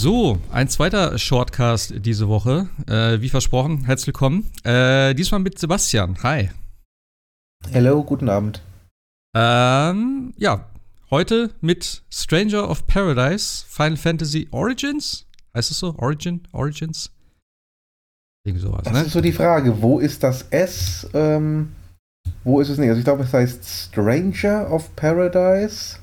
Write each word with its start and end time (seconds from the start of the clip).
So, 0.00 0.38
ein 0.52 0.68
zweiter 0.68 1.18
Shortcast 1.18 1.92
diese 2.06 2.28
Woche. 2.28 2.68
Äh, 2.86 3.20
wie 3.20 3.28
versprochen, 3.28 3.84
herzlich 3.84 4.06
willkommen. 4.06 4.48
Äh, 4.62 5.12
diesmal 5.12 5.40
mit 5.40 5.58
Sebastian. 5.58 6.22
Hi. 6.22 6.50
Hello, 7.72 8.04
guten 8.04 8.28
Abend. 8.28 8.62
Ähm, 9.34 10.34
ja, 10.36 10.66
heute 11.10 11.50
mit 11.60 12.02
Stranger 12.10 12.70
of 12.70 12.86
Paradise, 12.86 13.64
Final 13.66 13.96
Fantasy 13.96 14.46
Origins. 14.52 15.26
Heißt 15.52 15.72
es 15.72 15.80
so? 15.80 15.96
Origin? 15.98 16.42
Origins? 16.52 17.10
Irgendwie 18.44 18.64
sowas, 18.64 18.82
das 18.84 18.92
ne? 18.92 19.00
ist 19.00 19.12
so 19.12 19.20
die 19.20 19.32
Frage. 19.32 19.82
Wo 19.82 19.98
ist 19.98 20.22
das 20.22 20.42
S? 20.50 21.10
Ähm, 21.12 21.72
wo 22.44 22.60
ist 22.60 22.68
es 22.68 22.78
nicht? 22.78 22.88
Also 22.88 23.00
ich 23.00 23.04
glaube, 23.04 23.24
es 23.24 23.32
heißt 23.32 23.90
Stranger 23.90 24.70
of 24.70 24.94
Paradise. 24.94 25.98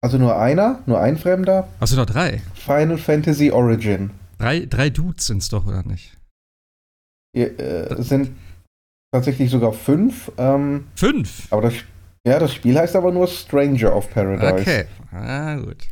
Also 0.00 0.16
nur 0.16 0.38
einer, 0.38 0.82
nur 0.86 1.00
ein 1.00 1.16
Fremder. 1.16 1.68
Hast 1.80 1.92
du 1.92 1.96
noch 1.96 2.06
drei? 2.06 2.40
Final 2.54 2.98
Fantasy 2.98 3.50
Origin. 3.50 4.10
Drei, 4.38 4.66
drei 4.66 4.90
Dudes 4.90 5.26
sind 5.26 5.42
es 5.42 5.48
doch, 5.48 5.66
oder 5.66 5.82
nicht? 5.82 6.16
Ja, 7.36 7.46
äh, 7.46 8.02
sind 8.02 8.30
tatsächlich 9.12 9.50
sogar 9.50 9.72
fünf. 9.72 10.30
Ähm, 10.38 10.86
fünf? 10.94 11.52
Aber 11.52 11.62
das, 11.62 11.74
ja, 12.24 12.38
das 12.38 12.54
Spiel 12.54 12.78
heißt 12.78 12.94
aber 12.94 13.10
nur 13.10 13.26
Stranger 13.26 13.94
of 13.94 14.08
Paradise. 14.10 14.60
Okay, 14.60 14.84
ah, 15.10 15.56
gut. 15.56 15.88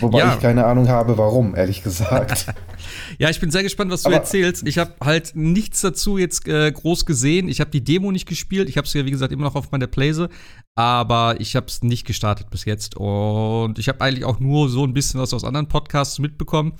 Wobei 0.00 0.18
ja. 0.18 0.34
ich 0.34 0.40
keine 0.40 0.64
Ahnung 0.64 0.88
habe, 0.88 1.18
warum, 1.18 1.54
ehrlich 1.54 1.82
gesagt. 1.82 2.46
ja, 3.18 3.30
ich 3.30 3.40
bin 3.40 3.50
sehr 3.50 3.62
gespannt, 3.62 3.90
was 3.90 4.02
du 4.02 4.08
Aber 4.08 4.16
erzählst. 4.16 4.66
Ich 4.66 4.78
habe 4.78 4.92
halt 5.02 5.32
nichts 5.34 5.80
dazu 5.80 6.18
jetzt 6.18 6.46
äh, 6.48 6.70
groß 6.72 7.06
gesehen. 7.06 7.48
Ich 7.48 7.60
habe 7.60 7.70
die 7.70 7.84
Demo 7.84 8.12
nicht 8.12 8.26
gespielt. 8.26 8.68
Ich 8.68 8.76
habe 8.76 8.86
es 8.86 8.94
ja, 8.94 9.04
wie 9.04 9.10
gesagt, 9.10 9.32
immer 9.32 9.44
noch 9.44 9.54
auf 9.54 9.70
meiner 9.70 9.86
Playse. 9.86 10.28
Aber 10.74 11.40
ich 11.40 11.56
habe 11.56 11.66
es 11.66 11.82
nicht 11.82 12.06
gestartet 12.06 12.50
bis 12.50 12.64
jetzt. 12.64 12.96
Und 12.96 13.78
ich 13.78 13.88
habe 13.88 14.00
eigentlich 14.00 14.24
auch 14.24 14.40
nur 14.40 14.68
so 14.68 14.84
ein 14.84 14.94
bisschen 14.94 15.20
was 15.20 15.34
aus 15.34 15.44
anderen 15.44 15.68
Podcasts 15.68 16.18
mitbekommen 16.18 16.74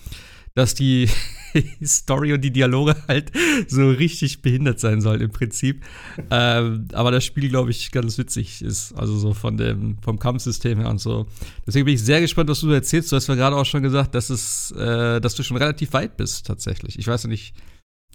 dass 0.57 0.75
die 0.75 1.09
Story 1.85 2.33
und 2.33 2.41
die 2.41 2.51
Dialoge 2.51 2.97
halt 3.07 3.31
so 3.69 3.91
richtig 3.91 4.43
behindert 4.43 4.81
sein 4.81 5.01
sollen 5.01 5.21
im 5.21 5.31
Prinzip. 5.31 5.85
ähm, 6.31 6.89
aber 6.93 7.11
das 7.11 7.25
Spiel, 7.25 7.49
glaube 7.49 7.71
ich, 7.71 7.93
ganz 7.93 8.19
witzig 8.19 8.62
ist. 8.62 8.95
Also 8.95 9.17
so 9.19 9.34
von 9.34 9.59
dem, 9.59 9.99
vom 10.03 10.19
Kampfsystem 10.19 10.81
her 10.81 10.89
und 10.89 10.99
so. 10.99 11.27
Deswegen 11.67 11.84
bin 11.84 11.95
ich 11.95 12.03
sehr 12.03 12.21
gespannt, 12.21 12.49
was 12.49 12.61
du 12.61 12.71
erzählst. 12.71 13.12
Du 13.12 13.17
hast 13.17 13.29
mir 13.29 13.37
gerade 13.37 13.55
auch 13.55 13.67
schon 13.67 13.83
gesagt, 13.83 14.15
dass 14.15 14.31
es, 14.31 14.73
äh, 14.73 15.21
dass 15.21 15.34
du 15.34 15.43
schon 15.43 15.59
relativ 15.59 15.93
weit 15.93 16.17
bist, 16.17 16.47
tatsächlich. 16.47 16.99
Ich 16.99 17.07
weiß 17.07 17.25
ja 17.25 17.29
nicht, 17.29 17.55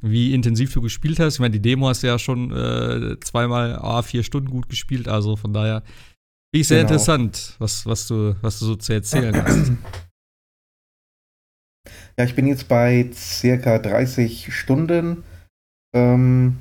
wie 0.02 0.34
intensiv 0.34 0.74
du 0.74 0.82
gespielt 0.82 1.20
hast. 1.20 1.36
Ich 1.36 1.40
meine, 1.40 1.54
die 1.54 1.62
Demo 1.62 1.90
hast 1.90 2.02
du 2.02 2.08
ja 2.08 2.18
schon 2.18 2.52
äh, 2.52 3.20
zweimal 3.20 3.76
A, 3.76 4.02
vier 4.02 4.24
Stunden 4.24 4.50
gut 4.50 4.68
gespielt. 4.68 5.08
Also 5.08 5.36
von 5.36 5.54
daher 5.54 5.84
bin 6.52 6.62
ich 6.62 6.68
sehr 6.68 6.80
genau. 6.80 6.90
interessant, 6.90 7.56
was, 7.60 7.86
was, 7.86 8.08
du, 8.08 8.36
was 8.42 8.58
du 8.58 8.66
so 8.66 8.76
zu 8.76 8.94
erzählen 8.94 9.36
hast. 9.44 9.74
Ja, 12.22 12.26
ich 12.26 12.36
bin 12.36 12.46
jetzt 12.46 12.68
bei 12.68 13.10
circa 13.16 13.80
30 13.80 14.54
Stunden. 14.54 15.24
Ähm, 15.92 16.58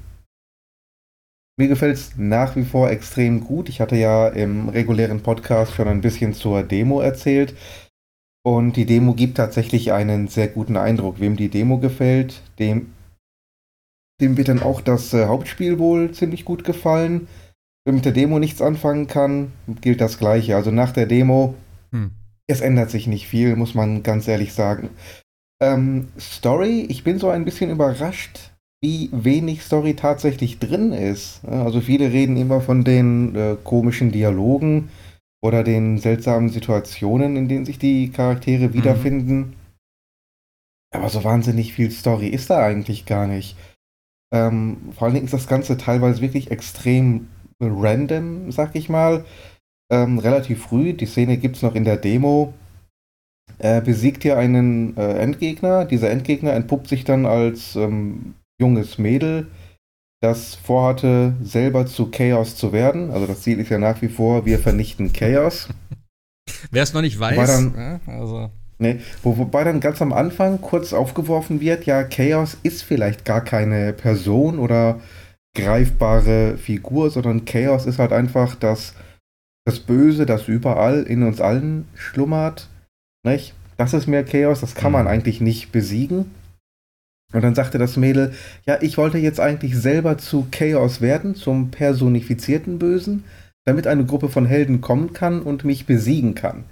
mir 1.58 1.68
gefällt 1.68 1.96
es 1.96 2.16
nach 2.16 2.56
wie 2.56 2.64
vor 2.64 2.88
extrem 2.88 3.44
gut. 3.44 3.68
Ich 3.68 3.82
hatte 3.82 3.96
ja 3.96 4.28
im 4.28 4.70
regulären 4.70 5.22
Podcast 5.22 5.74
schon 5.74 5.86
ein 5.86 6.00
bisschen 6.00 6.32
zur 6.32 6.62
Demo 6.62 7.02
erzählt. 7.02 7.54
Und 8.42 8.78
die 8.78 8.86
Demo 8.86 9.12
gibt 9.12 9.36
tatsächlich 9.36 9.92
einen 9.92 10.28
sehr 10.28 10.48
guten 10.48 10.78
Eindruck. 10.78 11.20
Wem 11.20 11.36
die 11.36 11.50
Demo 11.50 11.76
gefällt, 11.76 12.40
dem, 12.58 12.94
dem 14.18 14.38
wird 14.38 14.48
dann 14.48 14.62
auch 14.62 14.80
das 14.80 15.12
äh, 15.12 15.26
Hauptspiel 15.26 15.78
wohl 15.78 16.12
ziemlich 16.12 16.46
gut 16.46 16.64
gefallen. 16.64 17.28
Wer 17.84 17.92
mit 17.92 18.06
der 18.06 18.12
Demo 18.12 18.38
nichts 18.38 18.62
anfangen 18.62 19.08
kann, 19.08 19.52
gilt 19.82 20.00
das 20.00 20.16
Gleiche. 20.16 20.56
Also 20.56 20.70
nach 20.70 20.92
der 20.92 21.04
Demo, 21.04 21.54
hm. 21.90 22.12
es 22.46 22.62
ändert 22.62 22.90
sich 22.90 23.06
nicht 23.06 23.28
viel, 23.28 23.56
muss 23.56 23.74
man 23.74 24.02
ganz 24.02 24.26
ehrlich 24.26 24.54
sagen. 24.54 24.88
Ähm, 25.62 26.08
Story, 26.18 26.86
ich 26.88 27.04
bin 27.04 27.18
so 27.18 27.28
ein 27.28 27.44
bisschen 27.44 27.70
überrascht, 27.70 28.50
wie 28.82 29.10
wenig 29.12 29.62
Story 29.62 29.94
tatsächlich 29.94 30.58
drin 30.58 30.92
ist. 30.92 31.44
Also 31.44 31.80
viele 31.80 32.10
reden 32.12 32.36
immer 32.36 32.60
von 32.60 32.82
den 32.82 33.34
äh, 33.36 33.56
komischen 33.62 34.10
Dialogen 34.10 34.88
oder 35.42 35.62
den 35.62 35.98
seltsamen 35.98 36.48
Situationen, 36.48 37.36
in 37.36 37.48
denen 37.48 37.66
sich 37.66 37.78
die 37.78 38.10
Charaktere 38.10 38.68
mhm. 38.68 38.74
wiederfinden. 38.74 39.36
Mhm. 39.36 39.52
Aber 40.92 41.08
so 41.08 41.22
wahnsinnig 41.24 41.72
viel 41.74 41.90
Story 41.90 42.28
ist 42.28 42.50
da 42.50 42.64
eigentlich 42.64 43.06
gar 43.06 43.26
nicht. 43.26 43.56
Ähm, 44.32 44.92
vor 44.92 45.04
allen 45.04 45.14
Dingen 45.14 45.26
ist 45.26 45.34
das 45.34 45.46
Ganze 45.46 45.76
teilweise 45.76 46.20
wirklich 46.20 46.50
extrem 46.50 47.28
random, 47.60 48.50
sag 48.50 48.74
ich 48.74 48.88
mal. 48.88 49.24
Ähm, 49.92 50.18
relativ 50.18 50.62
früh, 50.62 50.94
die 50.94 51.06
Szene 51.06 51.36
gibt 51.36 51.56
es 51.56 51.62
noch 51.62 51.74
in 51.74 51.84
der 51.84 51.96
Demo, 51.96 52.54
er 53.60 53.82
besiegt 53.82 54.22
hier 54.22 54.38
einen 54.38 54.96
äh, 54.96 55.18
Endgegner. 55.18 55.84
Dieser 55.84 56.10
Endgegner 56.10 56.54
entpuppt 56.54 56.88
sich 56.88 57.04
dann 57.04 57.26
als 57.26 57.76
ähm, 57.76 58.34
junges 58.58 58.96
Mädel, 58.96 59.48
das 60.22 60.54
vorhatte, 60.54 61.34
selber 61.42 61.86
zu 61.86 62.10
Chaos 62.10 62.56
zu 62.56 62.72
werden. 62.72 63.10
Also 63.10 63.26
das 63.26 63.42
Ziel 63.42 63.60
ist 63.60 63.68
ja 63.68 63.78
nach 63.78 64.00
wie 64.00 64.08
vor, 64.08 64.46
wir 64.46 64.58
vernichten 64.58 65.12
Chaos. 65.12 65.68
Wer 66.70 66.82
es 66.82 66.94
noch 66.94 67.02
nicht 67.02 67.20
weiß, 67.20 67.46
dann, 67.46 67.74
ja, 67.76 68.12
also. 68.18 68.50
Nee, 68.78 69.00
wo, 69.22 69.36
wobei 69.36 69.62
dann 69.62 69.80
ganz 69.80 70.00
am 70.00 70.14
Anfang 70.14 70.62
kurz 70.62 70.94
aufgeworfen 70.94 71.60
wird, 71.60 71.84
ja, 71.84 72.02
Chaos 72.02 72.56
ist 72.62 72.82
vielleicht 72.82 73.26
gar 73.26 73.44
keine 73.44 73.92
Person 73.92 74.58
oder 74.58 75.00
greifbare 75.54 76.56
Figur, 76.56 77.10
sondern 77.10 77.44
Chaos 77.44 77.84
ist 77.84 77.98
halt 77.98 78.12
einfach 78.12 78.54
das, 78.54 78.94
das 79.66 79.80
Böse, 79.80 80.24
das 80.24 80.48
überall 80.48 81.02
in 81.02 81.24
uns 81.24 81.42
allen 81.42 81.86
schlummert 81.94 82.70
nicht? 83.24 83.54
Das 83.76 83.94
ist 83.94 84.06
mehr 84.06 84.24
Chaos, 84.24 84.60
das 84.60 84.74
kann 84.74 84.92
man 84.92 85.02
mhm. 85.02 85.08
eigentlich 85.08 85.40
nicht 85.40 85.72
besiegen. 85.72 86.30
Und 87.32 87.42
dann 87.42 87.54
sagte 87.54 87.78
das 87.78 87.96
Mädel, 87.96 88.34
ja, 88.66 88.78
ich 88.80 88.98
wollte 88.98 89.18
jetzt 89.18 89.40
eigentlich 89.40 89.76
selber 89.76 90.18
zu 90.18 90.48
Chaos 90.50 91.00
werden, 91.00 91.34
zum 91.34 91.70
personifizierten 91.70 92.78
Bösen, 92.78 93.24
damit 93.64 93.86
eine 93.86 94.04
Gruppe 94.04 94.28
von 94.28 94.46
Helden 94.46 94.80
kommen 94.80 95.12
kann 95.12 95.40
und 95.42 95.64
mich 95.64 95.86
besiegen 95.86 96.34
kann. 96.34 96.64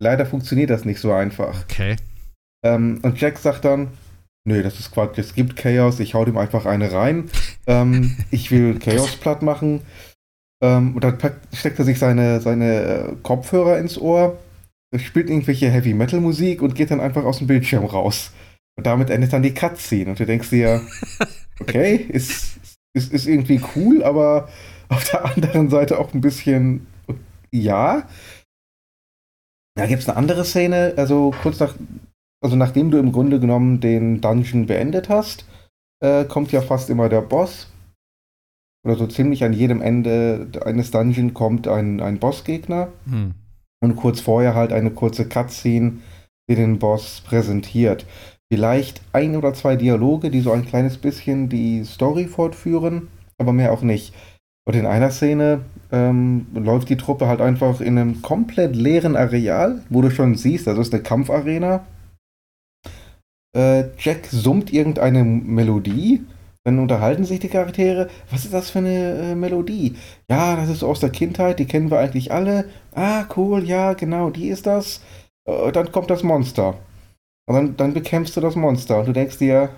Leider 0.00 0.26
funktioniert 0.26 0.70
das 0.70 0.84
nicht 0.84 1.00
so 1.00 1.12
einfach. 1.12 1.64
Okay. 1.64 1.96
Ähm, 2.64 3.00
und 3.02 3.20
Jack 3.20 3.38
sagt 3.38 3.64
dann, 3.64 3.88
nö, 4.44 4.62
das 4.62 4.78
ist 4.78 4.90
Quatsch, 4.90 5.18
es 5.18 5.34
gibt 5.34 5.56
Chaos, 5.56 6.00
ich 6.00 6.14
hau 6.14 6.24
dem 6.24 6.36
einfach 6.36 6.66
eine 6.66 6.92
rein. 6.92 7.30
ähm, 7.66 8.16
ich 8.30 8.50
will 8.50 8.78
Chaos 8.78 9.16
platt 9.16 9.42
machen. 9.42 9.80
Ähm, 10.62 10.94
und 10.94 11.02
dann 11.04 11.18
steckt 11.52 11.78
er 11.78 11.84
sich 11.84 11.98
seine, 11.98 12.40
seine 12.40 12.82
äh, 12.82 13.16
Kopfhörer 13.22 13.78
ins 13.78 13.98
Ohr 13.98 14.38
spielt 14.98 15.30
irgendwelche 15.30 15.70
Heavy 15.70 15.94
Metal 15.94 16.20
Musik 16.20 16.62
und 16.62 16.74
geht 16.74 16.90
dann 16.90 17.00
einfach 17.00 17.24
aus 17.24 17.38
dem 17.38 17.46
Bildschirm 17.46 17.84
raus. 17.84 18.32
Und 18.76 18.86
damit 18.86 19.10
endet 19.10 19.32
dann 19.32 19.42
die 19.42 19.54
Cutscene. 19.54 20.10
Und 20.10 20.20
du 20.20 20.26
denkst 20.26 20.50
dir, 20.50 20.82
okay, 21.60 21.96
ist, 21.96 22.58
ist, 22.94 23.12
ist 23.12 23.26
irgendwie 23.26 23.60
cool, 23.76 24.02
aber 24.02 24.48
auf 24.88 25.08
der 25.10 25.24
anderen 25.24 25.70
Seite 25.70 25.98
auch 25.98 26.12
ein 26.12 26.20
bisschen, 26.20 26.86
ja. 27.50 28.06
Da 29.74 29.86
gibt 29.86 30.02
es 30.02 30.08
eine 30.08 30.18
andere 30.18 30.44
Szene, 30.44 30.94
also 30.96 31.34
kurz 31.42 31.58
nach, 31.58 31.74
also 32.42 32.56
nachdem 32.56 32.90
du 32.90 32.98
im 32.98 33.12
Grunde 33.12 33.40
genommen 33.40 33.80
den 33.80 34.20
Dungeon 34.20 34.66
beendet 34.66 35.08
hast, 35.08 35.46
äh, 36.00 36.24
kommt 36.24 36.52
ja 36.52 36.60
fast 36.60 36.90
immer 36.90 37.08
der 37.08 37.22
Boss. 37.22 37.68
Oder 38.84 38.96
so 38.96 39.06
ziemlich 39.06 39.44
an 39.44 39.52
jedem 39.52 39.80
Ende 39.80 40.48
eines 40.64 40.90
Dungeons 40.90 41.32
kommt 41.32 41.68
ein, 41.68 42.00
ein 42.00 42.18
Bossgegner. 42.18 42.92
Hm 43.06 43.34
und 43.82 43.96
kurz 43.96 44.20
vorher 44.20 44.54
halt 44.54 44.72
eine 44.72 44.90
kurze 44.90 45.28
Cutscene, 45.28 45.98
die 46.48 46.54
den 46.54 46.78
Boss 46.78 47.20
präsentiert. 47.26 48.06
Vielleicht 48.50 49.02
ein 49.12 49.36
oder 49.36 49.54
zwei 49.54 49.76
Dialoge, 49.76 50.30
die 50.30 50.40
so 50.40 50.52
ein 50.52 50.64
kleines 50.64 50.96
bisschen 50.96 51.48
die 51.48 51.84
Story 51.84 52.26
fortführen, 52.26 53.08
aber 53.38 53.52
mehr 53.52 53.72
auch 53.72 53.82
nicht. 53.82 54.14
Und 54.64 54.76
in 54.76 54.86
einer 54.86 55.10
Szene 55.10 55.62
ähm, 55.90 56.46
läuft 56.54 56.88
die 56.88 56.96
Truppe 56.96 57.26
halt 57.26 57.40
einfach 57.40 57.80
in 57.80 57.98
einem 57.98 58.22
komplett 58.22 58.76
leeren 58.76 59.16
Areal, 59.16 59.82
wo 59.90 60.00
du 60.02 60.10
schon 60.10 60.36
siehst, 60.36 60.66
das 60.66 60.78
ist 60.78 60.94
eine 60.94 61.02
Kampfarena. 61.02 61.84
Äh, 63.56 63.84
Jack 63.98 64.26
summt 64.26 64.72
irgendeine 64.72 65.24
Melodie 65.24 66.24
dann 66.64 66.78
unterhalten 66.78 67.24
sich 67.24 67.40
die 67.40 67.48
Charaktere. 67.48 68.08
Was 68.30 68.44
ist 68.44 68.54
das 68.54 68.70
für 68.70 68.78
eine 68.78 69.32
äh, 69.32 69.34
Melodie? 69.34 69.96
Ja, 70.28 70.56
das 70.56 70.68
ist 70.68 70.82
aus 70.82 71.00
der 71.00 71.10
Kindheit, 71.10 71.58
die 71.58 71.66
kennen 71.66 71.90
wir 71.90 71.98
eigentlich 71.98 72.32
alle. 72.32 72.70
Ah, 72.94 73.24
cool, 73.36 73.64
ja, 73.64 73.94
genau, 73.94 74.30
die 74.30 74.48
ist 74.48 74.66
das. 74.66 75.02
Äh, 75.44 75.72
dann 75.72 75.90
kommt 75.90 76.10
das 76.10 76.22
Monster. 76.22 76.78
Und 77.46 77.54
dann, 77.54 77.76
dann 77.76 77.94
bekämpfst 77.94 78.36
du 78.36 78.40
das 78.40 78.54
Monster 78.54 79.00
und 79.00 79.06
du 79.06 79.12
denkst 79.12 79.38
dir, 79.38 79.70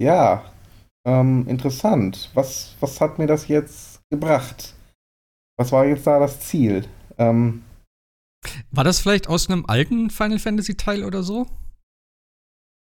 ja, 0.00 0.44
ähm, 1.04 1.46
interessant. 1.48 2.30
Was, 2.34 2.76
was 2.80 3.00
hat 3.00 3.18
mir 3.18 3.26
das 3.26 3.48
jetzt 3.48 4.00
gebracht? 4.10 4.74
Was 5.56 5.72
war 5.72 5.86
jetzt 5.86 6.06
da 6.06 6.18
das 6.18 6.40
Ziel? 6.40 6.86
Ähm, 7.18 7.64
war 8.70 8.84
das 8.84 9.00
vielleicht 9.00 9.28
aus 9.28 9.48
einem 9.48 9.64
alten 9.66 10.10
Final 10.10 10.38
Fantasy 10.38 10.76
Teil 10.76 11.04
oder 11.04 11.22
so? 11.22 11.46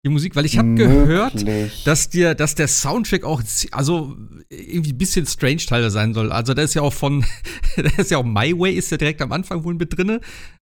Die 0.06 0.12
Musik, 0.12 0.37
weil 0.37 0.44
ich 0.44 0.56
habe 0.56 0.75
gehört, 0.75 1.44
dass 1.85 2.08
dir, 2.08 2.35
dass 2.35 2.55
der 2.55 2.69
Soundtrack 2.69 3.25
auch 3.25 3.43
also 3.73 4.17
irgendwie 4.49 4.93
ein 4.93 4.99
bisschen 4.99 5.26
strange 5.26 5.67
teilweise 5.67 5.91
sein 5.91 6.14
soll. 6.14 6.31
Also 6.31 6.55
da 6.55 6.62
ist 6.62 6.75
ja 6.75 6.82
auch 6.82 6.93
von, 6.93 7.25
da 7.76 7.91
ist 7.97 8.12
ja 8.12 8.19
auch 8.19 8.25
My 8.25 8.56
Way 8.56 8.75
ist 8.75 8.91
ja 8.91 8.97
direkt 8.97 9.20
am 9.20 9.32
Anfang 9.32 9.64
wohl 9.64 9.75
mit 9.75 9.97
drinne. 9.97 10.20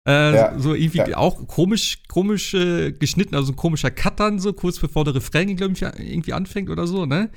Äh, 0.08 0.36
ja, 0.36 0.60
so 0.60 0.76
irgendwie 0.76 1.00
ja. 1.00 1.18
auch 1.18 1.48
komisch, 1.48 2.04
komisch 2.08 2.54
äh, 2.54 2.92
geschnitten, 2.92 3.36
also 3.36 3.52
ein 3.52 3.56
komischer 3.56 3.92
Cut 3.92 4.20
dann 4.20 4.40
so, 4.40 4.54
kurz 4.54 4.80
bevor 4.80 5.06
der 5.06 5.16
Refrain, 5.16 5.56
glaube 5.56 5.74
ich, 5.74 5.82
irgendwie 5.82 6.34
anfängt 6.34 6.70
oder 6.70 6.88
so, 6.88 7.06
ne? 7.06 7.30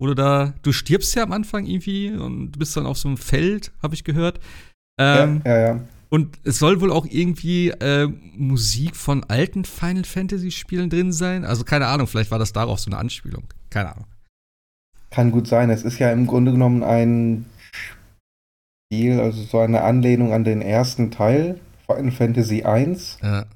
Du 0.00 0.14
da, 0.14 0.54
du 0.62 0.72
stirbst 0.72 1.14
ja 1.16 1.24
am 1.24 1.32
Anfang 1.32 1.66
irgendwie 1.66 2.10
und 2.10 2.58
bist 2.58 2.76
dann 2.76 2.86
auf 2.86 2.98
so 2.98 3.08
einem 3.08 3.16
Feld, 3.16 3.72
habe 3.82 3.94
ich 3.94 4.04
gehört. 4.04 4.38
Ähm, 5.00 5.42
ja, 5.44 5.52
ja, 5.52 5.68
ja. 5.68 5.80
Und 6.10 6.38
es 6.44 6.58
soll 6.58 6.80
wohl 6.80 6.90
auch 6.90 7.06
irgendwie 7.06 7.68
äh, 7.68 8.08
Musik 8.34 8.96
von 8.96 9.24
alten 9.24 9.64
Final 9.64 10.04
Fantasy 10.04 10.50
Spielen 10.50 10.88
drin 10.90 11.12
sein. 11.12 11.44
Also 11.44 11.64
keine 11.64 11.86
Ahnung, 11.86 12.06
vielleicht 12.06 12.30
war 12.30 12.38
das 12.38 12.52
darauf 12.52 12.80
so 12.80 12.90
eine 12.90 12.98
Anspielung. 12.98 13.44
Keine 13.70 13.92
Ahnung. 13.92 14.06
Kann 15.10 15.30
gut 15.30 15.46
sein. 15.46 15.70
Es 15.70 15.82
ist 15.82 15.98
ja 15.98 16.10
im 16.10 16.26
Grunde 16.26 16.52
genommen 16.52 16.82
ein 16.82 17.46
Spiel, 18.90 19.20
also 19.20 19.42
so 19.42 19.58
eine 19.58 19.82
Anlehnung 19.82 20.32
an 20.32 20.44
den 20.44 20.62
ersten 20.62 21.10
Teil, 21.10 21.60
Final 21.86 22.10
Fantasy 22.10 22.64
I. 22.66 22.96
Ja. 23.22 23.46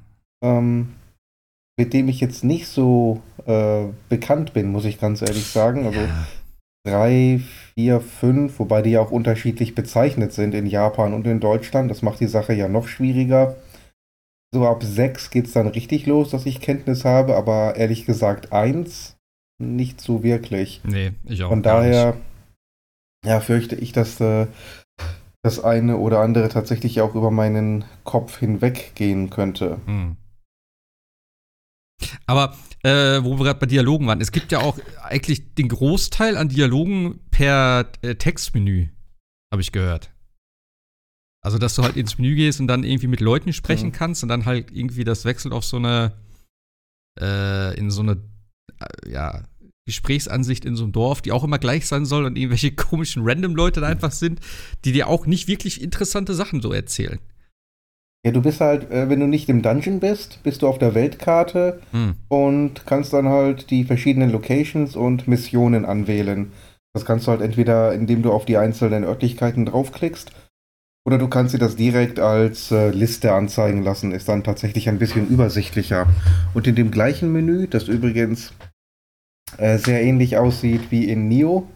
Ähm, 0.43 0.95
mit 1.79 1.95
dem 1.95 2.09
ich 2.09 2.21
jetzt 2.21 2.45
nicht 2.45 2.69
so 2.69 3.23
äh, 3.47 3.87
bekannt 4.09 4.53
bin, 4.53 4.71
muss 4.71 4.85
ich 4.85 5.01
ganz 5.01 5.23
ehrlich 5.23 5.47
sagen. 5.47 5.87
Also 5.87 6.01
ja. 6.01 6.27
drei, 6.85 7.41
vier, 7.75 8.01
fünf, 8.01 8.59
wobei 8.59 8.83
die 8.83 8.91
ja 8.91 9.01
auch 9.01 9.11
unterschiedlich 9.11 9.75
bezeichnet 9.75 10.33
sind 10.33 10.55
in 10.55 10.67
Japan 10.67 11.15
und 11.15 11.27
in 11.27 11.41
Deutschland. 11.41 11.91
Das 11.91 12.03
macht 12.03 12.21
die 12.21 12.27
Sache 12.27 12.53
ja 12.55 12.69
noch 12.69 12.89
schwieriger. 12.89 13.57
So 14.55 14.67
ab 14.67 14.83
sechs 14.83 15.31
geht 15.31 15.47
es 15.47 15.53
dann 15.53 15.67
richtig 15.67 16.07
los, 16.07 16.31
dass 16.31 16.45
ich 16.45 16.61
Kenntnis 16.61 17.05
habe, 17.05 17.37
aber 17.37 17.77
ehrlich 17.77 18.05
gesagt 18.05 18.53
eins 18.53 19.17
nicht 19.59 20.01
so 20.01 20.23
wirklich. 20.23 20.81
Nee, 20.85 21.13
ich 21.25 21.43
auch. 21.45 21.49
Von 21.49 21.63
daher, 21.63 22.17
ja, 23.25 23.41
fürchte 23.41 23.77
ich, 23.77 23.93
dass 23.93 24.21
äh, 24.21 24.47
das 25.43 25.63
eine 25.63 25.97
oder 25.97 26.21
andere 26.21 26.49
tatsächlich 26.49 27.01
auch 27.01 27.15
über 27.15 27.31
meinen 27.31 27.85
Kopf 28.05 28.39
hinweggehen 28.39 29.31
könnte. 29.31 29.79
Hm. 29.87 30.17
Aber 32.27 32.57
äh, 32.83 33.23
wo 33.23 33.39
wir 33.39 33.45
gerade 33.45 33.61
bei 33.61 33.67
Dialogen 33.67 34.07
waren, 34.07 34.21
es 34.21 34.33
gibt 34.33 34.53
ja 34.53 34.61
auch 34.61 34.79
eigentlich 35.03 35.55
den 35.55 35.69
Großteil 35.69 36.37
an 36.37 36.49
Dialogen 36.49 37.21
per 37.31 37.91
äh, 38.03 38.15
Textmenü, 38.15 38.89
habe 39.53 39.63
ich 39.63 39.73
gehört. 39.73 40.11
Also, 41.45 41.59
dass 41.59 41.75
du 41.75 41.83
halt 41.83 41.97
ins 41.97 42.19
Menü 42.19 42.37
gehst 42.37 42.61
und 42.61 42.69
dann 42.69 42.85
irgendwie 42.85 43.09
mit 43.09 43.21
Leuten 43.21 43.53
sprechen 43.53 43.89
mhm. 43.89 43.93
kannst 43.93 44.23
und 44.23 44.29
dann 44.29 44.45
halt 44.45 44.71
irgendwie 44.71 45.05
das 45.05 45.25
wechselt 45.25 45.53
auf 45.53 45.65
so 45.65 45.77
eine, 45.77 46.13
äh, 47.21 47.77
in 47.77 47.91
so 47.91 48.03
eine, 48.03 48.23
äh, 48.79 49.11
ja, 49.11 49.43
Gesprächsansicht 49.85 50.65
in 50.65 50.77
so 50.77 50.85
einem 50.85 50.93
Dorf, 50.93 51.23
die 51.23 51.33
auch 51.33 51.43
immer 51.43 51.59
gleich 51.59 51.89
sein 51.89 52.07
soll 52.07 52.25
und 52.25 52.37
irgendwelche 52.37 52.73
komischen 52.77 53.23
Random-Leute 53.25 53.81
da 53.81 53.89
einfach 53.89 54.13
sind, 54.13 54.41
die 54.85 54.93
dir 54.93 55.09
auch 55.09 55.27
nicht 55.27 55.49
wirklich 55.49 55.83
interessante 55.83 56.35
Sachen 56.35 56.63
so 56.63 56.73
erzählen. 56.73 57.19
Ja, 58.25 58.31
du 58.31 58.41
bist 58.41 58.61
halt, 58.61 58.91
äh, 58.91 59.09
wenn 59.09 59.21
du 59.21 59.27
nicht 59.27 59.49
im 59.49 59.63
Dungeon 59.63 59.99
bist, 59.99 60.43
bist 60.45 60.63
du 60.63 60.69
auf 60.69 60.79
der 60.79 60.95
Weltkarte 60.95 61.81
hm. 61.91 62.15
und 62.29 62.87
kannst 62.87 63.13
dann 63.13 63.29
halt 63.29 63.71
die 63.71 63.85
verschiedenen 63.85 64.31
Locations 64.31 64.95
und 64.95 65.27
Missionen 65.27 65.85
anwählen. 65.85 66.53
Das 66.95 67.05
kannst 67.05 67.27
du 67.27 67.33
halt 67.33 67.41
entweder, 67.41 67.93
indem 67.93 68.23
du 68.23 68.33
auf 68.33 68.45
die 68.45 68.59
einzelnen 68.59 69.03
Örtlichkeiten 69.03 69.67
draufklickst, 69.67 70.31
oder 71.05 71.19
du 71.19 71.27
kannst 71.29 71.53
dir 71.53 71.59
das 71.59 71.75
direkt 71.75 72.21
als 72.21 72.71
äh, 72.71 72.91
Liste 72.91 73.33
anzeigen 73.33 73.83
lassen. 73.83 74.13
Ist 74.13 74.29
dann 74.29 74.45
tatsächlich 74.45 74.89
ein 74.89 74.99
bisschen 74.99 75.27
übersichtlicher. 75.29 76.07
Und 76.55 76.69
in 76.69 76.77
dem 76.77 76.93
gleichen 76.93 77.33
Menü, 77.33 77.67
das 77.67 77.89
übrigens 77.89 78.53
äh, 79.59 79.79
sehr 79.79 80.03
ähnlich 80.03 80.37
aussieht 80.37 80.91
wie 80.91 81.09
in 81.09 81.27
Nio, 81.27 81.67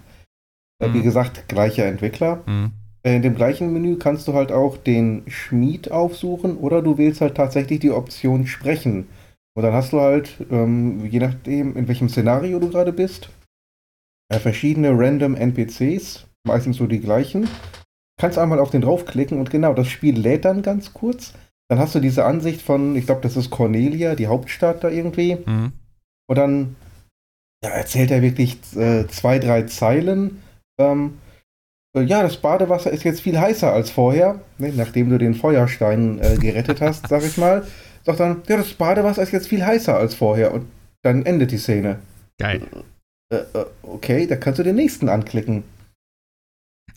äh, 0.79 0.93
wie 0.93 0.99
hm. 0.99 1.03
gesagt, 1.03 1.49
gleicher 1.49 1.87
Entwickler. 1.87 2.45
Äh, 2.47 2.69
in 3.15 3.23
dem 3.23 3.35
gleichen 3.35 3.73
Menü 3.73 3.97
kannst 3.97 4.27
du 4.27 4.35
halt 4.35 4.51
auch 4.51 4.77
den 4.77 5.23
Schmied 5.29 5.91
aufsuchen 5.91 6.57
oder 6.57 6.83
du 6.83 6.99
wählst 6.99 7.21
halt 7.21 7.37
tatsächlich 7.37 7.81
die 7.81 7.91
Option 7.91 8.47
Sprechen. 8.47 9.07
Und 9.55 9.63
dann 9.63 9.73
hast 9.73 9.93
du 9.93 10.01
halt, 10.01 10.37
ähm, 10.51 11.07
je 11.07 11.21
nachdem, 11.21 11.77
in 11.77 11.89
welchem 11.89 12.09
Szenario 12.09 12.59
du 12.59 12.69
gerade 12.69 12.93
bist, 12.93 13.31
äh, 14.29 14.39
verschiedene 14.39 14.91
random 14.91 15.35
NPCs, 15.35 16.27
meistens 16.47 16.77
so 16.77 16.87
die 16.87 17.01
gleichen. 17.01 17.49
Kannst 18.19 18.39
einmal 18.39 18.59
auf 18.59 18.71
den 18.71 18.81
draufklicken 18.81 19.39
und 19.39 19.51
genau, 19.51 19.73
das 19.75 19.89
Spiel 19.89 20.19
lädt 20.19 20.45
dann 20.45 20.63
ganz 20.63 20.93
kurz. 20.93 21.35
Dann 21.69 21.79
hast 21.79 21.95
du 21.95 22.01
diese 22.01 22.25
Ansicht 22.25 22.63
von, 22.63 22.97
ich 22.97 23.07
glaube, 23.07 23.21
das 23.21 23.37
ist 23.37 23.51
Cornelia, 23.51 24.15
die 24.15 24.29
Hauptstadt 24.29 24.85
da 24.85 24.89
irgendwie. 24.89 25.37
Mhm. 25.45 25.73
Und 26.29 26.39
dann 26.39 26.77
ja, 27.63 27.71
erzählt 27.71 28.11
er 28.11 28.23
wirklich 28.23 28.59
äh, 28.77 29.07
zwei, 29.09 29.39
drei 29.39 29.63
Zeilen. 29.63 30.43
Ähm, 30.79 31.19
äh, 31.19 31.26
ja, 32.03 32.23
das 32.23 32.37
Badewasser 32.37 32.91
ist 32.91 33.05
jetzt 33.05 33.21
viel 33.21 33.39
heißer 33.39 33.73
als 33.73 33.91
vorher, 33.91 34.41
ne, 34.59 34.73
nachdem 34.77 35.11
du 35.11 35.19
den 35.19 35.35
Feuerstein 35.35 36.19
äh, 36.21 36.37
gerettet 36.37 36.81
hast, 36.81 37.09
sag 37.09 37.25
ich 37.25 37.37
mal. 37.37 37.67
Sagt 38.05 38.21
dann, 38.21 38.43
ja, 38.49 38.57
das 38.57 38.75
Badewasser 38.75 39.23
ist 39.23 39.33
jetzt 39.33 39.49
viel 39.49 39.65
heißer 39.65 39.97
als 39.97 40.15
vorher 40.15 40.53
und 40.53 40.67
dann 41.03 41.25
endet 41.25 41.53
die 41.53 41.59
Szene. 41.59 41.99
Geil. 42.39 42.63
Äh, 43.33 43.37
äh, 43.37 43.67
okay, 43.83 44.27
da 44.27 44.37
kannst 44.37 44.59
du 44.59 44.63
den 44.63 44.77
nächsten 44.77 45.09
anklicken. 45.09 45.65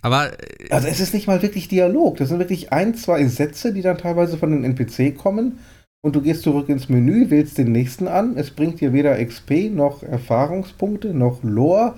Aber. 0.01 0.31
Äh, 0.33 0.69
also, 0.69 0.87
es 0.87 0.99
ist 0.99 1.13
nicht 1.13 1.27
mal 1.27 1.41
wirklich 1.41 1.67
Dialog. 1.67 2.17
Das 2.17 2.29
sind 2.29 2.39
wirklich 2.39 2.71
ein, 2.71 2.95
zwei 2.95 3.25
Sätze, 3.25 3.73
die 3.73 3.81
dann 3.81 3.97
teilweise 3.97 4.37
von 4.37 4.51
den 4.51 4.63
NPC 4.63 5.17
kommen. 5.17 5.59
Und 6.01 6.15
du 6.15 6.21
gehst 6.21 6.43
zurück 6.43 6.69
ins 6.69 6.87
Menü, 6.87 7.29
wählst 7.29 7.57
den 7.57 7.71
nächsten 7.71 8.07
an. 8.07 8.37
Es 8.37 8.51
bringt 8.51 8.79
dir 8.79 8.93
weder 8.93 9.23
XP 9.23 9.69
noch 9.71 10.01
Erfahrungspunkte, 10.01 11.13
noch 11.13 11.43
Lore, 11.43 11.95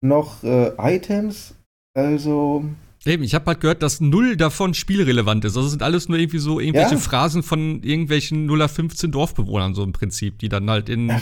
noch 0.00 0.42
äh, 0.42 0.72
Items. 0.78 1.54
Also. 1.94 2.64
Eben, 3.04 3.24
ich 3.24 3.34
habe 3.34 3.46
halt 3.46 3.60
gehört, 3.60 3.82
dass 3.82 4.00
null 4.00 4.36
davon 4.36 4.74
spielrelevant 4.74 5.44
ist. 5.44 5.56
Also 5.56 5.68
sind 5.68 5.82
alles 5.82 6.08
nur 6.08 6.18
irgendwie 6.18 6.38
so 6.38 6.60
irgendwelche 6.60 6.94
ja? 6.94 7.00
Phrasen 7.00 7.42
von 7.42 7.82
irgendwelchen 7.82 8.46
0 8.46 8.68
15 8.68 9.10
Dorfbewohnern, 9.10 9.74
so 9.74 9.82
im 9.82 9.92
Prinzip, 9.92 10.38
die 10.38 10.48
dann 10.48 10.70
halt 10.70 10.88
in, 10.88 11.12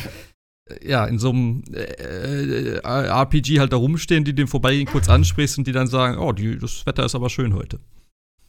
ja, 0.83 1.07
in 1.07 1.19
so 1.19 1.31
einem 1.31 1.63
äh, 1.73 2.77
äh 2.77 2.81
RPG 2.83 3.61
halt 3.61 3.73
da 3.73 3.79
rumstehen, 3.79 4.25
die 4.25 4.35
dem 4.35 4.47
vorbeigehen, 4.47 4.87
kurz 4.87 5.09
ansprichst 5.09 5.57
und 5.57 5.67
die 5.67 5.73
dann 5.73 5.87
sagen, 5.87 6.19
oh, 6.19 6.33
die, 6.33 6.59
das 6.59 6.85
Wetter 6.85 7.05
ist 7.05 7.15
aber 7.15 7.31
schön 7.31 7.55
heute. 7.55 7.81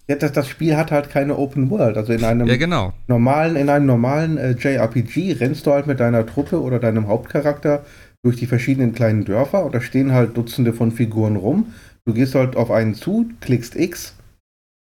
Ja, 0.10 0.18
das, 0.18 0.34
das 0.34 0.50
Spiel 0.50 0.76
hat 0.76 0.92
halt 0.92 1.10
keine 1.10 1.38
Open 1.38 1.70
World. 1.70 1.96
Also 1.96 2.12
in 2.12 2.26
einem 2.26 2.48
ja, 2.48 2.58
genau. 2.58 2.92
normalen, 3.08 3.56
in 3.56 3.70
einem 3.70 3.86
normalen 3.86 4.38
äh, 4.38 4.52
JRPG 4.52 5.34
rennst 5.40 5.66
du 5.66 5.72
halt 5.72 5.88
mit 5.88 6.02
deiner 6.02 6.26
Truppe 6.26 6.62
oder 6.62 6.80
deinem 6.80 7.08
Hauptcharakter 7.08 7.86
durch 8.24 8.36
die 8.36 8.46
verschiedenen 8.46 8.94
kleinen 8.94 9.24
Dörfer 9.24 9.66
und 9.66 9.74
da 9.74 9.80
stehen 9.80 10.12
halt 10.12 10.36
Dutzende 10.36 10.74
von 10.74 10.92
Figuren 10.92 11.38
rum 11.38 11.68
Du 12.06 12.14
gehst 12.14 12.36
halt 12.36 12.56
auf 12.56 12.72
einen 12.72 12.96
zu, 12.96 13.30
klickst 13.42 13.76
X 13.76 14.16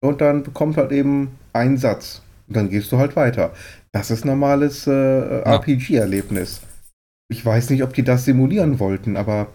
und 0.03 0.21
dann 0.21 0.43
bekommt 0.43 0.77
halt 0.77 0.91
eben 0.91 1.37
ein 1.53 1.77
Satz. 1.77 2.21
Und 2.47 2.55
dann 2.57 2.69
gehst 2.69 2.91
du 2.91 2.97
halt 2.97 3.15
weiter. 3.15 3.53
Das 3.91 4.11
ist 4.11 4.25
normales 4.25 4.87
äh, 4.87 4.91
RPG-Erlebnis. 4.91 6.61
Ich 7.29 7.45
weiß 7.45 7.69
nicht, 7.69 7.83
ob 7.83 7.93
die 7.93 8.03
das 8.03 8.25
simulieren 8.25 8.79
wollten, 8.79 9.15
aber 9.15 9.53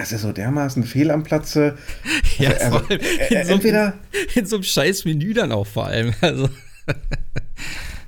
es 0.00 0.12
ist 0.12 0.22
so 0.22 0.32
dermaßen 0.32 0.84
fehl 0.84 1.10
am 1.10 1.24
Platze. 1.24 1.76
ja, 2.38 2.50
also, 2.50 2.78
also, 2.78 2.94
äh, 2.94 3.40
in, 3.40 3.46
so 3.46 3.52
entweder 3.52 3.94
in 4.34 4.46
so 4.46 4.56
einem 4.56 4.62
scheiß 4.62 5.04
Menü 5.04 5.34
dann 5.34 5.52
auch 5.52 5.66
vor 5.66 5.86
allem. 5.86 6.14
Also. 6.20 6.48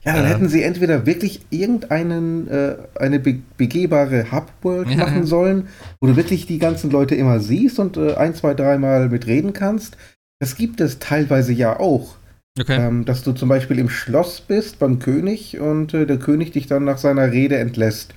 Ja, 0.04 0.14
dann 0.14 0.24
ähm. 0.24 0.30
hätten 0.30 0.48
sie 0.48 0.62
entweder 0.62 1.06
wirklich 1.06 1.42
irgendeinen 1.50 2.48
äh, 2.48 2.76
eine 2.98 3.20
be 3.20 3.38
begehbare 3.56 4.32
Hub-World 4.32 4.90
ja. 4.90 4.96
machen 4.96 5.26
sollen, 5.26 5.68
wo 6.00 6.06
du 6.06 6.16
wirklich 6.16 6.46
die 6.46 6.58
ganzen 6.58 6.90
Leute 6.90 7.14
immer 7.14 7.40
siehst 7.40 7.78
und 7.78 7.96
äh, 7.96 8.14
ein, 8.14 8.34
zwei, 8.34 8.54
dreimal 8.54 9.08
mitreden 9.08 9.52
kannst. 9.52 9.96
Das 10.40 10.56
gibt 10.56 10.80
es 10.80 10.98
teilweise 10.98 11.52
ja 11.52 11.78
auch. 11.78 12.16
Okay. 12.58 12.76
Ähm, 12.76 13.04
dass 13.04 13.22
du 13.22 13.32
zum 13.32 13.48
Beispiel 13.48 13.78
im 13.78 13.88
Schloss 13.88 14.40
bist 14.40 14.78
beim 14.78 14.98
König 14.98 15.60
und 15.60 15.94
äh, 15.94 16.06
der 16.06 16.18
König 16.18 16.52
dich 16.52 16.66
dann 16.66 16.84
nach 16.84 16.98
seiner 16.98 17.30
Rede 17.30 17.56
entlässt. 17.56 18.14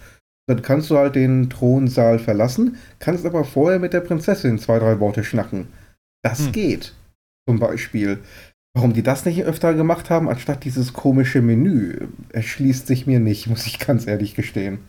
Dann 0.47 0.61
kannst 0.61 0.89
du 0.89 0.97
halt 0.97 1.15
den 1.15 1.49
Thronsaal 1.49 2.19
verlassen, 2.19 2.77
kannst 2.99 3.25
aber 3.25 3.43
vorher 3.45 3.79
mit 3.79 3.93
der 3.93 4.01
Prinzessin 4.01 4.59
zwei, 4.59 4.79
drei 4.79 4.99
Worte 4.99 5.23
schnacken. 5.23 5.67
Das 6.23 6.39
hm. 6.45 6.51
geht. 6.51 6.93
Zum 7.47 7.59
Beispiel. 7.59 8.19
Warum 8.75 8.93
die 8.93 9.03
das 9.03 9.25
nicht 9.25 9.43
öfter 9.43 9.73
gemacht 9.75 10.09
haben, 10.09 10.27
anstatt 10.27 10.63
dieses 10.63 10.93
komische 10.93 11.41
Menü, 11.41 12.07
erschließt 12.29 12.87
sich 12.87 13.05
mir 13.05 13.19
nicht, 13.19 13.47
muss 13.47 13.67
ich 13.67 13.79
ganz 13.79 14.07
ehrlich 14.07 14.35
gestehen. 14.35 14.79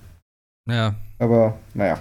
Ja. 0.69 0.95
Aber, 1.19 1.59
naja. 1.75 2.01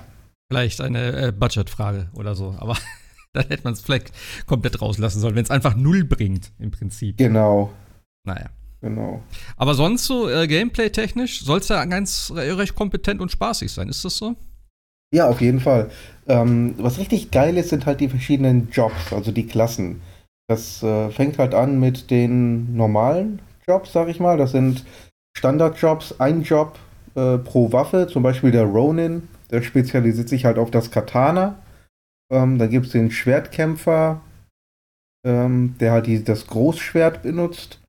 Vielleicht 0.50 0.82
eine 0.82 1.28
äh, 1.28 1.32
Budgetfrage 1.32 2.10
oder 2.13 2.36
so, 2.36 2.56
aber 2.58 2.78
dann 3.34 3.48
hätte 3.48 3.63
man 3.63 3.74
es 3.74 3.82
vielleicht 3.82 4.12
komplett 4.46 4.82
rauslassen 4.82 5.20
sollen, 5.20 5.36
wenn 5.36 5.44
es 5.44 5.52
einfach 5.52 5.75
null 5.75 6.04
bringt, 6.04 6.52
im 6.60 6.72
Prinzip. 6.72 7.18
Genau. 7.18 7.72
Naja. 8.25 8.50
Genau. 8.84 9.24
Aber 9.56 9.75
sonst 9.75 10.06
so 10.06 10.30
äh, 10.30 10.46
Gameplay-technisch 10.46 11.46
soll 11.46 11.60
es 11.60 11.70
ja 11.70 11.86
ganz 11.86 12.34
recht 12.36 12.75
kompetent 12.75 13.22
und 13.22 13.32
spaßig 13.32 13.72
sein, 13.72 13.88
ist 13.88 14.04
das 14.04 14.18
so? 14.18 14.36
Ja, 15.13 15.30
auf 15.30 15.40
jeden 15.40 15.62
Fall. 15.62 15.90
Ähm, 16.28 16.75
was 16.78 17.00
richtig 17.00 17.32
geil 17.32 17.56
ist, 17.56 17.70
sind 17.70 17.86
halt 17.86 18.02
die 18.02 18.10
verschiedenen 18.10 18.70
Jobs, 18.72 19.13
also 19.13 19.32
die 19.32 19.48
Klassen. 19.48 20.02
Das 20.53 20.83
äh, 20.83 21.10
fängt 21.10 21.39
halt 21.39 21.55
an 21.55 21.79
mit 21.79 22.12
den 22.12 22.75
normalen 22.75 23.41
Jobs, 23.67 23.91
sag 23.91 24.07
ich 24.07 24.19
mal. 24.19 24.38
Das 24.38 24.51
sind 24.51 24.86
Standardjobs, 25.36 26.19
ein 26.19 26.43
Job 26.43 26.77
äh, 27.15 27.39
pro 27.39 27.72
Waffe, 27.72 28.05
zum 28.05 28.22
Beispiel 28.22 28.51
der 28.51 28.65
Ronin, 28.65 29.27
der 29.50 29.63
spezialisiert 29.63 30.29
sich 30.29 30.45
halt 30.45 30.60
auf 30.60 30.69
das 30.69 30.91
Katana. 30.91 31.55
Ähm, 32.31 32.60
dann 32.60 32.69
gibt 32.69 32.86
es 32.86 32.91
den 32.91 33.10
Schwertkämpfer, 33.10 34.22
ähm, 35.25 35.74
der 35.79 35.91
halt 35.91 36.05
die, 36.05 36.24
das 36.24 36.45
Großschwert 36.45 37.24
benutzt. 37.24 37.79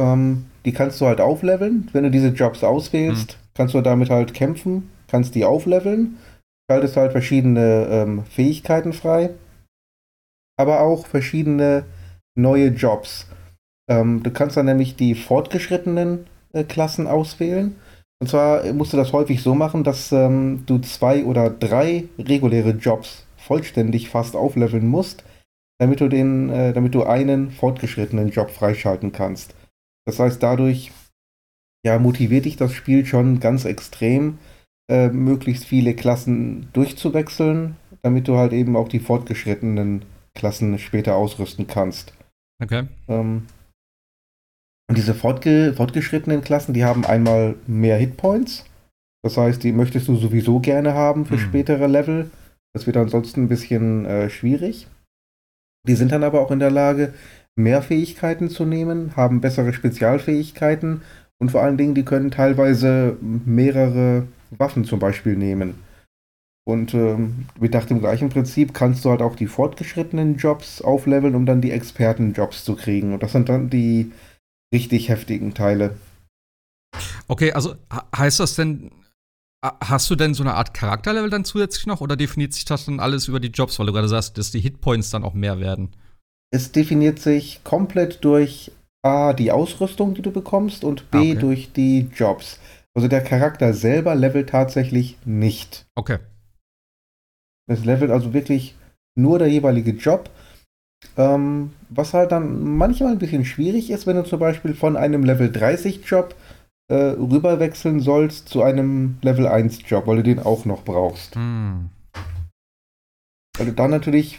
Ähm, 0.00 0.46
die 0.64 0.72
kannst 0.72 0.98
du 1.02 1.04
halt 1.04 1.20
aufleveln. 1.20 1.90
Wenn 1.92 2.04
du 2.04 2.10
diese 2.10 2.28
Jobs 2.28 2.64
auswählst, 2.64 3.32
hm. 3.32 3.38
kannst 3.52 3.74
du 3.74 3.82
damit 3.82 4.08
halt 4.08 4.32
kämpfen, 4.32 4.88
kannst 5.08 5.34
die 5.34 5.44
aufleveln, 5.44 6.16
schaltest 6.70 6.96
halt 6.96 7.12
verschiedene 7.12 7.86
ähm, 7.90 8.24
Fähigkeiten 8.24 8.94
frei, 8.94 9.28
aber 10.62 10.80
auch 10.80 11.06
verschiedene 11.06 11.84
neue 12.34 12.68
Jobs. 12.68 13.26
Ähm, 13.90 14.22
du 14.22 14.30
kannst 14.30 14.56
dann 14.56 14.66
nämlich 14.66 14.96
die 14.96 15.14
fortgeschrittenen 15.14 16.26
äh, 16.52 16.64
Klassen 16.64 17.06
auswählen. 17.06 17.76
Und 18.20 18.28
zwar 18.28 18.72
musst 18.72 18.92
du 18.92 18.96
das 18.96 19.12
häufig 19.12 19.42
so 19.42 19.54
machen, 19.54 19.84
dass 19.84 20.12
ähm, 20.12 20.62
du 20.66 20.78
zwei 20.78 21.24
oder 21.24 21.50
drei 21.50 22.04
reguläre 22.18 22.70
Jobs 22.70 23.26
vollständig 23.36 24.08
fast 24.08 24.36
aufleveln 24.36 24.86
musst, 24.86 25.24
damit 25.78 26.00
du 26.00 26.08
den, 26.08 26.48
äh, 26.48 26.72
damit 26.72 26.94
du 26.94 27.02
einen 27.02 27.50
fortgeschrittenen 27.50 28.30
Job 28.30 28.50
freischalten 28.50 29.10
kannst. 29.10 29.54
Das 30.06 30.18
heißt, 30.18 30.42
dadurch 30.42 30.92
ja, 31.84 31.98
motiviert 31.98 32.44
dich 32.44 32.56
das 32.56 32.72
Spiel 32.72 33.04
schon 33.04 33.40
ganz 33.40 33.64
extrem, 33.64 34.38
äh, 34.88 35.08
möglichst 35.08 35.64
viele 35.64 35.94
Klassen 35.94 36.68
durchzuwechseln, 36.72 37.76
damit 38.02 38.28
du 38.28 38.36
halt 38.36 38.52
eben 38.52 38.76
auch 38.76 38.88
die 38.88 39.00
fortgeschrittenen 39.00 40.04
Klassen 40.34 40.78
später 40.78 41.16
ausrüsten 41.16 41.66
kannst. 41.66 42.14
Okay. 42.62 42.84
Ähm, 43.08 43.46
und 44.88 44.98
diese 44.98 45.14
fortge 45.14 45.72
fortgeschrittenen 45.74 46.42
Klassen, 46.42 46.74
die 46.74 46.84
haben 46.84 47.04
einmal 47.04 47.56
mehr 47.66 47.96
Hitpoints. 47.96 48.64
Das 49.24 49.36
heißt, 49.36 49.62
die 49.62 49.72
möchtest 49.72 50.08
du 50.08 50.16
sowieso 50.16 50.60
gerne 50.60 50.94
haben 50.94 51.26
für 51.26 51.36
hm. 51.36 51.40
spätere 51.40 51.86
Level. 51.86 52.30
Das 52.74 52.86
wird 52.86 52.96
ansonsten 52.96 53.44
ein 53.44 53.48
bisschen 53.48 54.04
äh, 54.06 54.30
schwierig. 54.30 54.88
Die 55.86 55.94
sind 55.94 56.12
dann 56.12 56.24
aber 56.24 56.40
auch 56.40 56.50
in 56.50 56.58
der 56.58 56.70
Lage, 56.70 57.12
mehr 57.56 57.82
Fähigkeiten 57.82 58.48
zu 58.48 58.64
nehmen, 58.64 59.14
haben 59.16 59.40
bessere 59.40 59.72
Spezialfähigkeiten 59.72 61.02
und 61.38 61.50
vor 61.50 61.62
allen 61.62 61.76
Dingen, 61.76 61.94
die 61.94 62.04
können 62.04 62.30
teilweise 62.30 63.16
mehrere 63.20 64.26
Waffen 64.50 64.84
zum 64.84 64.98
Beispiel 64.98 65.36
nehmen. 65.36 65.74
Und 66.64 66.94
ähm, 66.94 67.46
mit 67.58 67.74
nach 67.74 67.86
dem 67.86 67.98
gleichen 67.98 68.28
Prinzip 68.28 68.72
kannst 68.72 69.04
du 69.04 69.10
halt 69.10 69.20
auch 69.20 69.34
die 69.34 69.48
fortgeschrittenen 69.48 70.36
Jobs 70.36 70.80
aufleveln, 70.80 71.34
um 71.34 71.44
dann 71.44 71.60
die 71.60 71.72
Expertenjobs 71.72 72.64
zu 72.64 72.76
kriegen. 72.76 73.12
Und 73.12 73.22
das 73.22 73.32
sind 73.32 73.48
dann 73.48 73.68
die 73.68 74.12
richtig 74.72 75.08
heftigen 75.08 75.54
Teile. 75.54 75.96
Okay, 77.26 77.52
also 77.52 77.74
heißt 78.16 78.38
das 78.38 78.54
denn, 78.54 78.92
hast 79.62 80.08
du 80.10 80.14
denn 80.14 80.34
so 80.34 80.42
eine 80.42 80.54
Art 80.54 80.74
Charakterlevel 80.74 81.30
dann 81.30 81.44
zusätzlich 81.44 81.86
noch 81.86 82.00
oder 82.00 82.16
definiert 82.16 82.52
sich 82.52 82.64
das 82.64 82.84
dann 82.84 83.00
alles 83.00 83.28
über 83.28 83.40
die 83.40 83.48
Jobs, 83.48 83.78
weil 83.78 83.86
du 83.86 83.92
gerade 83.92 84.08
sagst, 84.08 84.38
dass 84.38 84.50
die 84.50 84.60
Hitpoints 84.60 85.10
dann 85.10 85.24
auch 85.24 85.34
mehr 85.34 85.58
werden? 85.58 85.96
Es 86.52 86.70
definiert 86.70 87.18
sich 87.18 87.64
komplett 87.64 88.24
durch 88.24 88.70
A, 89.02 89.32
die 89.32 89.50
Ausrüstung, 89.50 90.14
die 90.14 90.22
du 90.22 90.30
bekommst, 90.30 90.84
und 90.84 91.10
B, 91.10 91.18
okay. 91.18 91.34
durch 91.34 91.72
die 91.72 92.10
Jobs. 92.14 92.60
Also 92.94 93.08
der 93.08 93.22
Charakter 93.22 93.72
selber 93.72 94.14
levelt 94.14 94.50
tatsächlich 94.50 95.16
nicht. 95.24 95.86
Okay. 95.94 96.18
Es 97.72 97.84
levelt 97.84 98.10
also 98.10 98.32
wirklich 98.32 98.74
nur 99.18 99.38
der 99.38 99.48
jeweilige 99.48 99.92
Job. 99.92 100.30
Ähm, 101.16 101.72
was 101.88 102.14
halt 102.14 102.32
dann 102.32 102.76
manchmal 102.76 103.12
ein 103.12 103.18
bisschen 103.18 103.44
schwierig 103.44 103.90
ist, 103.90 104.06
wenn 104.06 104.16
du 104.16 104.22
zum 104.22 104.38
Beispiel 104.38 104.74
von 104.74 104.96
einem 104.96 105.24
Level 105.24 105.50
30 105.50 106.04
Job 106.04 106.34
äh, 106.88 106.94
rüberwechseln 106.94 108.00
sollst 108.00 108.48
zu 108.48 108.62
einem 108.62 109.18
Level 109.22 109.46
1 109.46 109.80
Job, 109.88 110.06
weil 110.06 110.18
du 110.18 110.22
den 110.22 110.38
auch 110.38 110.64
noch 110.64 110.84
brauchst. 110.84 111.34
Hm. 111.34 111.90
Weil 113.58 113.66
du 113.66 113.72
dann 113.72 113.90
natürlich 113.90 114.38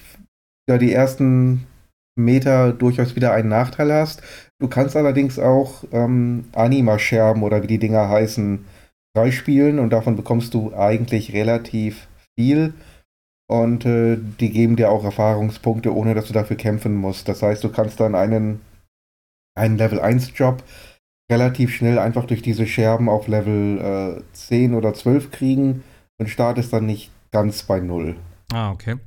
ja 0.69 0.77
die 0.77 0.93
ersten 0.93 1.67
Meter 2.15 2.73
durchaus 2.73 3.15
wieder 3.15 3.33
einen 3.33 3.49
Nachteil 3.49 3.91
hast. 3.91 4.21
Du 4.59 4.67
kannst 4.67 4.95
allerdings 4.95 5.39
auch 5.39 5.83
ähm, 5.91 6.45
Anima-Scherben 6.53 7.43
oder 7.43 7.63
wie 7.63 7.67
die 7.67 7.79
Dinger 7.79 8.07
heißen, 8.07 8.65
freispielen 9.15 9.79
und 9.79 9.89
davon 9.91 10.15
bekommst 10.15 10.53
du 10.53 10.73
eigentlich 10.75 11.33
relativ 11.33 12.07
viel. 12.37 12.73
Und 13.47 13.85
äh, 13.85 14.17
die 14.39 14.49
geben 14.49 14.75
dir 14.75 14.89
auch 14.89 15.03
Erfahrungspunkte, 15.03 15.93
ohne 15.93 16.13
dass 16.13 16.27
du 16.27 16.33
dafür 16.33 16.55
kämpfen 16.55 16.95
musst. 16.95 17.27
Das 17.27 17.41
heißt, 17.41 17.63
du 17.63 17.69
kannst 17.69 17.99
dann 17.99 18.15
einen, 18.15 18.61
einen 19.55 19.77
Level 19.77 19.99
1 19.99 20.31
Job 20.35 20.63
relativ 21.31 21.73
schnell 21.73 21.99
einfach 21.99 22.25
durch 22.25 22.41
diese 22.41 22.67
Scherben 22.67 23.09
auf 23.09 23.27
Level 23.27 24.21
äh, 24.21 24.33
10 24.33 24.73
oder 24.73 24.93
12 24.93 25.31
kriegen 25.31 25.83
und 26.17 26.29
startest 26.29 26.73
dann 26.73 26.85
nicht 26.85 27.11
ganz 27.31 27.63
bei 27.63 27.79
Null. 27.79 28.15
Ah, 28.51 28.71
okay. 28.71 28.97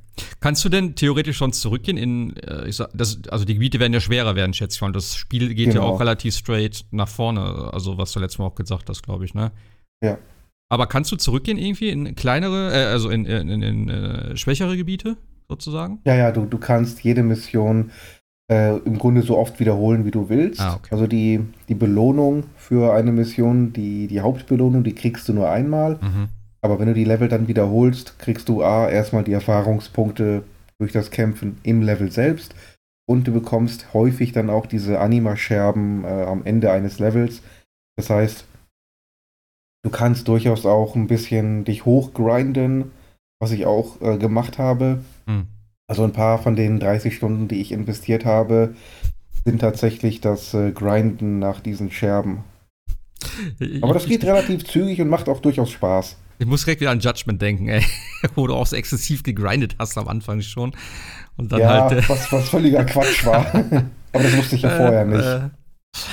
Kannst 0.40 0.64
du 0.64 0.68
denn 0.68 0.94
theoretisch 0.94 1.36
schon 1.36 1.52
zurückgehen 1.52 1.96
in, 1.96 2.36
äh, 2.36 2.68
ich 2.68 2.76
sag, 2.76 2.90
das, 2.94 3.20
also 3.28 3.44
die 3.44 3.54
Gebiete 3.54 3.80
werden 3.80 3.92
ja 3.92 4.00
schwerer 4.00 4.34
werden, 4.34 4.54
schätze 4.54 4.76
ich 4.76 4.80
mal. 4.80 4.92
Das 4.92 5.14
Spiel 5.14 5.54
geht 5.54 5.70
genau. 5.70 5.82
ja 5.82 5.88
auch 5.88 6.00
relativ 6.00 6.34
straight 6.34 6.84
nach 6.90 7.08
vorne, 7.08 7.70
also 7.72 7.98
was 7.98 8.12
du 8.12 8.20
letztes 8.20 8.38
Mal 8.38 8.46
auch 8.46 8.54
gesagt 8.54 8.88
hast, 8.88 9.02
glaube 9.02 9.24
ich, 9.24 9.34
ne? 9.34 9.52
Ja. 10.02 10.18
Aber 10.68 10.86
kannst 10.86 11.12
du 11.12 11.16
zurückgehen 11.16 11.58
irgendwie 11.58 11.90
in 11.90 12.14
kleinere, 12.14 12.72
äh, 12.72 12.84
also 12.86 13.10
in, 13.10 13.24
in, 13.24 13.48
in, 13.48 13.62
in 13.62 13.88
äh, 13.88 14.36
schwächere 14.36 14.76
Gebiete 14.76 15.16
sozusagen? 15.48 16.00
Ja, 16.04 16.14
ja, 16.14 16.32
du, 16.32 16.44
du 16.44 16.58
kannst 16.58 17.02
jede 17.02 17.22
Mission 17.22 17.90
äh, 18.50 18.76
im 18.78 18.98
Grunde 18.98 19.22
so 19.22 19.36
oft 19.38 19.60
wiederholen, 19.60 20.04
wie 20.04 20.10
du 20.10 20.28
willst. 20.28 20.60
Ah, 20.60 20.74
okay. 20.74 20.88
Also 20.90 21.06
die, 21.06 21.40
die 21.68 21.74
Belohnung 21.74 22.44
für 22.56 22.94
eine 22.94 23.12
Mission, 23.12 23.72
die, 23.72 24.06
die 24.08 24.20
Hauptbelohnung, 24.20 24.84
die 24.84 24.94
kriegst 24.94 25.28
du 25.28 25.32
nur 25.32 25.50
einmal. 25.50 25.98
Mhm. 26.00 26.28
Aber 26.62 26.80
wenn 26.80 26.88
du 26.88 26.94
die 26.94 27.04
Level 27.04 27.28
dann 27.28 27.48
wiederholst, 27.48 28.18
kriegst 28.18 28.48
du 28.48 28.62
A, 28.62 28.88
erstmal 28.88 29.24
die 29.24 29.32
Erfahrungspunkte 29.32 30.42
durch 30.78 30.92
das 30.92 31.10
Kämpfen 31.10 31.58
im 31.62 31.82
Level 31.82 32.10
selbst 32.10 32.54
und 33.08 33.26
du 33.28 33.32
bekommst 33.32 33.94
häufig 33.94 34.32
dann 34.32 34.50
auch 34.50 34.66
diese 34.66 34.98
Anima-Scherben 34.98 36.04
äh, 36.04 36.24
am 36.24 36.44
Ende 36.44 36.72
eines 36.72 36.98
Levels. 36.98 37.42
Das 37.96 38.10
heißt, 38.10 38.46
du 39.86 39.90
kannst 39.90 40.26
durchaus 40.26 40.66
auch 40.66 40.96
ein 40.96 41.06
bisschen 41.06 41.64
dich 41.64 41.84
hochgrinden, 41.84 42.90
was 43.38 43.52
ich 43.52 43.66
auch 43.66 44.00
äh, 44.00 44.18
gemacht 44.18 44.58
habe. 44.58 45.04
Hm. 45.26 45.46
Also 45.86 46.02
ein 46.02 46.12
paar 46.12 46.42
von 46.42 46.56
den 46.56 46.80
30 46.80 47.14
Stunden, 47.14 47.46
die 47.46 47.60
ich 47.60 47.70
investiert 47.70 48.24
habe, 48.24 48.74
sind 49.44 49.60
tatsächlich 49.60 50.20
das 50.20 50.52
äh, 50.54 50.72
Grinden 50.72 51.38
nach 51.38 51.60
diesen 51.60 51.92
Scherben. 51.92 52.42
Aber 53.80 53.94
das 53.94 54.06
geht 54.06 54.24
relativ 54.24 54.64
zügig 54.64 55.00
und 55.00 55.08
macht 55.08 55.28
auch 55.28 55.40
durchaus 55.40 55.70
Spaß. 55.70 56.16
Ich 56.40 56.46
muss 56.46 56.64
direkt 56.64 56.80
wieder 56.80 56.90
an 56.90 56.98
Judgment 56.98 57.40
denken, 57.40 57.68
ey. 57.68 57.84
Wo 58.34 58.48
du 58.48 58.54
auch 58.54 58.66
so 58.66 58.74
exzessiv 58.74 59.22
gegrindet 59.22 59.76
hast 59.78 59.96
am 59.96 60.08
Anfang 60.08 60.42
schon. 60.42 60.74
Und 61.36 61.52
dann 61.52 61.60
ja, 61.60 61.84
halt. 61.84 61.92
Äh, 61.92 62.08
was, 62.08 62.32
was 62.32 62.48
völliger 62.48 62.84
Quatsch 62.84 63.24
war. 63.24 63.46
Aber 64.12 64.22
das 64.24 64.36
wusste 64.36 64.56
ich 64.56 64.62
ja 64.62 64.70
vorher 64.70 65.04
nicht. 65.04 65.55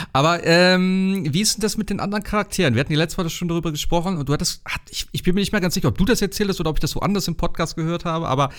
Äh, 0.04 0.08
aber 0.14 0.46
ähm, 0.46 1.26
wie 1.30 1.42
ist 1.42 1.58
denn 1.58 1.62
das 1.62 1.78
mit 1.78 1.90
den 1.90 2.00
anderen 2.00 2.24
Charakteren? 2.24 2.76
Wir 2.76 2.82
hatten 2.82 2.92
die 2.92 2.98
letzte 2.98 3.18
Woche 3.18 3.30
schon 3.30 3.48
darüber 3.48 3.72
gesprochen 3.72 4.18
und 4.18 4.30
du 4.30 4.34
hattest, 4.34 4.64
hat, 4.66 4.82
ich, 4.90 5.08
ich, 5.12 5.24
bin 5.24 5.36
mir 5.36 5.42
nicht 5.42 5.52
mehr 5.52 5.62
ganz 5.62 5.74
sicher, 5.74 5.88
ob 5.88 5.98
du 5.98 6.06
das 6.06 6.22
erzählt 6.22 6.50
hast 6.50 6.60
oder 6.60 6.70
ob 6.70 6.78
ich 6.78 6.82
das 6.82 6.96
woanders 6.96 7.28
im 7.28 7.36
Podcast 7.36 7.76
gehört 7.76 8.06
habe, 8.06 8.28
aber 8.28 8.50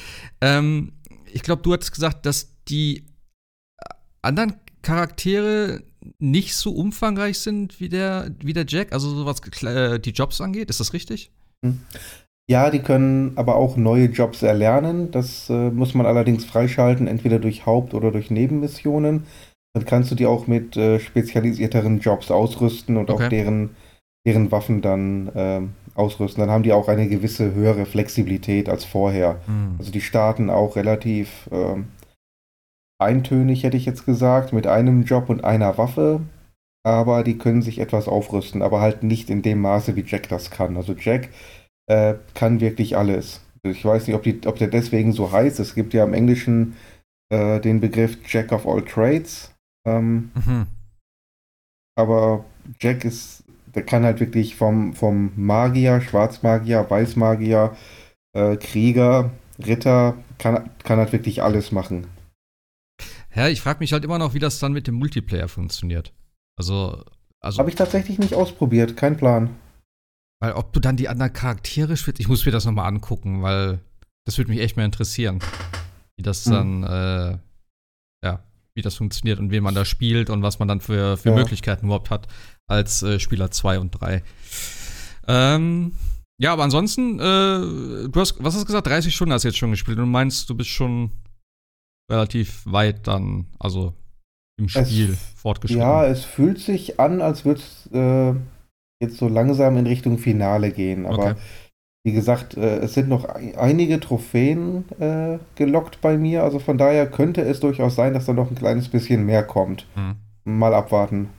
ähm, 0.41 0.93
ich 1.33 1.43
glaube, 1.43 1.63
du 1.63 1.73
hattest 1.73 1.93
gesagt, 1.93 2.27
dass 2.27 2.55
die 2.69 3.07
anderen 4.23 4.55
Charaktere 4.83 5.83
nicht 6.19 6.55
so 6.55 6.73
umfangreich 6.73 7.39
sind 7.39 7.81
wie 7.81 7.89
der, 7.89 8.31
wie 8.41 8.53
der 8.53 8.67
Jack, 8.69 8.93
also 8.93 9.09
so 9.15 9.27
was 9.27 9.41
äh, 9.63 9.99
die 9.99 10.11
Jobs 10.11 10.41
angeht. 10.41 10.71
Ist 10.71 10.81
das 10.81 10.93
richtig? 10.93 11.31
Hm. 11.65 11.81
Ja, 12.47 12.71
die 12.71 12.81
können 12.81 13.33
aber 13.37 13.57
auch 13.57 13.77
neue 13.77 14.07
Jobs 14.07 14.43
erlernen. 14.43 15.11
Das 15.11 15.49
äh, 15.49 15.71
muss 15.71 15.95
man 15.95 16.05
allerdings 16.05 16.45
freischalten, 16.45 17.07
entweder 17.07 17.39
durch 17.39 17.65
Haupt- 17.65 17.95
oder 17.95 18.11
durch 18.11 18.31
Nebenmissionen. 18.31 19.25
Dann 19.75 19.85
kannst 19.85 20.11
du 20.11 20.15
die 20.15 20.27
auch 20.27 20.47
mit 20.47 20.77
äh, 20.77 21.01
spezialisierteren 21.01 21.99
Jobs 21.99 22.31
ausrüsten 22.31 22.97
und 22.97 23.11
okay. 23.11 23.25
auch 23.25 23.29
deren, 23.29 23.71
deren 24.25 24.53
Waffen 24.53 24.83
dann 24.83 25.29
äh, 25.29 25.63
ausrüsten. 25.95 26.41
Dann 26.41 26.51
haben 26.51 26.63
die 26.63 26.73
auch 26.73 26.89
eine 26.89 27.09
gewisse 27.09 27.55
höhere 27.55 27.85
Flexibilität 27.85 28.69
als 28.69 28.85
vorher. 28.85 29.41
Mhm. 29.47 29.75
Also 29.79 29.91
die 29.91 30.01
starten 30.01 30.49
auch 30.49 30.77
relativ 30.77 31.49
ähm, 31.51 31.89
eintönig, 33.01 33.65
hätte 33.65 33.77
ich 33.77 33.85
jetzt 33.85 34.07
gesagt, 34.07 34.53
mit 34.53 34.67
einem 34.67 35.03
Job 35.03 35.29
und 35.29 35.45
einer 35.45 35.77
Waffe. 35.77 36.21
Aber 36.87 37.25
die 37.25 37.39
können 37.39 37.63
sich 37.63 37.79
etwas 37.79 38.09
aufrüsten, 38.09 38.63
aber 38.63 38.81
halt 38.81 39.03
nicht 39.03 39.31
in 39.31 39.43
dem 39.43 39.61
Maße, 39.61 39.97
wie 39.97 40.05
Jack 40.07 40.29
das 40.29 40.51
kann. 40.51 40.77
Also 40.77 40.93
Jack 40.93 41.31
äh, 41.87 42.15
kann 42.35 42.61
wirklich 42.61 42.97
alles. 42.97 43.41
Ich 43.63 43.85
weiß 43.85 44.07
nicht, 44.07 44.15
ob, 44.15 44.23
die, 44.23 44.41
ob 44.47 44.59
der 44.59 44.69
deswegen 44.69 45.13
so 45.13 45.33
heißt. 45.33 45.59
Es 45.59 45.75
gibt 45.75 45.95
ja 45.95 46.05
im 46.05 46.13
Englischen 46.13 46.77
äh, 47.33 47.59
den 47.61 47.81
Begriff 47.81 48.19
Jack 48.29 48.53
of 48.53 48.67
all 48.69 48.83
Trades. 48.83 49.54
Ähm, 49.87 50.31
mhm. 50.35 50.67
Aber 51.97 52.45
Jack 52.81 53.05
ist, 53.05 53.45
der 53.75 53.85
kann 53.85 54.05
halt 54.05 54.21
wirklich 54.21 54.57
vom, 54.57 54.95
vom 54.95 55.33
Magier, 55.37 56.01
Schwarzmagier, 56.01 56.89
Weißmagier, 56.89 57.77
äh, 58.33 58.57
Krieger, 58.57 59.31
Ritter, 59.65 60.17
kann, 60.39 60.71
kann 60.83 60.99
halt 60.99 61.13
wirklich 61.13 61.43
alles 61.43 61.73
machen. 61.73 62.07
Ja, 63.35 63.49
ich 63.49 63.61
frage 63.61 63.81
mich 63.81 63.93
halt 63.93 64.05
immer 64.05 64.19
noch, 64.19 64.35
wie 64.35 64.39
das 64.39 64.59
dann 64.59 64.73
mit 64.73 64.87
dem 64.87 64.95
Multiplayer 64.95 65.49
funktioniert. 65.49 66.13
Also, 66.57 67.05
also. 67.41 67.59
Habe 67.59 67.71
ich 67.71 67.77
tatsächlich 67.77 68.19
nicht 68.19 68.35
ausprobiert, 68.35 68.97
kein 68.97 69.17
Plan. 69.17 69.51
Weil 70.41 70.53
ob 70.53 70.73
du 70.73 70.81
dann 70.81 70.97
die 70.97 71.09
anderen 71.09 71.33
Charaktere 71.33 71.97
spielst, 71.97 72.21
ich 72.21 72.29
muss 72.29 72.45
mir 72.45 72.53
das 72.53 72.65
nochmal 72.65 72.87
angucken, 72.87 73.43
weil 73.43 73.81
das 74.25 74.39
würde 74.39 74.51
mich 74.51 74.61
echt 74.61 74.77
mal 74.77 74.85
interessieren. 74.85 75.41
Wie 76.17 76.23
das 76.23 76.45
hm. 76.47 76.53
dann, 76.53 76.83
äh, 76.85 77.31
ja, 77.31 77.41
wie 78.75 78.83
das 78.83 78.97
funktioniert 78.97 79.39
und 79.39 79.51
wen 79.51 79.63
man 79.63 79.75
da 79.75 79.85
spielt 79.85 80.31
und 80.31 80.43
was 80.43 80.59
man 80.59 80.69
dann 80.69 80.81
für, 80.81 81.17
für 81.17 81.31
ja. 81.31 81.35
Möglichkeiten 81.35 81.87
überhaupt 81.87 82.11
hat 82.11 82.27
als 82.67 83.03
äh, 83.03 83.19
Spieler 83.21 83.51
2 83.51 83.79
und 83.79 83.91
3. 83.91 84.23
Ähm, 85.29 85.93
ja, 86.39 86.53
aber 86.53 86.65
ansonsten, 86.65 87.19
äh, 87.21 88.09
du 88.09 88.13
hast, 88.17 88.43
was 88.43 88.55
hast 88.55 88.63
du 88.63 88.67
gesagt? 88.67 88.87
30 88.87 89.15
Stunden 89.15 89.33
hast 89.33 89.43
du 89.43 89.49
jetzt 89.49 89.59
schon 89.59 89.71
gespielt 89.71 89.99
und 89.99 90.05
du 90.05 90.11
meinst, 90.11 90.51
du 90.51 90.55
bist 90.57 90.71
schon 90.71 91.11
relativ 92.11 92.63
weit 92.67 93.07
dann, 93.07 93.47
also 93.59 93.95
im 94.57 94.69
Spiel 94.69 95.11
es, 95.11 95.19
fortgeschritten. 95.37 95.83
Ja, 95.83 96.05
es 96.07 96.25
fühlt 96.25 96.59
sich 96.59 96.99
an, 96.99 97.21
als 97.21 97.45
würde 97.45 97.61
es 97.61 97.93
äh, 97.93 98.35
jetzt 99.01 99.19
so 99.19 99.29
langsam 99.29 99.77
in 99.77 99.87
Richtung 99.87 100.19
Finale 100.19 100.71
gehen. 100.71 101.07
Aber 101.07 101.31
okay. 101.31 101.41
Wie 102.05 102.13
gesagt, 102.13 102.57
äh, 102.57 102.81
es 102.81 102.93
sind 102.93 103.09
noch 103.09 103.25
einige 103.25 103.99
Trophäen 103.99 104.85
äh, 105.01 105.39
gelockt 105.55 106.03
bei 106.03 106.19
mir. 106.19 106.43
Also 106.43 106.59
von 106.59 106.77
daher 106.77 107.11
könnte 107.11 107.41
es 107.41 107.61
durchaus 107.61 107.97
sein, 107.97 108.13
dass 108.13 108.27
da 108.27 108.35
noch 108.35 108.51
ein 108.51 108.57
kleines 108.57 108.89
bisschen 108.91 109.25
mehr 109.25 109.43
kommt. 109.43 109.87
Hm. 109.95 110.17
Mal 110.45 110.75
abwarten. 110.75 111.31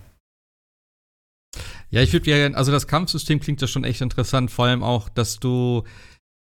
Ja, 1.92 2.02
ich 2.02 2.12
würde 2.12 2.26
gerne, 2.26 2.58
also 2.58 2.72
das 2.72 2.88
Kampfsystem 2.88 3.40
klingt 3.40 3.62
ja 3.62 3.68
schon 3.68 3.84
echt 3.84 4.02
interessant, 4.02 4.50
vor 4.50 4.66
allem 4.66 4.84
auch, 4.84 5.08
dass 5.08 5.40
du 5.40 5.84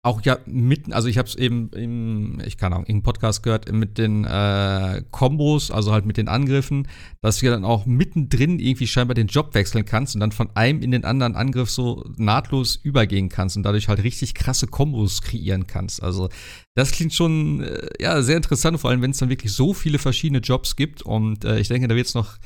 auch 0.01 0.21
ja 0.23 0.37
mitten, 0.45 0.93
also 0.93 1.09
ich 1.09 1.17
habe 1.17 1.27
es 1.27 1.35
eben 1.35 1.71
im, 1.71 2.41
ich 2.45 2.57
kann 2.57 2.71
auch 2.71 2.85
im 2.85 3.03
Podcast 3.03 3.43
gehört, 3.43 3.69
mit 3.69 3.97
den 3.97 4.23
äh, 4.23 5.03
Kombos, 5.11 5.71
also 5.71 5.91
halt 5.91 6.05
mit 6.05 6.15
den 6.15 6.29
Angriffen, 6.29 6.87
dass 7.21 7.39
du 7.39 7.47
ja 7.47 7.51
dann 7.51 7.65
auch 7.65 7.85
mittendrin 7.85 8.59
irgendwie 8.59 8.87
scheinbar 8.87 9.15
den 9.15 9.27
Job 9.27 9.53
wechseln 9.55 9.83
kannst 9.83 10.15
und 10.15 10.21
dann 10.21 10.31
von 10.31 10.55
einem 10.55 10.81
in 10.81 10.91
den 10.91 11.03
anderen 11.03 11.35
Angriff 11.35 11.69
so 11.69 12.05
nahtlos 12.15 12.77
übergehen 12.77 13.27
kannst 13.27 13.57
und 13.57 13.63
dadurch 13.63 13.89
halt 13.89 14.01
richtig 14.03 14.35
krasse 14.35 14.67
Kombos 14.67 15.21
kreieren 15.21 15.67
kannst. 15.67 16.01
Also 16.01 16.29
das 16.75 16.91
klingt 16.91 17.13
schon 17.13 17.63
äh, 17.63 17.89
ja 17.99 18.21
sehr 18.21 18.37
interessant, 18.37 18.79
vor 18.79 18.91
allem 18.91 19.01
wenn 19.01 19.11
es 19.11 19.17
dann 19.17 19.29
wirklich 19.29 19.51
so 19.51 19.73
viele 19.73 19.99
verschiedene 19.99 20.39
Jobs 20.39 20.77
gibt 20.77 21.01
und 21.01 21.43
äh, 21.43 21.59
ich 21.59 21.67
denke, 21.67 21.89
da 21.89 21.95
wird 21.95 22.07
es 22.07 22.13
noch 22.13 22.37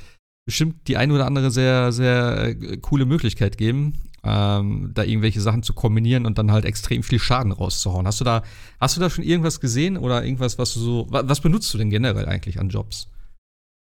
bestimmt 0.46 0.88
die 0.88 0.98
eine 0.98 1.14
oder 1.14 1.28
andere 1.28 1.52
sehr, 1.52 1.92
sehr 1.92 2.48
äh, 2.48 2.78
coole 2.78 3.06
Möglichkeit 3.06 3.60
geben, 3.60 3.94
ähm, 4.24 4.92
da 4.94 5.04
irgendwelche 5.04 5.42
Sachen 5.42 5.64
zu 5.64 5.74
kombinieren 5.74 6.26
und 6.26 6.38
dann 6.38 6.52
halt 6.52 6.66
extrem 6.66 7.04
viel 7.04 7.20
Schaden 7.20 7.52
rauszuhauen. 7.52 8.08
Hast 8.08 8.20
du 8.22 8.26
da, 8.26 8.44
hast 8.80 8.96
du 8.96 9.02
da 9.02 9.10
schon 9.10 9.24
irgendwas 9.24 9.60
gesehen 9.60 9.98
oder 9.98 10.24
irgendwas, 10.24 10.58
was 10.58 10.74
du 10.74 10.80
so, 10.80 11.08
was 11.10 11.42
benutzt 11.42 11.74
du 11.74 11.78
denn 11.78 11.90
generell 11.90 12.28
eigentlich 12.28 12.60
an 12.60 12.70
Jobs? 12.70 13.08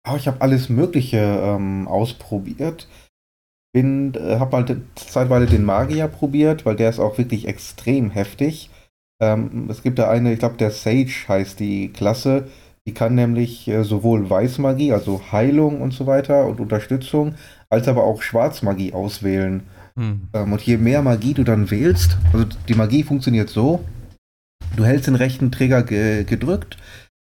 Oh, 0.10 0.16
ich 0.16 0.28
habe 0.28 0.42
alles 0.42 0.70
Mögliche 0.70 1.18
ähm, 1.18 1.88
ausprobiert. 1.88 2.88
Bin, 3.74 4.14
äh, 4.16 4.40
habe 4.40 4.58
halt 4.58 4.76
zeitweise 4.96 5.46
den 5.46 5.64
Magier 5.64 6.08
probiert, 6.08 6.66
weil 6.66 6.76
der 6.76 6.90
ist 6.90 7.00
auch 7.00 7.18
wirklich 7.18 7.48
extrem 7.48 8.10
heftig. 8.10 8.70
Ähm, 9.22 9.68
es 9.70 9.84
gibt 9.84 10.00
da 10.00 10.10
eine, 10.10 10.34
ich 10.34 10.40
glaube, 10.40 10.58
der 10.58 10.72
Sage 10.72 11.12
heißt 11.28 11.60
die 11.60 11.90
Klasse. 11.90 12.48
Die 12.88 12.94
kann 12.96 13.14
nämlich 13.14 13.68
äh, 13.68 13.84
sowohl 13.84 14.28
Weißmagie, 14.28 14.92
also 14.92 15.22
Heilung 15.32 15.82
und 15.82 15.94
so 15.94 16.08
weiter 16.08 16.48
und 16.48 16.60
Unterstützung, 16.60 17.36
als 17.70 17.88
aber 17.88 18.04
auch 18.04 18.24
Schwarzmagie 18.24 18.94
auswählen. 18.94 19.64
Hm. 19.95 20.29
Ähm, 20.33 20.53
und 20.53 20.62
je 20.62 20.77
mehr 20.77 21.01
Magie 21.01 21.33
du 21.33 21.43
dann 21.43 21.69
wählst, 21.71 22.17
also 22.33 22.45
die 22.67 22.75
Magie 22.75 23.03
funktioniert 23.03 23.50
so, 23.50 23.83
du 24.75 24.86
hältst 24.86 25.07
den 25.07 25.15
rechten 25.15 25.51
Trigger 25.51 25.83
ge 25.83 26.24
gedrückt, 26.24 26.77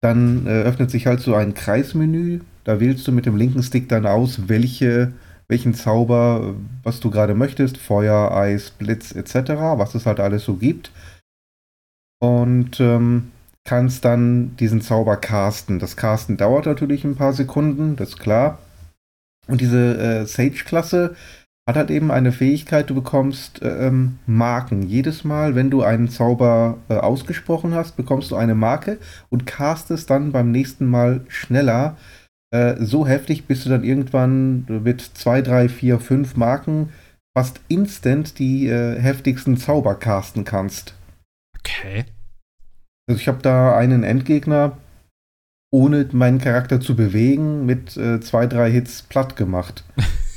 dann 0.03 0.47
äh, 0.47 0.63
öffnet 0.63 0.91
sich 0.91 1.07
halt 1.07 1.21
so 1.21 1.35
ein 1.35 1.55
Kreismenü, 1.55 2.41
da 2.65 2.81
wählst 2.81 3.07
du 3.07 3.13
mit 3.13 3.27
dem 3.27 3.37
linken 3.37 3.63
Stick 3.63 3.89
dann 3.89 4.07
aus, 4.07 4.49
welche, 4.49 5.13
welchen 5.49 5.75
Zauber, 5.75 6.55
was 6.83 7.01
du 7.01 7.11
gerade 7.11 7.35
möchtest, 7.35 7.77
Feuer, 7.79 8.33
Eis, 8.33 8.71
Blitz 8.71 9.13
etc., 9.13 9.53
was 9.77 9.95
es 9.95 10.07
halt 10.07 10.21
alles 10.21 10.45
so 10.45 10.55
gibt. 10.55 10.91
Und 12.23 12.81
ähm, 12.81 13.31
kannst 13.65 14.05
dann 14.05 14.57
diesen 14.57 14.81
Zauber 14.81 15.17
casten. 15.17 15.79
Das 15.79 15.97
Casten 15.97 16.37
dauert 16.37 16.67
natürlich 16.67 17.05
ein 17.05 17.17
paar 17.17 17.33
Sekunden, 17.33 17.97
das 17.97 18.11
ist 18.11 18.19
klar. 18.21 18.59
Und 19.47 19.61
diese 19.61 19.99
äh, 19.99 20.27
Sage-Klasse 20.27 21.17
hat 21.71 21.77
halt 21.77 21.91
eben 21.91 22.11
eine 22.11 22.33
Fähigkeit, 22.33 22.91
du 22.91 22.95
bekommst 22.95 23.63
äh, 23.63 23.87
ähm, 23.87 24.19
Marken. 24.27 24.83
Jedes 24.83 25.25
Mal, 25.25 25.55
wenn 25.55 25.71
du 25.71 25.83
einen 25.83 26.09
Zauber 26.09 26.79
äh, 26.89 26.95
ausgesprochen 26.95 27.75
hast, 27.75 27.97
bekommst 27.97 28.31
du 28.31 28.37
eine 28.37 28.55
Marke 28.55 28.99
und 29.29 29.47
castest 29.47 30.11
dann 30.11 30.33
beim 30.33 30.51
nächsten 30.51 30.87
Mal 30.87 31.23
schneller. 31.29 31.97
Äh, 32.53 32.77
so 32.81 33.07
heftig, 33.07 33.47
bis 33.47 33.65
du 33.65 33.71
dann 33.71 33.85
irgendwann 33.85 34.65
mit 34.83 35.01
2, 35.01 35.43
3, 35.43 35.69
4, 35.69 36.01
5 36.01 36.37
Marken 36.37 36.89
fast 37.37 37.61
instant 37.69 38.39
die 38.39 38.67
äh, 38.67 38.99
heftigsten 39.01 39.57
Zauber 39.57 39.95
casten 39.95 40.45
kannst. 40.45 40.95
Okay. 41.59 42.05
Also 43.09 43.21
ich 43.21 43.29
habe 43.29 43.43
da 43.43 43.77
einen 43.77 44.03
Endgegner, 44.03 44.77
ohne 45.73 46.09
meinen 46.13 46.41
Charakter 46.41 46.81
zu 46.81 46.97
bewegen, 46.97 47.65
mit 47.67 47.97
äh, 47.97 48.21
zwei, 48.21 48.47
drei 48.47 48.71
Hits 48.71 49.03
platt 49.03 49.37
gemacht. 49.37 49.85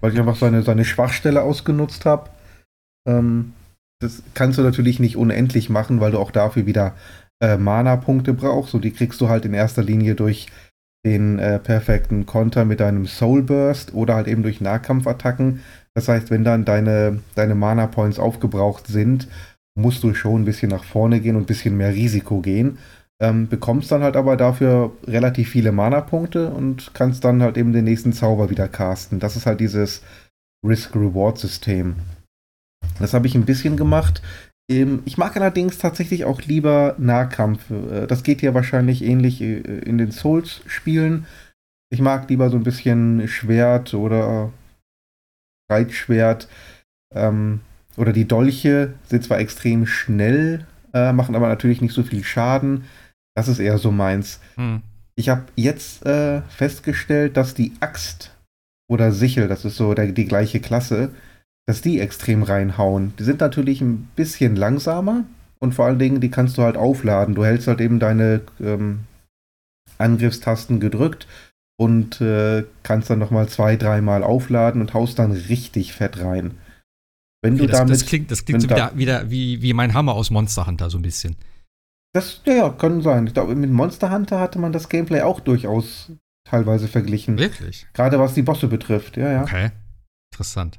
Weil 0.00 0.12
ich 0.12 0.18
einfach 0.18 0.36
seine, 0.36 0.62
seine 0.62 0.84
Schwachstelle 0.84 1.42
ausgenutzt 1.42 2.04
habe. 2.04 2.30
Ähm, 3.06 3.52
das 4.00 4.22
kannst 4.34 4.58
du 4.58 4.62
natürlich 4.62 5.00
nicht 5.00 5.16
unendlich 5.16 5.70
machen, 5.70 6.00
weil 6.00 6.12
du 6.12 6.18
auch 6.18 6.30
dafür 6.30 6.66
wieder 6.66 6.94
äh, 7.42 7.56
Mana-Punkte 7.56 8.32
brauchst. 8.32 8.74
Und 8.74 8.84
die 8.84 8.92
kriegst 8.92 9.20
du 9.20 9.28
halt 9.28 9.44
in 9.44 9.54
erster 9.54 9.82
Linie 9.82 10.14
durch 10.14 10.46
den 11.04 11.38
äh, 11.38 11.58
perfekten 11.58 12.26
Konter 12.26 12.64
mit 12.64 12.80
deinem 12.80 13.06
Soul 13.06 13.42
Burst 13.42 13.94
oder 13.94 14.14
halt 14.14 14.28
eben 14.28 14.42
durch 14.42 14.60
Nahkampfattacken. 14.60 15.60
Das 15.94 16.08
heißt, 16.08 16.30
wenn 16.30 16.44
dann 16.44 16.64
deine, 16.64 17.20
deine 17.34 17.54
Mana-Points 17.54 18.18
aufgebraucht 18.18 18.86
sind, 18.86 19.28
musst 19.76 20.02
du 20.02 20.14
schon 20.14 20.42
ein 20.42 20.44
bisschen 20.44 20.70
nach 20.70 20.84
vorne 20.84 21.20
gehen 21.20 21.36
und 21.36 21.42
ein 21.42 21.46
bisschen 21.46 21.76
mehr 21.76 21.94
Risiko 21.94 22.40
gehen. 22.40 22.78
Ähm, 23.20 23.48
bekommst 23.48 23.90
dann 23.90 24.02
halt 24.02 24.16
aber 24.16 24.36
dafür 24.36 24.92
relativ 25.06 25.50
viele 25.50 25.72
Mana-Punkte 25.72 26.50
und 26.50 26.92
kannst 26.94 27.24
dann 27.24 27.42
halt 27.42 27.56
eben 27.56 27.72
den 27.72 27.84
nächsten 27.84 28.12
Zauber 28.12 28.48
wieder 28.48 28.68
casten. 28.68 29.18
Das 29.18 29.34
ist 29.34 29.46
halt 29.46 29.58
dieses 29.58 30.02
Risk-Reward-System. 30.64 31.96
Das 33.00 33.14
habe 33.14 33.26
ich 33.26 33.34
ein 33.34 33.44
bisschen 33.44 33.76
gemacht. 33.76 34.22
Ähm, 34.70 35.02
ich 35.04 35.18
mag 35.18 35.36
allerdings 35.36 35.78
tatsächlich 35.78 36.24
auch 36.24 36.42
lieber 36.42 36.94
Nahkampf. 36.98 37.70
Äh, 37.70 38.06
das 38.06 38.22
geht 38.22 38.42
ja 38.42 38.54
wahrscheinlich 38.54 39.02
ähnlich 39.02 39.40
äh, 39.40 39.58
in 39.60 39.98
den 39.98 40.12
Souls-Spielen. 40.12 41.26
Ich 41.90 42.00
mag 42.00 42.28
lieber 42.28 42.50
so 42.50 42.56
ein 42.56 42.64
bisschen 42.64 43.26
Schwert 43.28 43.94
oder 43.94 44.52
Reitschwert. 45.70 46.48
Ähm, 47.14 47.60
oder 47.96 48.12
die 48.12 48.28
Dolche 48.28 48.94
sind 49.04 49.24
zwar 49.24 49.38
extrem 49.38 49.86
schnell, 49.86 50.66
äh, 50.94 51.12
machen 51.12 51.34
aber 51.34 51.48
natürlich 51.48 51.80
nicht 51.80 51.94
so 51.94 52.02
viel 52.02 52.22
Schaden. 52.22 52.84
Das 53.38 53.46
ist 53.46 53.60
eher 53.60 53.78
so 53.78 53.92
meins. 53.92 54.40
Hm. 54.56 54.82
Ich 55.14 55.28
habe 55.28 55.44
jetzt 55.54 56.04
äh, 56.04 56.42
festgestellt, 56.48 57.36
dass 57.36 57.54
die 57.54 57.70
Axt 57.78 58.36
oder 58.90 59.12
Sichel, 59.12 59.46
das 59.46 59.64
ist 59.64 59.76
so 59.76 59.94
der, 59.94 60.06
die 60.10 60.24
gleiche 60.24 60.58
Klasse, 60.58 61.12
dass 61.64 61.80
die 61.80 62.00
extrem 62.00 62.42
reinhauen. 62.42 63.12
Die 63.16 63.22
sind 63.22 63.38
natürlich 63.38 63.80
ein 63.80 64.08
bisschen 64.16 64.56
langsamer 64.56 65.22
und 65.60 65.72
vor 65.72 65.84
allen 65.84 66.00
Dingen, 66.00 66.20
die 66.20 66.32
kannst 66.32 66.58
du 66.58 66.62
halt 66.62 66.76
aufladen. 66.76 67.36
Du 67.36 67.44
hältst 67.44 67.68
halt 67.68 67.80
eben 67.80 68.00
deine 68.00 68.40
ähm, 68.58 69.04
Angriffstasten 69.98 70.80
gedrückt 70.80 71.28
und 71.76 72.20
äh, 72.20 72.64
kannst 72.82 73.08
dann 73.08 73.20
nochmal 73.20 73.48
zwei, 73.48 73.76
dreimal 73.76 74.24
aufladen 74.24 74.80
und 74.80 74.94
haust 74.94 75.20
dann 75.20 75.30
richtig 75.30 75.92
fett 75.92 76.18
rein. 76.18 76.58
Wenn 77.40 77.54
okay, 77.54 77.66
du 77.66 77.68
das, 77.68 77.78
damit, 77.78 77.94
das 77.94 78.04
klingt, 78.04 78.32
das 78.32 78.44
klingt 78.44 78.62
so 78.62 78.68
wieder, 78.68 78.90
wieder 78.96 79.30
wie, 79.30 79.62
wie 79.62 79.74
mein 79.74 79.94
Hammer 79.94 80.14
aus 80.14 80.32
Monster 80.32 80.66
Hunter, 80.66 80.90
so 80.90 80.98
ein 80.98 81.02
bisschen. 81.02 81.36
Das, 82.12 82.40
ja, 82.46 82.70
kann 82.70 83.02
sein. 83.02 83.26
Ich 83.26 83.34
glaube, 83.34 83.54
mit 83.54 83.70
Monster 83.70 84.10
Hunter 84.10 84.40
hatte 84.40 84.58
man 84.58 84.72
das 84.72 84.88
Gameplay 84.88 85.22
auch 85.22 85.40
durchaus 85.40 86.10
teilweise 86.44 86.88
verglichen. 86.88 87.38
Wirklich? 87.38 87.86
Gerade 87.92 88.18
was 88.18 88.34
die 88.34 88.42
Bosse 88.42 88.68
betrifft, 88.68 89.16
ja, 89.16 89.30
ja. 89.30 89.42
Okay. 89.42 89.70
Interessant. 90.32 90.78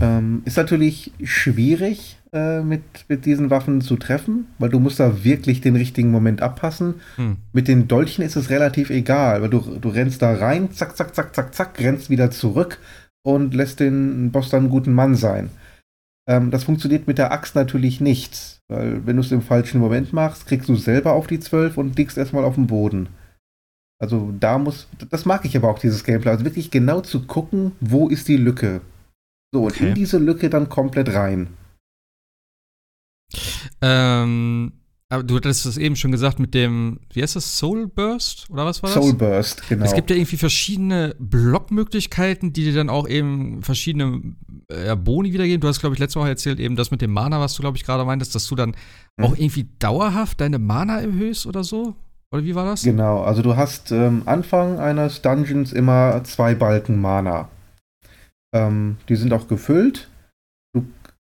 Ähm, 0.00 0.42
ist 0.44 0.56
natürlich 0.56 1.12
schwierig, 1.22 2.18
äh, 2.32 2.62
mit, 2.62 2.82
mit 3.08 3.26
diesen 3.26 3.50
Waffen 3.50 3.80
zu 3.80 3.96
treffen, 3.96 4.46
weil 4.58 4.70
du 4.70 4.80
musst 4.80 5.00
da 5.00 5.24
wirklich 5.24 5.60
den 5.60 5.76
richtigen 5.76 6.10
Moment 6.10 6.40
abpassen. 6.40 6.94
Hm. 7.16 7.36
Mit 7.52 7.68
den 7.68 7.88
Dolchen 7.88 8.24
ist 8.24 8.36
es 8.36 8.48
relativ 8.48 8.90
egal, 8.90 9.42
weil 9.42 9.50
du, 9.50 9.60
du 9.60 9.88
rennst 9.88 10.22
da 10.22 10.34
rein, 10.34 10.72
zack, 10.72 10.96
zack, 10.96 11.14
zack, 11.14 11.34
zack, 11.34 11.54
zack, 11.54 11.78
rennst 11.78 12.10
wieder 12.10 12.30
zurück 12.30 12.78
und 13.22 13.54
lässt 13.54 13.80
den 13.80 14.30
Boss 14.32 14.50
dann 14.50 14.60
einen 14.60 14.70
guten 14.70 14.94
Mann 14.94 15.14
sein. 15.14 15.50
Ähm, 16.32 16.50
das 16.50 16.64
funktioniert 16.64 17.06
mit 17.06 17.18
der 17.18 17.30
Axt 17.30 17.54
natürlich 17.54 18.00
nicht, 18.00 18.60
weil 18.68 19.06
wenn 19.06 19.16
du 19.16 19.22
es 19.22 19.32
im 19.32 19.42
falschen 19.42 19.80
Moment 19.80 20.14
machst, 20.14 20.46
kriegst 20.46 20.68
du 20.68 20.76
selber 20.76 21.12
auf 21.12 21.26
die 21.26 21.40
12 21.40 21.76
und 21.76 21.96
liegst 21.98 22.16
erstmal 22.16 22.44
auf 22.44 22.54
dem 22.54 22.66
Boden. 22.66 23.08
Also 24.00 24.32
da 24.40 24.56
muss, 24.56 24.88
das 25.10 25.26
mag 25.26 25.44
ich 25.44 25.56
aber 25.56 25.68
auch, 25.68 25.78
dieses 25.78 26.04
Gameplay, 26.04 26.30
also 26.30 26.44
wirklich 26.44 26.70
genau 26.70 27.02
zu 27.02 27.26
gucken, 27.26 27.72
wo 27.80 28.08
ist 28.08 28.28
die 28.28 28.38
Lücke. 28.38 28.80
So, 29.54 29.64
und 29.64 29.72
okay. 29.72 29.88
in 29.88 29.94
diese 29.94 30.18
Lücke 30.18 30.48
dann 30.48 30.70
komplett 30.70 31.12
rein. 31.12 31.48
Ähm, 33.82 34.72
aber 35.12 35.24
du 35.24 35.36
hattest 35.36 35.66
es 35.66 35.76
eben 35.76 35.94
schon 35.94 36.10
gesagt 36.10 36.38
mit 36.38 36.54
dem, 36.54 36.98
wie 37.12 37.20
heißt 37.20 37.36
das, 37.36 37.58
Soul 37.58 37.86
Burst 37.86 38.48
oder 38.48 38.64
was 38.64 38.82
war 38.82 38.94
das? 38.94 39.04
Soul 39.04 39.12
Burst, 39.12 39.68
genau. 39.68 39.84
Es 39.84 39.94
gibt 39.94 40.08
ja 40.08 40.16
irgendwie 40.16 40.38
verschiedene 40.38 41.14
Blockmöglichkeiten, 41.18 42.54
die 42.54 42.64
dir 42.64 42.72
dann 42.72 42.88
auch 42.88 43.06
eben 43.06 43.62
verschiedene 43.62 44.22
äh, 44.68 44.96
Boni 44.96 45.34
wiedergeben. 45.34 45.60
Du 45.60 45.68
hast, 45.68 45.80
glaube 45.80 45.94
ich, 45.94 45.98
letztes 45.98 46.16
Mal 46.16 46.30
erzählt, 46.30 46.58
eben 46.60 46.76
das 46.76 46.90
mit 46.90 47.02
dem 47.02 47.12
Mana, 47.12 47.40
was 47.40 47.54
du, 47.54 47.60
glaube 47.60 47.76
ich, 47.76 47.84
gerade 47.84 48.06
meintest, 48.06 48.34
dass 48.34 48.46
du 48.46 48.54
dann 48.54 48.74
mhm. 49.18 49.24
auch 49.24 49.36
irgendwie 49.36 49.68
dauerhaft 49.78 50.40
deine 50.40 50.58
Mana 50.58 51.02
erhöhst 51.02 51.44
oder 51.46 51.62
so. 51.62 51.94
Oder 52.32 52.44
wie 52.44 52.54
war 52.54 52.64
das? 52.64 52.82
Genau, 52.82 53.22
also 53.22 53.42
du 53.42 53.54
hast 53.54 53.92
ähm, 53.92 54.22
Anfang 54.24 54.78
eines 54.78 55.20
Dungeons 55.20 55.74
immer 55.74 56.24
zwei 56.24 56.54
Balken 56.54 56.98
Mana. 56.98 57.50
Ähm, 58.54 58.96
die 59.10 59.16
sind 59.16 59.34
auch 59.34 59.46
gefüllt. 59.46 60.08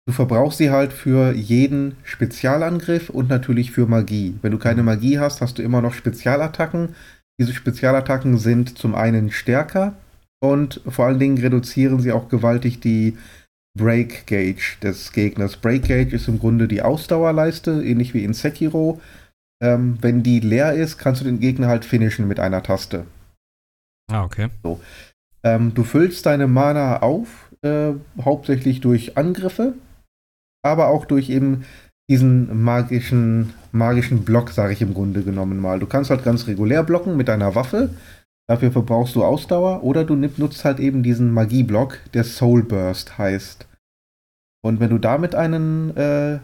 Du, 0.08 0.14
verbrauchst 0.14 0.58
sie 0.58 0.72
halt 0.72 0.94
für 0.94 1.32
jeden 1.32 1.96
Spezialangriff 2.04 3.10
und 3.10 3.30
natürlich 3.30 3.72
für 3.72 3.86
Magie. 3.86 4.36
Wenn 4.42 4.52
du 4.52 4.58
keine 4.58 4.84
Magie 4.84 5.20
hast, 5.20 5.42
hast 5.42 5.58
du 5.58 5.62
immer 5.62 5.82
noch 5.82 5.94
Spezialattacken. 5.94 6.96
Diese 7.40 7.54
Spezialattacken 7.54 8.38
sind 8.38 8.78
zum 8.78 8.96
einen 8.96 9.32
stärker 9.32 9.96
und 10.44 10.82
vor 10.88 11.06
allen 11.06 11.20
Dingen 11.20 11.38
reduzieren 11.38 12.00
sie 12.00 12.12
auch 12.12 12.30
gewaltig 12.30 12.80
die 12.80 13.18
Break 13.78 14.28
Gauge 14.28 14.80
des 14.82 15.14
Gegners. 15.14 15.58
Break 15.58 15.88
Gauge 15.88 16.16
ist 16.16 16.28
im 16.28 16.40
Grunde 16.40 16.68
die 16.68 16.82
Ausdauerleiste, 16.82 17.84
ähnlich 17.84 18.14
wie 18.14 18.24
in 18.24 18.34
Sekiro. 18.34 19.00
Ähm, 19.64 19.98
wenn 20.02 20.24
die 20.24 20.40
leer 20.40 20.74
ist, 20.74 20.98
kannst 20.98 21.22
du 21.22 21.26
den 21.26 21.40
Gegner 21.40 21.68
halt 21.68 21.86
finishen 21.86 22.28
mit 22.28 22.40
einer 22.40 22.64
Taste. 22.64 23.06
Ah, 24.12 24.24
okay. 24.24 24.50
So. 24.64 24.82
Ähm, 25.44 25.74
du 25.74 25.84
füllst 25.84 26.26
deine 26.26 26.48
Mana 26.48 27.02
auf, 27.02 27.52
äh, 27.62 27.94
hauptsächlich 28.22 28.82
durch 28.82 29.18
Angriffe, 29.18 29.74
aber 30.63 30.88
auch 30.88 31.06
durch 31.06 31.30
eben 31.30 31.65
diesen 32.10 32.63
magischen, 32.63 33.54
magischen 33.71 34.24
Block, 34.26 34.50
sage 34.50 34.74
ich 34.74 34.82
im 34.82 34.93
Grunde 34.93 35.24
genommen 35.24 35.60
mal. 35.60 35.80
Du 35.80 35.86
kannst 35.88 36.10
halt 36.10 36.24
ganz 36.24 36.47
regulär 36.47 36.84
blocken 36.84 37.15
mit 37.15 37.28
deiner 37.28 37.56
Waffe, 37.56 37.89
dafür 38.50 38.71
verbrauchst 38.71 39.15
du 39.15 39.24
Ausdauer, 39.24 39.84
oder 39.84 40.04
du 40.04 40.15
nutzt 40.15 40.65
halt 40.65 40.80
eben 40.80 41.04
diesen 41.04 41.32
Magieblock, 41.32 42.00
der 42.13 42.24
Soul 42.24 42.63
Burst 42.63 43.17
heißt. 43.17 43.67
Und 44.63 44.80
wenn 44.80 44.89
du 44.89 44.97
damit 44.97 45.36
einen, 45.36 45.95
äh, 45.95 46.39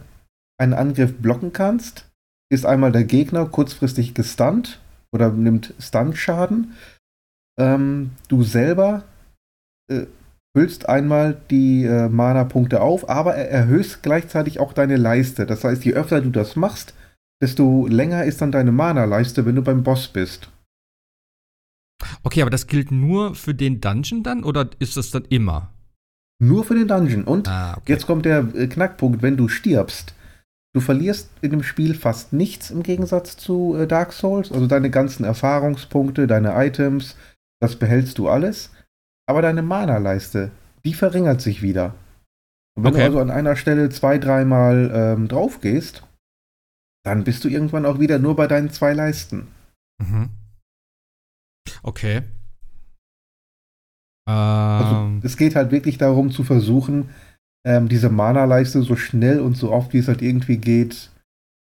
einen 0.58 0.74
Angriff 0.74 1.14
blocken 1.18 1.54
kannst, 1.54 2.10
ist 2.50 2.66
einmal 2.66 2.92
der 2.92 3.04
Gegner 3.04 3.46
kurzfristig 3.46 4.14
gestunt 4.14 4.80
oder 5.12 5.32
nimmt 5.32 5.74
Stunt-Schaden. 5.80 6.74
Ähm, 7.60 8.12
du 8.30 8.44
selber 8.44 9.04
äh, 9.92 10.06
füllst 10.58 10.90
einmal 10.90 11.40
die 11.52 11.84
äh, 11.84 12.10
Mana-Punkte 12.10 12.82
auf, 12.82 13.08
aber 13.08 13.36
er 13.36 13.48
erhöhst 13.48 14.02
gleichzeitig 14.02 14.60
auch 14.60 14.74
deine 14.74 14.98
Leiste. 14.98 15.46
Das 15.46 15.64
heißt, 15.64 15.86
je 15.86 15.94
öfter 15.94 16.20
du 16.20 16.32
das 16.32 16.56
machst, 16.56 16.96
desto 17.40 17.86
länger 17.86 18.24
ist 18.24 18.42
dann 18.42 18.52
deine 18.52 18.72
Mana-Leiste, 18.72 19.46
wenn 19.46 19.54
du 19.54 19.62
beim 19.62 19.84
Boss 19.84 20.08
bist. 20.08 20.50
Okay, 22.24 22.42
aber 22.42 22.50
das 22.50 22.66
gilt 22.66 22.92
nur 22.92 23.36
für 23.36 23.54
den 23.54 23.82
Dungeon 23.82 24.24
dann 24.24 24.44
oder 24.44 24.68
ist 24.80 24.98
das 24.98 25.12
dann 25.12 25.26
immer? 25.26 25.72
Nur 26.40 26.64
für 26.64 26.74
den 26.74 26.88
Dungeon. 26.88 27.24
Und 27.24 27.48
ah, 27.48 27.76
okay. 27.78 27.92
jetzt 27.92 28.08
kommt 28.08 28.26
der 28.26 28.40
äh, 28.56 28.66
Knackpunkt, 28.66 29.22
wenn 29.22 29.38
du 29.38 29.50
stirbst, 29.50 30.16
Du 30.74 30.82
verlierst 30.82 31.30
in 31.42 31.52
dem 31.52 31.64
Spiel 31.64 31.96
fast 31.96 32.34
nichts 32.34 32.70
im 32.72 32.84
Gegensatz 32.84 33.38
zu 33.38 33.76
äh, 33.76 33.88
Dark 33.88 34.12
Souls. 34.12 34.52
Also 34.52 34.66
deine 34.66 34.90
ganzen 34.90 35.24
Erfahrungspunkte, 35.24 36.26
deine 36.26 36.54
Items, 36.56 37.16
das 37.60 37.76
behältst 37.76 38.18
du 38.18 38.28
alles. 38.28 38.72
Aber 39.28 39.42
deine 39.42 39.62
Mana-Leiste, 39.62 40.52
die 40.86 40.94
verringert 40.94 41.42
sich 41.42 41.62
wieder. 41.62 41.96
Und 42.76 42.84
wenn 42.84 42.94
okay. 42.94 43.00
du 43.00 43.06
also 43.06 43.20
an 43.20 43.32
einer 43.32 43.56
Stelle 43.56 43.90
zwei, 43.90 44.18
dreimal 44.18 44.92
ähm, 44.94 45.28
drauf 45.28 45.62
gehst, 45.62 46.04
dann 47.04 47.24
bist 47.24 47.44
du 47.44 47.50
irgendwann 47.50 47.86
auch 47.86 48.00
wieder 48.00 48.20
nur 48.20 48.36
bei 48.36 48.48
deinen 48.48 48.70
zwei 48.70 48.94
Leisten. 48.94 49.48
Mhm. 50.02 50.30
Okay. 51.84 52.24
Also, 54.28 54.96
ähm. 54.96 55.22
es 55.24 55.38
geht 55.38 55.56
halt 55.56 55.72
wirklich 55.72 55.98
darum 55.98 56.32
zu 56.32 56.44
versuchen, 56.44 57.10
ähm, 57.66 57.88
diese 57.88 58.10
Mana-Leiste 58.10 58.82
so 58.82 58.96
schnell 58.96 59.40
und 59.40 59.56
so 59.56 59.72
oft 59.72 59.94
wie 59.94 60.00
es 60.00 60.08
halt 60.08 60.22
irgendwie 60.22 60.58
geht 60.58 61.12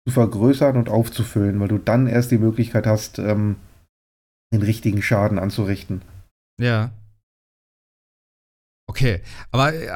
zu 0.07 0.13
vergrößern 0.13 0.77
und 0.77 0.89
aufzufüllen, 0.89 1.59
weil 1.61 1.69
du 1.69 1.79
dann 1.79 2.07
erst 2.07 2.31
die 2.31 2.39
Möglichkeit 2.39 2.87
hast, 2.87 3.19
ähm, 3.19 3.57
den 4.53 4.63
richtigen 4.63 5.03
Schaden 5.03 5.39
anzurichten. 5.39 6.03
Ja. 6.61 6.91
Okay, 8.89 9.23
aber 9.51 9.75
äh, 9.75 9.91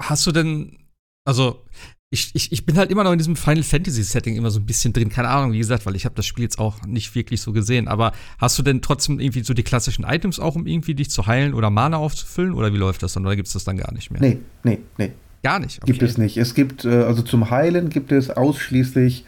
hast 0.00 0.26
du 0.26 0.32
denn, 0.32 0.78
also 1.24 1.64
ich, 2.10 2.30
ich, 2.34 2.52
ich 2.52 2.64
bin 2.64 2.78
halt 2.78 2.90
immer 2.90 3.02
noch 3.02 3.12
in 3.12 3.18
diesem 3.18 3.34
Final 3.34 3.64
Fantasy 3.64 4.02
Setting 4.02 4.36
immer 4.36 4.50
so 4.50 4.60
ein 4.60 4.66
bisschen 4.66 4.92
drin. 4.92 5.08
Keine 5.08 5.28
Ahnung, 5.28 5.52
wie 5.52 5.58
gesagt, 5.58 5.86
weil 5.86 5.96
ich 5.96 6.04
habe 6.04 6.14
das 6.14 6.24
Spiel 6.24 6.44
jetzt 6.44 6.58
auch 6.58 6.82
nicht 6.82 7.14
wirklich 7.14 7.40
so 7.40 7.52
gesehen. 7.52 7.88
Aber 7.88 8.12
hast 8.38 8.58
du 8.58 8.62
denn 8.62 8.80
trotzdem 8.80 9.18
irgendwie 9.18 9.42
so 9.42 9.54
die 9.54 9.64
klassischen 9.64 10.04
Items 10.04 10.38
auch, 10.38 10.54
um 10.54 10.66
irgendwie 10.66 10.94
dich 10.94 11.10
zu 11.10 11.26
heilen 11.26 11.52
oder 11.52 11.68
Mana 11.68 11.96
aufzufüllen? 11.96 12.54
Oder 12.54 12.72
wie 12.72 12.78
läuft 12.78 13.02
das 13.02 13.14
dann? 13.14 13.26
Oder 13.26 13.34
gibt 13.34 13.48
es 13.48 13.54
das 13.54 13.64
dann 13.64 13.76
gar 13.76 13.92
nicht 13.92 14.10
mehr? 14.10 14.20
Nee, 14.20 14.38
nee, 14.62 14.78
nee. 14.98 15.12
Gar 15.42 15.58
nicht? 15.58 15.82
Okay. 15.82 15.92
Gibt 15.92 16.02
es 16.02 16.16
nicht. 16.16 16.36
Es 16.36 16.54
gibt, 16.54 16.84
äh, 16.84 17.02
also 17.02 17.22
zum 17.22 17.50
Heilen 17.50 17.88
gibt 17.88 18.12
es 18.12 18.30
ausschließlich, 18.30 19.24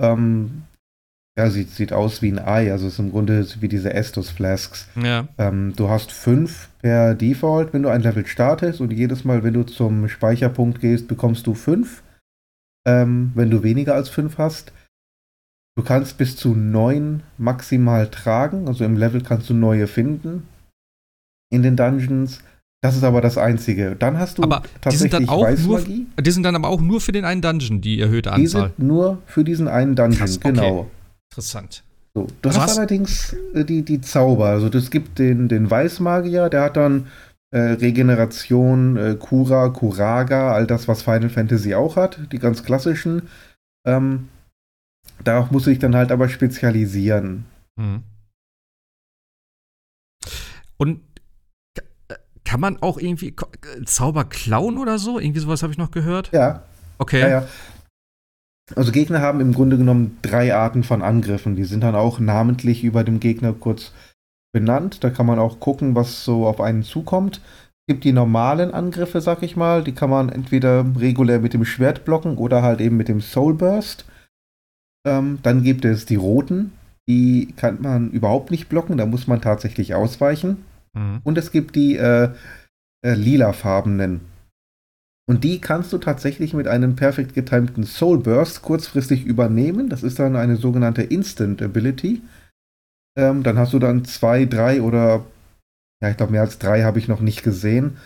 ähm, 0.00 0.62
ja, 1.38 1.48
sieht, 1.50 1.70
sieht 1.70 1.92
aus 1.92 2.22
wie 2.22 2.32
ein 2.32 2.38
Ei. 2.38 2.72
Also 2.72 2.86
es 2.86 2.94
ist 2.94 2.98
im 2.98 3.10
Grunde 3.10 3.46
wie 3.60 3.68
diese 3.68 3.94
Estus 3.94 4.30
Flasks. 4.30 4.88
Ja. 5.00 5.28
Ähm, 5.38 5.72
du 5.76 5.88
hast 5.88 6.12
fünf 6.12 6.68
per 6.80 7.14
Default, 7.14 7.72
wenn 7.72 7.82
du 7.82 7.88
ein 7.88 8.02
Level 8.02 8.26
startest. 8.26 8.80
Und 8.80 8.92
jedes 8.92 9.24
Mal, 9.24 9.42
wenn 9.42 9.54
du 9.54 9.62
zum 9.64 10.08
Speicherpunkt 10.08 10.80
gehst, 10.80 11.08
bekommst 11.08 11.46
du 11.46 11.54
fünf 11.54 12.02
ähm, 12.86 13.32
wenn 13.34 13.50
du 13.50 13.62
weniger 13.62 13.94
als 13.94 14.08
5 14.08 14.38
hast. 14.38 14.72
Du 15.76 15.84
kannst 15.84 16.18
bis 16.18 16.36
zu 16.36 16.54
9 16.54 17.22
maximal 17.38 18.08
tragen, 18.08 18.68
also 18.68 18.84
im 18.84 18.96
Level 18.96 19.22
kannst 19.22 19.48
du 19.48 19.54
neue 19.54 19.86
finden 19.86 20.46
in 21.52 21.62
den 21.62 21.76
Dungeons. 21.76 22.40
Das 22.82 22.96
ist 22.96 23.04
aber 23.04 23.20
das 23.20 23.36
Einzige. 23.36 23.94
Dann 23.94 24.18
hast 24.18 24.38
du 24.38 24.42
aber 24.42 24.62
tatsächlich 24.80 25.10
die 25.10 25.16
sind 25.16 25.28
dann 25.28 25.28
auch 25.28 25.42
Weißmagie. 25.42 26.06
Nur, 26.16 26.22
die 26.22 26.30
sind 26.30 26.42
dann 26.44 26.56
aber 26.56 26.68
auch 26.68 26.80
nur 26.80 27.00
für 27.00 27.12
den 27.12 27.24
einen 27.24 27.42
Dungeon, 27.42 27.80
die 27.80 28.00
erhöhte 28.00 28.32
Anzahl. 28.32 28.70
Die 28.70 28.76
sind 28.76 28.78
nur 28.78 29.18
für 29.26 29.44
diesen 29.44 29.68
einen 29.68 29.94
Dungeon, 29.94 30.18
Krass, 30.18 30.38
okay. 30.38 30.48
genau. 30.48 30.90
Interessant. 31.30 31.84
So, 32.14 32.26
du 32.42 32.48
also 32.48 32.60
hast, 32.60 32.78
allerdings 32.78 33.36
äh, 33.54 33.64
die, 33.64 33.82
die 33.82 34.00
Zauber. 34.00 34.46
Also 34.46 34.66
es 34.66 34.90
gibt 34.90 35.18
den, 35.20 35.48
den 35.48 35.70
Weißmagier, 35.70 36.48
der 36.48 36.62
hat 36.62 36.76
dann 36.76 37.06
äh, 37.52 37.58
Regeneration, 37.58 38.96
äh, 38.96 39.16
Kura, 39.18 39.68
Kuraga, 39.68 40.52
all 40.52 40.66
das, 40.66 40.88
was 40.88 41.02
Final 41.02 41.30
Fantasy 41.30 41.74
auch 41.74 41.94
hat, 41.96 42.18
die 42.32 42.38
ganz 42.40 42.64
klassischen. 42.64 43.28
Ähm, 43.86 44.28
darauf 45.22 45.52
muss 45.52 45.68
ich 45.68 45.78
dann 45.78 45.94
halt 45.94 46.10
aber 46.10 46.28
spezialisieren. 46.28 47.44
Mhm. 47.76 48.02
Und 50.78 51.00
äh, 52.08 52.14
kann 52.44 52.58
man 52.58 52.82
auch 52.82 52.98
irgendwie 52.98 53.36
Zauber 53.84 54.24
klauen 54.24 54.78
oder 54.78 54.98
so? 54.98 55.20
Irgendwie 55.20 55.40
sowas 55.40 55.62
habe 55.62 55.72
ich 55.72 55.78
noch 55.78 55.92
gehört. 55.92 56.30
Ja. 56.32 56.64
Okay. 56.98 57.20
Ja, 57.20 57.28
ja. 57.28 57.48
Also 58.76 58.92
Gegner 58.92 59.20
haben 59.20 59.40
im 59.40 59.52
Grunde 59.52 59.76
genommen 59.76 60.18
drei 60.22 60.54
Arten 60.54 60.84
von 60.84 61.02
Angriffen. 61.02 61.56
Die 61.56 61.64
sind 61.64 61.82
dann 61.82 61.94
auch 61.94 62.20
namentlich 62.20 62.84
über 62.84 63.04
dem 63.04 63.20
Gegner 63.20 63.52
kurz 63.52 63.92
benannt. 64.52 65.02
Da 65.04 65.10
kann 65.10 65.26
man 65.26 65.38
auch 65.38 65.60
gucken, 65.60 65.94
was 65.94 66.24
so 66.24 66.46
auf 66.46 66.60
einen 66.60 66.82
zukommt. 66.82 67.38
Es 67.38 67.94
gibt 67.94 68.04
die 68.04 68.12
normalen 68.12 68.72
Angriffe, 68.72 69.20
sag 69.20 69.42
ich 69.42 69.56
mal. 69.56 69.82
Die 69.82 69.92
kann 69.92 70.10
man 70.10 70.28
entweder 70.28 70.84
regulär 70.96 71.40
mit 71.40 71.54
dem 71.54 71.64
Schwert 71.64 72.04
blocken 72.04 72.36
oder 72.36 72.62
halt 72.62 72.80
eben 72.80 72.96
mit 72.96 73.08
dem 73.08 73.20
Soul 73.20 73.54
Burst. 73.54 74.04
Ähm, 75.06 75.38
dann 75.42 75.62
gibt 75.62 75.84
es 75.84 76.06
die 76.06 76.16
roten. 76.16 76.72
Die 77.08 77.52
kann 77.56 77.78
man 77.80 78.10
überhaupt 78.10 78.50
nicht 78.50 78.68
blocken. 78.68 78.96
Da 78.96 79.06
muss 79.06 79.26
man 79.26 79.40
tatsächlich 79.40 79.94
ausweichen. 79.94 80.64
Mhm. 80.94 81.20
Und 81.24 81.38
es 81.38 81.50
gibt 81.50 81.74
die 81.74 81.96
äh, 81.96 82.30
äh, 83.02 83.14
lilafarbenen. 83.14 84.20
Und 85.30 85.44
die 85.44 85.60
kannst 85.60 85.92
du 85.92 85.98
tatsächlich 85.98 86.54
mit 86.54 86.66
einem 86.66 86.96
perfekt 86.96 87.34
getimten 87.34 87.84
Soul 87.84 88.18
Burst 88.18 88.62
kurzfristig 88.62 89.24
übernehmen. 89.24 89.88
Das 89.88 90.02
ist 90.02 90.18
dann 90.18 90.34
eine 90.34 90.56
sogenannte 90.56 91.02
Instant 91.02 91.62
Ability. 91.62 92.20
Ähm, 93.16 93.44
dann 93.44 93.56
hast 93.56 93.72
du 93.72 93.78
dann 93.78 94.04
zwei, 94.04 94.44
drei 94.44 94.82
oder, 94.82 95.24
ja, 96.02 96.10
ich 96.10 96.16
glaube, 96.16 96.32
mehr 96.32 96.40
als 96.40 96.58
drei 96.58 96.82
habe 96.82 96.98
ich 96.98 97.06
noch 97.06 97.20
nicht 97.20 97.44
gesehen. 97.44 97.98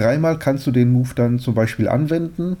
Dreimal 0.00 0.36
kannst 0.40 0.66
du 0.66 0.72
den 0.72 0.90
Move 0.90 1.14
dann 1.14 1.38
zum 1.38 1.54
Beispiel 1.54 1.86
anwenden 1.86 2.56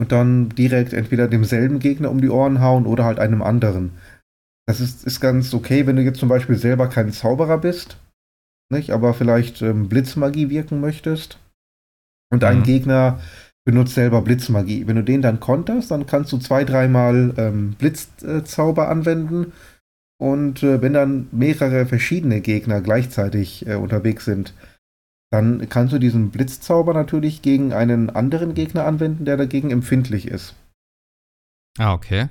und 0.00 0.12
dann 0.12 0.50
direkt 0.50 0.92
entweder 0.92 1.26
demselben 1.26 1.80
Gegner 1.80 2.12
um 2.12 2.20
die 2.20 2.30
Ohren 2.30 2.60
hauen 2.60 2.86
oder 2.86 3.04
halt 3.04 3.18
einem 3.18 3.42
anderen. 3.42 3.90
Das 4.68 4.78
ist, 4.78 5.04
ist 5.04 5.18
ganz 5.18 5.52
okay, 5.52 5.88
wenn 5.88 5.96
du 5.96 6.02
jetzt 6.02 6.20
zum 6.20 6.28
Beispiel 6.28 6.54
selber 6.54 6.86
kein 6.86 7.10
Zauberer 7.10 7.58
bist, 7.58 7.98
nicht, 8.70 8.92
aber 8.92 9.14
vielleicht 9.14 9.62
ähm, 9.62 9.88
Blitzmagie 9.88 10.48
wirken 10.48 10.80
möchtest 10.80 11.40
und 12.30 12.44
ein 12.44 12.58
mhm. 12.58 12.64
Gegner 12.64 13.20
benutzt 13.64 13.94
selber 13.94 14.22
Blitzmagie. 14.22 14.86
Wenn 14.86 14.96
du 14.96 15.04
den 15.04 15.22
dann 15.22 15.40
konterst, 15.40 15.90
dann 15.90 16.06
kannst 16.06 16.32
du 16.32 16.38
zwei, 16.38 16.64
dreimal 16.64 17.34
ähm, 17.36 17.74
Blitzzauber 17.78 18.88
anwenden 18.88 19.52
und 20.20 20.62
äh, 20.62 20.82
wenn 20.82 20.94
dann 20.94 21.28
mehrere 21.30 21.86
verschiedene 21.86 22.40
Gegner 22.40 22.80
gleichzeitig 22.80 23.66
äh, 23.66 23.74
unterwegs 23.74 24.24
sind, 24.24 24.52
dann 25.30 25.68
kannst 25.68 25.92
du 25.92 25.98
diesen 25.98 26.30
Blitzzauber 26.30 26.94
natürlich 26.94 27.42
gegen 27.42 27.72
einen 27.72 28.10
anderen 28.10 28.54
Gegner 28.54 28.84
anwenden, 28.84 29.24
der 29.24 29.36
dagegen 29.36 29.70
empfindlich 29.70 30.26
ist. 30.26 30.54
Ah, 31.78 31.92
okay. 31.92 32.28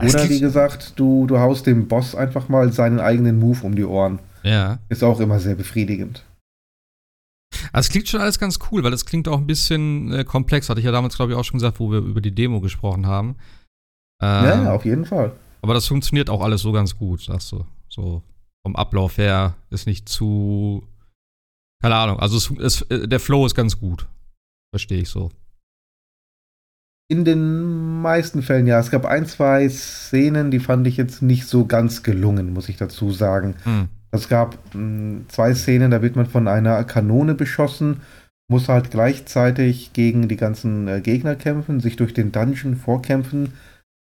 Oder 0.00 0.28
wie 0.28 0.40
gesagt, 0.40 0.94
du, 0.96 1.26
du 1.26 1.38
haust 1.38 1.66
dem 1.66 1.86
Boss 1.86 2.14
einfach 2.14 2.48
mal 2.48 2.72
seinen 2.72 3.00
eigenen 3.00 3.38
Move 3.38 3.64
um 3.64 3.76
die 3.76 3.84
Ohren. 3.84 4.18
Ja. 4.42 4.78
Ist 4.88 5.04
auch 5.04 5.20
immer 5.20 5.38
sehr 5.38 5.54
befriedigend. 5.54 6.24
Also 7.72 7.86
es 7.86 7.90
klingt 7.90 8.08
schon 8.08 8.20
alles 8.20 8.38
ganz 8.38 8.58
cool, 8.70 8.84
weil 8.84 8.92
es 8.92 9.06
klingt 9.06 9.28
auch 9.28 9.38
ein 9.38 9.46
bisschen 9.46 10.12
äh, 10.12 10.24
komplex. 10.24 10.68
Hatte 10.68 10.80
ich 10.80 10.86
ja 10.86 10.92
damals, 10.92 11.16
glaube 11.16 11.32
ich, 11.32 11.38
auch 11.38 11.44
schon 11.44 11.58
gesagt, 11.58 11.80
wo 11.80 11.90
wir 11.90 11.98
über 11.98 12.20
die 12.20 12.34
Demo 12.34 12.60
gesprochen 12.60 13.06
haben. 13.06 13.36
Ähm, 14.22 14.44
ja, 14.44 14.62
ja, 14.64 14.72
auf 14.72 14.84
jeden 14.84 15.04
Fall. 15.04 15.32
Aber 15.62 15.74
das 15.74 15.86
funktioniert 15.86 16.30
auch 16.30 16.42
alles 16.42 16.62
so 16.62 16.72
ganz 16.72 16.96
gut, 16.96 17.22
sagst 17.22 17.52
du. 17.52 17.64
So 17.88 18.22
vom 18.64 18.76
Ablauf 18.76 19.18
her 19.18 19.54
ist 19.70 19.86
nicht 19.86 20.08
zu. 20.08 20.86
Keine 21.82 21.94
Ahnung. 21.94 22.18
Also 22.18 22.36
es, 22.36 22.84
es, 22.90 23.08
der 23.08 23.20
Flow 23.20 23.46
ist 23.46 23.54
ganz 23.54 23.78
gut. 23.78 24.06
Verstehe 24.70 25.00
ich 25.00 25.08
so. 25.08 25.30
In 27.10 27.24
den 27.24 28.02
meisten 28.02 28.42
Fällen 28.42 28.66
ja. 28.66 28.78
Es 28.78 28.90
gab 28.90 29.06
ein, 29.06 29.26
zwei 29.26 29.68
Szenen, 29.68 30.50
die 30.50 30.60
fand 30.60 30.86
ich 30.86 30.96
jetzt 30.96 31.22
nicht 31.22 31.46
so 31.46 31.64
ganz 31.64 32.02
gelungen, 32.02 32.52
muss 32.52 32.68
ich 32.68 32.76
dazu 32.76 33.12
sagen. 33.12 33.56
Hm. 33.62 33.88
Es 34.10 34.28
gab 34.28 34.54
mh, 34.74 34.80
hm, 34.80 35.26
zwei 35.28 35.54
Szenen, 35.54 35.90
da 35.90 36.02
wird 36.02 36.16
man 36.16 36.26
von 36.26 36.48
einer 36.48 36.82
Kanone 36.84 37.34
beschossen, 37.34 38.00
muss 38.50 38.68
halt 38.68 38.90
gleichzeitig 38.90 39.92
gegen 39.92 40.28
die 40.28 40.36
ganzen 40.36 40.88
äh, 40.88 41.00
Gegner 41.00 41.36
kämpfen, 41.36 41.80
sich 41.80 41.96
durch 41.96 42.14
den 42.14 42.32
Dungeon 42.32 42.76
vorkämpfen 42.76 43.52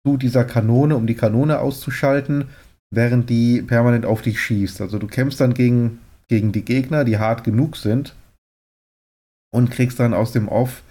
zu 0.05 0.17
dieser 0.17 0.45
Kanone, 0.45 0.95
um 0.95 1.07
die 1.07 1.15
Kanone 1.15 1.59
auszuschalten, 1.59 2.49
während 2.89 3.29
die 3.29 3.61
permanent 3.61 4.05
auf 4.05 4.21
dich 4.21 4.39
schießt. 4.39 4.81
Also 4.81 4.97
du 4.97 5.07
kämpfst 5.07 5.41
dann 5.41 5.53
gegen, 5.53 5.99
gegen 6.29 6.51
die 6.51 6.63
Gegner, 6.63 7.03
die 7.03 7.17
hart 7.17 7.43
genug 7.43 7.75
sind 7.75 8.15
und 9.51 9.71
kriegst 9.71 9.99
dann 9.99 10.13
aus 10.13 10.31
dem 10.31 10.47
Off 10.47 10.83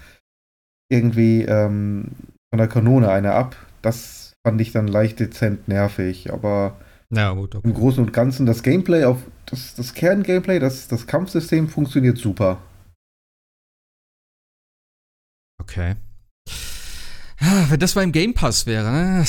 irgendwie 0.91 1.43
ähm, 1.43 2.11
von 2.51 2.57
der 2.57 2.67
Kanone 2.67 3.09
eine 3.09 3.33
ab. 3.33 3.55
Das 3.81 4.33
fand 4.45 4.61
ich 4.61 4.71
dann 4.71 4.87
leicht 4.87 5.19
dezent 5.19 5.67
nervig, 5.67 6.31
aber 6.31 6.77
ja, 7.11 7.31
gut, 7.33 7.55
okay. 7.55 7.67
im 7.67 7.73
Großen 7.73 8.03
und 8.03 8.13
Ganzen 8.13 8.45
das 8.45 8.63
Gameplay 8.63 9.03
auf 9.05 9.17
das, 9.47 9.75
das 9.75 9.93
Kern-Gameplay, 9.93 10.59
das, 10.59 10.87
das 10.87 11.07
Kampfsystem 11.07 11.67
funktioniert 11.67 12.17
super. 12.17 12.59
Okay. 15.61 15.95
Ja, 17.41 17.65
wenn 17.69 17.79
das 17.79 17.95
mal 17.95 18.03
im 18.03 18.11
Game 18.11 18.33
Pass 18.33 18.65
wäre, 18.65 18.91
ne? 18.91 19.25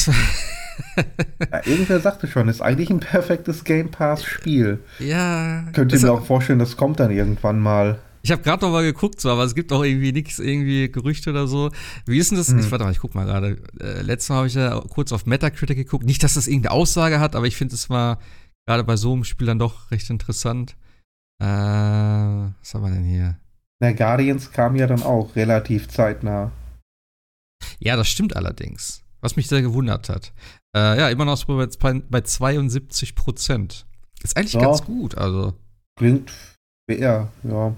ja, 1.53 1.67
irgendwer 1.67 2.01
sagte 2.01 2.27
schon, 2.27 2.49
ist 2.49 2.61
eigentlich 2.61 2.91
ein 2.91 3.01
perfektes 3.01 3.65
Game 3.65 3.91
Pass-Spiel. 3.91 4.81
Ja. 4.99 5.65
Könnt 5.73 5.93
ihr 5.93 6.01
mir 6.01 6.13
auch 6.13 6.25
vorstellen, 6.25 6.59
das 6.59 6.77
kommt 6.77 7.01
dann 7.01 7.11
irgendwann 7.11 7.61
mal. 7.61 8.01
Ich 8.23 8.31
habe 8.31 8.43
gerade 8.43 8.65
noch 8.65 8.73
mal 8.73 8.83
geguckt, 8.83 9.21
so, 9.21 9.31
aber 9.31 9.45
es 9.45 9.55
gibt 9.55 9.73
auch 9.73 9.83
irgendwie 9.83 10.13
nichts, 10.13 10.39
irgendwie 10.39 10.91
Gerüchte 10.91 11.31
oder 11.31 11.47
so. 11.47 11.71
Wie 12.07 12.19
ist 12.19 12.31
denn 12.31 12.39
das? 12.39 12.49
Hm. 12.49 12.59
Ich, 12.59 12.71
warte 12.71 12.85
mal, 12.85 12.93
ich 12.93 12.99
guck 12.99 13.15
mal 13.15 13.25
gerade. 13.25 13.57
Äh, 13.81 14.03
letztes 14.03 14.29
Mal 14.29 14.37
habe 14.37 14.47
ich 14.47 14.55
ja 14.55 14.81
kurz 14.89 15.13
auf 15.13 15.27
Metacritic 15.27 15.77
geguckt. 15.77 16.05
Nicht, 16.05 16.23
dass 16.23 16.35
das 16.35 16.47
irgendeine 16.47 16.73
Aussage 16.73 17.21
hat, 17.21 17.35
aber 17.35 17.47
ich 17.47 17.57
finde 17.57 17.75
es 17.75 17.89
mal 17.89 18.19
gerade 18.67 18.85
bei 18.85 18.97
so 18.97 19.13
einem 19.13 19.25
Spiel 19.25 19.47
dann 19.47 19.59
doch 19.59 19.91
recht 19.91 20.09
interessant. 20.11 20.77
Äh, 21.43 21.47
was 21.47 22.75
haben 22.75 22.83
wir 22.83 22.91
denn 22.91 23.05
hier? 23.05 23.39
Na, 23.81 23.93
Guardians 23.93 24.53
kam 24.53 24.77
ja 24.77 24.87
dann 24.87 25.03
auch 25.03 25.35
relativ 25.37 25.89
zeitnah. 25.89 26.53
Ja, 27.79 27.97
das 27.97 28.09
stimmt 28.09 28.37
allerdings. 28.37 29.03
Was 29.23 29.37
mich 29.37 29.49
sehr 29.49 29.63
gewundert 29.63 30.09
hat. 30.09 30.33
Äh, 30.77 30.99
ja, 30.99 31.09
immer 31.09 31.25
noch 31.25 31.43
bei, 31.45 31.67
bei 32.09 32.21
72 32.21 33.15
Prozent. 33.15 33.87
Ist 34.23 34.37
eigentlich 34.37 34.53
ja. 34.55 34.61
ganz 34.61 34.85
gut, 34.85 35.17
also. 35.17 35.55
Klingt 35.99 36.31
fair, 36.91 37.31
ja. 37.43 37.75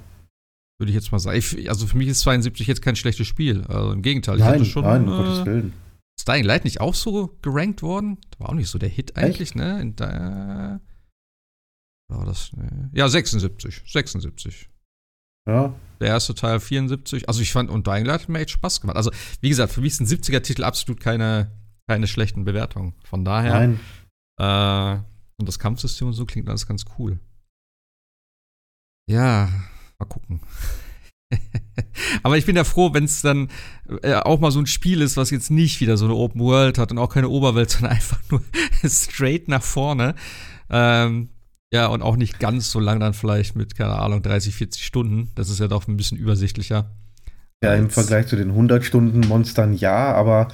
Würde 0.82 0.90
ich 0.90 0.96
jetzt 0.96 1.12
mal 1.12 1.20
sagen. 1.20 1.38
Ich, 1.38 1.70
also 1.70 1.86
für 1.86 1.96
mich 1.96 2.08
ist 2.08 2.22
72 2.22 2.66
jetzt 2.66 2.82
kein 2.82 2.96
schlechtes 2.96 3.28
Spiel. 3.28 3.62
Also 3.68 3.92
im 3.92 4.02
Gegenteil. 4.02 4.34
Ich 4.34 4.40
nein, 4.40 4.54
hatte 4.54 4.64
schon, 4.64 4.82
nein, 4.82 5.06
um 5.06 5.14
äh, 5.14 5.16
Gottes 5.16 5.46
Willen. 5.46 5.72
Ist 6.18 6.26
Dying 6.26 6.44
Light 6.44 6.64
nicht 6.64 6.80
auch 6.80 6.96
so 6.96 7.38
gerankt 7.40 7.82
worden? 7.82 8.18
War 8.38 8.48
auch 8.48 8.54
nicht 8.54 8.68
so 8.68 8.80
der 8.80 8.88
Hit 8.88 9.16
eigentlich, 9.16 9.50
Echt? 9.50 9.54
ne? 9.54 9.80
In 9.80 9.94
der, 9.94 10.80
war 12.08 12.24
das, 12.26 12.52
ne? 12.54 12.90
Ja, 12.92 13.08
76. 13.08 13.82
76. 13.86 14.70
Ja. 15.48 15.72
Der 16.00 16.08
erste 16.08 16.34
Teil 16.34 16.58
74. 16.58 17.28
Also 17.28 17.42
ich 17.42 17.52
fand, 17.52 17.70
und 17.70 17.86
Dying 17.86 18.04
Light 18.04 18.22
hat 18.22 18.28
mir 18.28 18.40
echt 18.40 18.50
Spaß 18.50 18.80
gemacht. 18.80 18.96
Also, 18.96 19.12
wie 19.40 19.50
gesagt, 19.50 19.72
für 19.72 19.82
mich 19.82 19.92
ist 19.92 20.00
ein 20.00 20.08
70er-Titel 20.08 20.64
absolut 20.64 20.98
keine, 20.98 21.52
keine 21.86 22.08
schlechten 22.08 22.44
Bewertungen. 22.44 22.94
Von 23.04 23.24
daher. 23.24 23.52
Nein. 23.52 23.80
Äh, 24.40 25.00
und 25.38 25.46
das 25.46 25.60
Kampfsystem 25.60 26.08
und 26.08 26.14
so 26.14 26.26
klingt 26.26 26.48
alles 26.48 26.66
ganz 26.66 26.86
cool. 26.98 27.20
Ja, 29.08 29.48
mal 30.02 30.08
gucken. 30.08 30.40
Aber 32.22 32.36
ich 32.36 32.46
bin 32.46 32.56
ja 32.56 32.64
froh, 32.64 32.92
wenn 32.92 33.04
es 33.04 33.22
dann 33.22 33.48
äh, 34.02 34.14
auch 34.14 34.40
mal 34.40 34.50
so 34.50 34.60
ein 34.60 34.66
Spiel 34.66 35.00
ist, 35.00 35.16
was 35.16 35.30
jetzt 35.30 35.50
nicht 35.50 35.80
wieder 35.80 35.96
so 35.96 36.04
eine 36.04 36.14
Open 36.14 36.40
World 36.40 36.78
hat 36.78 36.90
und 36.90 36.98
auch 36.98 37.12
keine 37.12 37.28
Oberwelt, 37.28 37.70
sondern 37.70 37.92
einfach 37.92 38.18
nur 38.30 38.42
straight 38.84 39.48
nach 39.48 39.62
vorne. 39.62 40.14
Ähm, 40.70 41.30
ja, 41.72 41.86
und 41.86 42.02
auch 42.02 42.16
nicht 42.16 42.38
ganz 42.38 42.70
so 42.70 42.80
lang 42.80 43.00
dann 43.00 43.14
vielleicht 43.14 43.56
mit, 43.56 43.76
keine 43.76 43.96
Ahnung, 43.96 44.22
30, 44.22 44.54
40 44.54 44.84
Stunden. 44.84 45.30
Das 45.34 45.48
ist 45.48 45.58
ja 45.58 45.68
doch 45.68 45.88
ein 45.88 45.96
bisschen 45.96 46.18
übersichtlicher. 46.18 46.90
Ja, 47.64 47.74
im 47.74 47.90
Vergleich 47.90 48.26
zu 48.26 48.36
den 48.36 48.50
100 48.50 48.84
Stunden 48.84 49.20
Monstern 49.20 49.72
ja, 49.72 50.12
aber 50.12 50.48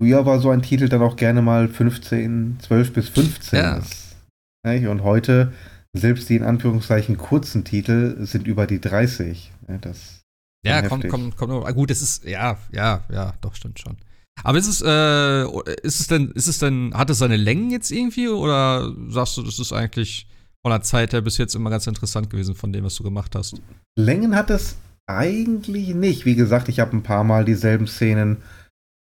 früher 0.00 0.24
war 0.24 0.38
so 0.38 0.50
ein 0.50 0.62
Titel 0.62 0.88
dann 0.88 1.02
auch 1.02 1.16
gerne 1.16 1.42
mal 1.42 1.68
15, 1.68 2.58
12 2.60 2.92
bis 2.92 3.08
15. 3.08 3.58
Ja. 3.58 4.90
Und 4.90 5.02
heute, 5.02 5.52
selbst 5.96 6.28
die 6.28 6.36
in 6.36 6.44
Anführungszeichen 6.44 7.16
kurzen 7.16 7.64
Titel 7.64 8.24
sind 8.24 8.46
über 8.46 8.66
die 8.66 8.80
30. 8.80 9.52
Das 9.80 10.20
ja, 10.64 10.82
kommt, 10.82 11.08
kommt, 11.08 11.36
kommt. 11.36 11.74
Gut, 11.74 11.90
es 11.90 12.02
ist, 12.02 12.24
ja, 12.24 12.58
ja, 12.72 13.02
ja, 13.10 13.34
doch, 13.40 13.54
stimmt 13.54 13.78
schon. 13.78 13.96
Aber 14.42 14.58
ist 14.58 14.68
es, 14.68 14.82
äh, 14.82 15.44
ist 15.82 16.00
es 16.00 16.06
denn, 16.06 16.30
ist 16.32 16.46
es 16.46 16.58
denn, 16.58 16.92
hat 16.94 17.10
es 17.10 17.18
seine 17.18 17.36
Längen 17.36 17.70
jetzt 17.70 17.90
irgendwie 17.90 18.28
oder 18.28 18.92
sagst 19.08 19.36
du, 19.36 19.42
das 19.42 19.58
ist 19.58 19.72
eigentlich 19.72 20.26
von 20.62 20.70
der 20.70 20.82
Zeit 20.82 21.12
her 21.12 21.20
bis 21.20 21.38
jetzt 21.38 21.54
immer 21.54 21.70
ganz 21.70 21.86
interessant 21.86 22.30
gewesen 22.30 22.54
von 22.54 22.72
dem, 22.72 22.84
was 22.84 22.94
du 22.94 23.02
gemacht 23.02 23.34
hast? 23.34 23.60
Längen 23.98 24.34
hat 24.36 24.50
es 24.50 24.76
eigentlich 25.06 25.94
nicht. 25.94 26.24
Wie 26.24 26.36
gesagt, 26.36 26.68
ich 26.68 26.80
habe 26.80 26.96
ein 26.96 27.02
paar 27.02 27.24
Mal 27.24 27.44
dieselben 27.44 27.86
Szenen 27.86 28.38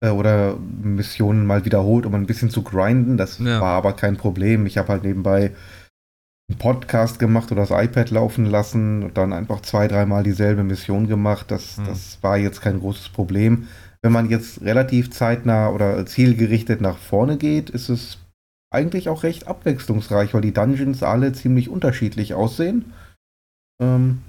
äh, 0.00 0.10
oder 0.10 0.56
Missionen 0.56 1.46
mal 1.46 1.64
wiederholt, 1.64 2.06
um 2.06 2.14
ein 2.14 2.26
bisschen 2.26 2.50
zu 2.50 2.62
grinden. 2.62 3.16
Das 3.16 3.38
ja. 3.38 3.60
war 3.60 3.76
aber 3.76 3.92
kein 3.92 4.16
Problem. 4.16 4.66
Ich 4.66 4.78
habe 4.78 4.88
halt 4.88 5.04
nebenbei 5.04 5.52
einen 6.48 6.58
Podcast 6.58 7.18
gemacht 7.18 7.52
oder 7.52 7.66
das 7.66 7.70
iPad 7.70 8.10
laufen 8.10 8.46
lassen 8.46 9.02
und 9.02 9.18
dann 9.18 9.32
einfach 9.32 9.60
zwei, 9.60 9.88
dreimal 9.88 10.22
dieselbe 10.22 10.64
Mission 10.64 11.06
gemacht. 11.06 11.50
Das, 11.50 11.76
hm. 11.76 11.86
das 11.86 12.18
war 12.22 12.38
jetzt 12.38 12.60
kein 12.60 12.80
großes 12.80 13.10
Problem 13.10 13.66
wenn 14.02 14.12
man 14.12 14.30
jetzt 14.30 14.62
relativ 14.62 15.10
zeitnah 15.10 15.70
oder 15.70 16.06
zielgerichtet 16.06 16.80
nach 16.80 16.98
vorne 16.98 17.36
geht, 17.36 17.70
ist 17.70 17.88
es 17.88 18.18
eigentlich 18.70 19.08
auch 19.08 19.22
recht 19.22 19.46
abwechslungsreich, 19.46 20.34
weil 20.34 20.42
die 20.42 20.52
Dungeons 20.52 21.02
alle 21.02 21.32
ziemlich 21.32 21.68
unterschiedlich 21.68 22.34
aussehen. 22.34 22.92
Ähm, 23.80 24.22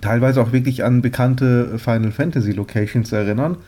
teilweise 0.00 0.42
auch 0.42 0.52
wirklich 0.52 0.82
an 0.82 1.02
bekannte 1.02 1.78
Final 1.78 2.10
Fantasy 2.10 2.52
Locations 2.52 3.12
erinnern. 3.12 3.58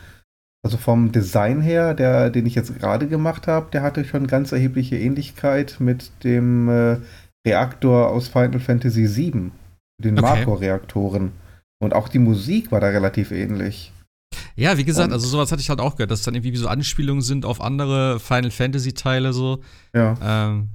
Also 0.65 0.77
vom 0.77 1.11
Design 1.11 1.61
her, 1.61 1.93
der, 1.93 2.29
den 2.29 2.45
ich 2.45 2.55
jetzt 2.55 2.77
gerade 2.77 3.07
gemacht 3.07 3.47
habe, 3.47 3.69
der 3.71 3.83
hatte 3.83 4.03
schon 4.03 4.27
ganz 4.27 4.51
erhebliche 4.51 4.97
Ähnlichkeit 4.97 5.77
mit 5.79 6.11
dem 6.23 6.67
äh, 6.67 6.97
Reaktor 7.47 8.09
aus 8.09 8.27
Final 8.27 8.59
Fantasy 8.59 9.07
VII, 9.15 9.51
den 10.03 10.19
okay. 10.19 10.21
Marco-Reaktoren. 10.21 11.31
Und 11.79 11.93
auch 11.93 12.09
die 12.09 12.19
Musik 12.19 12.71
war 12.71 12.79
da 12.79 12.87
relativ 12.87 13.31
ähnlich. 13.31 13.93
Ja, 14.55 14.77
wie 14.77 14.83
gesagt, 14.83 15.07
und, 15.07 15.13
also 15.13 15.27
sowas 15.27 15.51
hatte 15.51 15.61
ich 15.61 15.69
halt 15.69 15.79
auch 15.79 15.95
gehört, 15.95 16.11
dass 16.11 16.19
es 16.19 16.25
dann 16.25 16.35
irgendwie 16.35 16.55
so 16.57 16.67
Anspielungen 16.67 17.21
sind 17.21 17.45
auf 17.45 17.61
andere 17.61 18.19
Final 18.19 18.51
Fantasy-Teile 18.51 19.31
so. 19.31 19.61
Ja. 19.93 20.15
Ähm, 20.21 20.69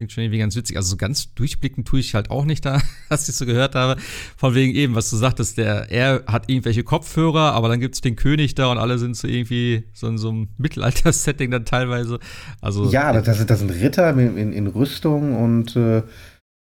klingt 0.00 0.12
schon 0.12 0.24
irgendwie 0.24 0.38
ganz 0.38 0.56
witzig. 0.56 0.78
Also 0.78 0.92
so 0.92 0.96
ganz 0.96 1.34
durchblicken 1.34 1.84
tue 1.84 2.00
ich 2.00 2.14
halt 2.14 2.30
auch 2.30 2.46
nicht 2.46 2.64
da, 2.64 2.80
was 3.10 3.28
ich 3.28 3.34
so 3.34 3.44
gehört 3.44 3.74
habe. 3.74 4.00
Von 4.34 4.54
wegen 4.54 4.74
eben, 4.74 4.94
was 4.94 5.10
du 5.10 5.16
sagtest, 5.16 5.58
der, 5.58 5.90
er 5.90 6.22
hat 6.26 6.48
irgendwelche 6.48 6.82
Kopfhörer, 6.84 7.52
aber 7.52 7.68
dann 7.68 7.80
gibt 7.80 7.96
es 7.96 8.00
den 8.00 8.16
König 8.16 8.54
da 8.54 8.72
und 8.72 8.78
alle 8.78 8.98
sind 8.98 9.14
so 9.14 9.28
irgendwie 9.28 9.84
so 9.92 10.08
in 10.08 10.16
so 10.16 10.30
einem 10.30 10.48
Mittelalter-Setting 10.56 11.50
dann 11.50 11.66
teilweise. 11.66 12.18
Also, 12.62 12.88
ja, 12.88 13.12
das, 13.12 13.36
sind, 13.36 13.50
das 13.50 13.58
sind 13.58 13.70
Ritter 13.72 14.08
in, 14.12 14.38
in, 14.38 14.52
in 14.54 14.66
Rüstung 14.68 15.36
und 15.36 15.76
äh, 15.76 16.02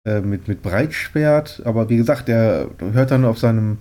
äh 0.06 0.20
mit, 0.20 0.50
mit 0.50 0.62
Breitschwert, 0.62 1.62
aber 1.64 1.88
wie 1.88 1.96
gesagt, 1.96 2.28
der 2.28 2.70
hört 2.92 3.12
dann 3.12 3.24
auf 3.24 3.40
seinem 3.40 3.78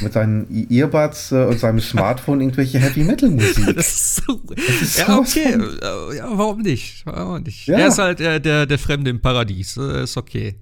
mit 0.00 0.12
seinen 0.12 0.70
Earbuds 0.70 1.32
äh, 1.32 1.44
und 1.44 1.58
seinem 1.58 1.80
Smartphone 1.80 2.40
irgendwelche 2.40 2.78
Heavy 2.78 3.04
Metal 3.04 3.30
Musik. 3.30 3.66
Das 3.74 3.88
ist 3.88 4.16
so. 4.16 4.40
Das 4.46 4.82
ist 4.82 4.98
ja, 4.98 5.18
okay. 5.18 5.52
Von... 5.52 6.16
Ja, 6.16 6.38
warum 6.38 6.60
nicht? 6.60 7.04
Warum 7.06 7.42
nicht? 7.42 7.66
Ja. 7.66 7.78
Er 7.78 7.88
ist 7.88 7.98
halt 7.98 8.20
äh, 8.20 8.40
der, 8.40 8.66
der 8.66 8.78
Fremde 8.78 9.10
im 9.10 9.20
Paradies. 9.20 9.76
Äh, 9.76 10.04
ist 10.04 10.16
okay. 10.16 10.60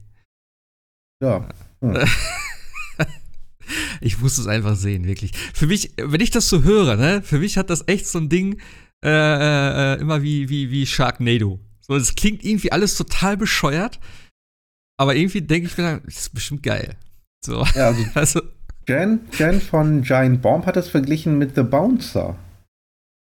Ja. 1.22 1.49
Hm. 1.81 1.96
ich 4.01 4.20
muss 4.20 4.38
es 4.38 4.46
einfach 4.46 4.77
sehen, 4.77 5.07
wirklich. 5.07 5.33
Für 5.55 5.66
mich, 5.66 5.92
wenn 5.96 6.20
ich 6.20 6.31
das 6.31 6.49
so 6.49 6.62
höre, 6.62 6.96
ne, 6.96 7.22
für 7.22 7.38
mich 7.38 7.57
hat 7.57 7.70
das 7.70 7.85
echt 7.87 8.07
so 8.07 8.18
ein 8.18 8.29
Ding 8.29 8.61
äh, 9.05 9.11
äh, 9.94 10.01
immer 10.01 10.22
wie, 10.22 10.49
wie, 10.49 10.70
wie 10.70 10.87
Sharknado. 10.87 11.61
So, 11.81 11.94
es 11.94 12.14
klingt 12.14 12.44
irgendwie 12.44 12.72
alles 12.72 12.96
total 12.96 13.37
bescheuert, 13.37 14.01
aber 14.99 15.14
irgendwie 15.14 15.42
denke 15.42 15.68
ich 15.68 15.79
mir, 15.79 16.01
das 16.05 16.16
ist 16.16 16.35
bestimmt 16.35 16.62
geil. 16.62 16.96
So. 17.44 17.64
Ja, 17.75 17.88
also, 17.88 18.05
also 18.14 18.42
Jen, 18.88 19.20
Jen 19.33 19.61
von 19.61 20.03
Giant 20.03 20.42
Bomb 20.42 20.66
hat 20.66 20.77
es 20.77 20.88
verglichen 20.88 21.38
mit 21.38 21.55
The 21.57 21.62
Bouncer. 21.62 22.37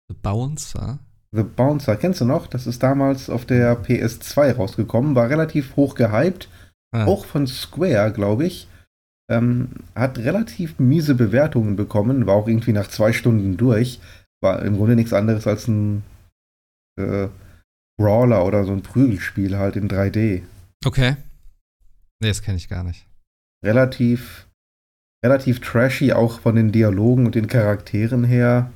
The 0.09 0.16
Bouncer? 0.20 0.98
The 1.31 1.44
Bouncer, 1.44 1.96
kennst 1.96 2.20
du 2.20 2.25
noch? 2.25 2.46
Das 2.46 2.66
ist 2.66 2.83
damals 2.83 3.31
auf 3.31 3.46
der 3.46 3.81
PS2 3.83 4.57
rausgekommen, 4.57 5.14
war 5.14 5.31
relativ 5.31 5.77
hoch 5.77 5.94
gehypt. 5.94 6.48
Ah. 6.90 7.07
Auch 7.07 7.25
von 7.25 7.46
Square, 7.46 8.12
glaube 8.12 8.44
ich. 8.44 8.68
Ähm, 9.31 9.70
hat 9.94 10.18
relativ 10.18 10.79
miese 10.79 11.14
Bewertungen 11.14 11.77
bekommen, 11.77 12.27
war 12.27 12.35
auch 12.35 12.48
irgendwie 12.48 12.72
nach 12.72 12.88
zwei 12.88 13.12
Stunden 13.12 13.57
durch. 13.57 14.01
War 14.42 14.62
im 14.62 14.77
Grunde 14.77 14.96
nichts 14.96 15.12
anderes 15.12 15.46
als 15.46 15.68
ein 15.68 16.03
äh, 16.98 17.29
Brawler 17.96 18.44
oder 18.44 18.64
so 18.64 18.72
ein 18.72 18.83
Prügelspiel 18.83 19.57
halt 19.57 19.77
in 19.77 19.88
3D. 19.88 20.42
Okay. 20.85 21.16
Nee, 22.20 22.29
das 22.29 22.42
kenne 22.42 22.59
ich 22.59 22.68
gar 22.68 22.83
nicht. 22.83 23.07
Relativ, 23.64 24.48
relativ 25.25 25.61
trashy, 25.61 26.13
auch 26.13 26.41
von 26.41 26.57
den 26.57 26.73
Dialogen 26.73 27.27
und 27.27 27.35
den 27.35 27.47
Charakteren 27.47 28.25
her. 28.25 28.71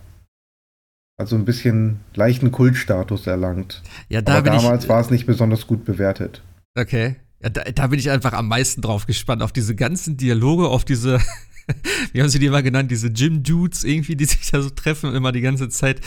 Also 1.19 1.35
ein 1.37 1.45
bisschen 1.45 2.01
leichten 2.15 2.53
Kultstatus 2.53 3.27
erlangt. 3.27 3.83
Ja, 4.09 4.21
da 4.21 4.39
Aber 4.39 4.51
damals 4.51 4.89
war 4.89 5.01
es 5.01 5.11
nicht 5.11 5.27
besonders 5.27 5.67
gut 5.67 5.85
bewertet. 5.85 6.43
Okay. 6.79 7.17
Ja, 7.43 7.49
da, 7.49 7.65
da, 7.65 7.87
bin 7.87 7.99
ich 7.99 8.11
einfach 8.11 8.33
am 8.33 8.49
meisten 8.49 8.83
drauf 8.83 9.07
gespannt, 9.07 9.43
auf 9.43 9.53
diese 9.53 9.75
ganzen 9.75 10.17
Dialoge, 10.17 10.69
auf 10.69 10.85
diese, 10.85 11.21
wie 12.13 12.21
haben 12.21 12.29
sie 12.29 12.39
die 12.39 12.47
immer 12.47 12.63
genannt, 12.63 12.91
diese 12.91 13.13
Gym-Dudes 13.13 13.85
irgendwie, 13.85 14.17
die 14.17 14.25
sich 14.25 14.51
da 14.51 14.63
so 14.63 14.71
treffen 14.71 15.11
und 15.11 15.17
immer 15.17 15.33
die 15.33 15.41
ganze 15.41 15.69
Zeit 15.69 16.01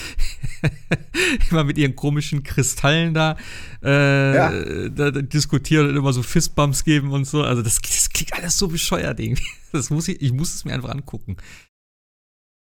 immer 1.51 1.63
mit 1.63 1.77
ihren 1.77 1.95
komischen 1.95 2.43
Kristallen 2.43 3.13
da, 3.13 3.37
äh, 3.83 4.35
ja. 4.35 4.89
da, 4.89 5.11
da, 5.11 5.21
diskutieren 5.21 5.89
und 5.89 5.97
immer 5.97 6.13
so 6.13 6.23
Fistbumps 6.23 6.83
geben 6.83 7.11
und 7.11 7.25
so. 7.25 7.43
Also 7.43 7.61
das, 7.61 7.79
das 7.81 8.09
klingt 8.09 8.33
alles 8.33 8.57
so 8.57 8.67
bescheuert 8.67 9.19
irgendwie. 9.19 9.45
Das 9.71 9.91
muss 9.91 10.07
ich, 10.07 10.19
ich 10.19 10.33
muss 10.33 10.55
es 10.55 10.65
mir 10.65 10.73
einfach 10.73 10.89
angucken. 10.89 11.37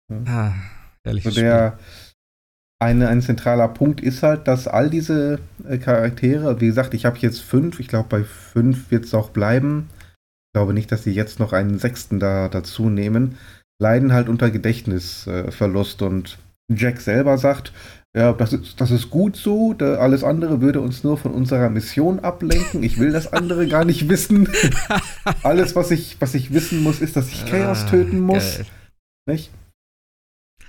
Ah, 0.09 0.53
ehrlich. 1.03 1.25
So 1.25 1.31
der, 1.31 1.77
eine, 2.79 3.07
ein 3.09 3.21
zentraler 3.21 3.67
Punkt 3.67 3.99
ist 3.99 4.23
halt, 4.23 4.47
dass 4.47 4.67
all 4.67 4.89
diese 4.89 5.39
äh, 5.67 5.77
Charaktere, 5.77 6.59
wie 6.61 6.67
gesagt, 6.67 6.93
ich 6.93 7.05
habe 7.05 7.17
jetzt 7.19 7.41
fünf, 7.41 7.79
ich 7.79 7.87
glaube 7.87 8.07
bei 8.09 8.23
fünf 8.23 8.91
wird 8.91 9.05
es 9.05 9.13
auch 9.13 9.29
bleiben. 9.29 9.89
Ich 10.55 10.57
glaube 10.57 10.73
nicht, 10.73 10.89
dass 10.89 11.03
sie 11.03 11.11
jetzt 11.11 11.41
noch 11.41 11.51
einen 11.51 11.79
sechsten 11.79 12.17
da 12.17 12.47
dazu 12.47 12.89
nehmen, 12.89 13.37
leiden 13.77 14.13
halt 14.13 14.29
unter 14.29 14.49
Gedächtnisverlust 14.49 16.01
und 16.01 16.37
Jack 16.73 17.01
selber 17.01 17.37
sagt, 17.37 17.73
ja, 18.15 18.31
das 18.31 18.53
ist, 18.53 18.79
das 18.79 18.89
ist 18.89 19.09
gut 19.09 19.35
so, 19.35 19.73
da, 19.73 19.95
alles 19.95 20.23
andere 20.23 20.61
würde 20.61 20.79
uns 20.79 21.03
nur 21.03 21.17
von 21.17 21.33
unserer 21.33 21.69
Mission 21.69 22.21
ablenken. 22.21 22.83
Ich 22.83 22.97
will 22.97 23.11
das 23.11 23.33
andere 23.33 23.67
gar 23.67 23.83
nicht 23.83 24.07
wissen. 24.07 24.47
alles, 25.43 25.75
was 25.75 25.91
ich, 25.91 26.15
was 26.21 26.33
ich 26.35 26.53
wissen 26.53 26.83
muss, 26.83 27.01
ist, 27.01 27.17
dass 27.17 27.27
ich 27.33 27.45
Chaos 27.45 27.83
ah, 27.83 27.89
töten 27.89 28.21
muss. 28.21 28.55
Geil. 28.55 28.65
Nicht? 29.25 29.51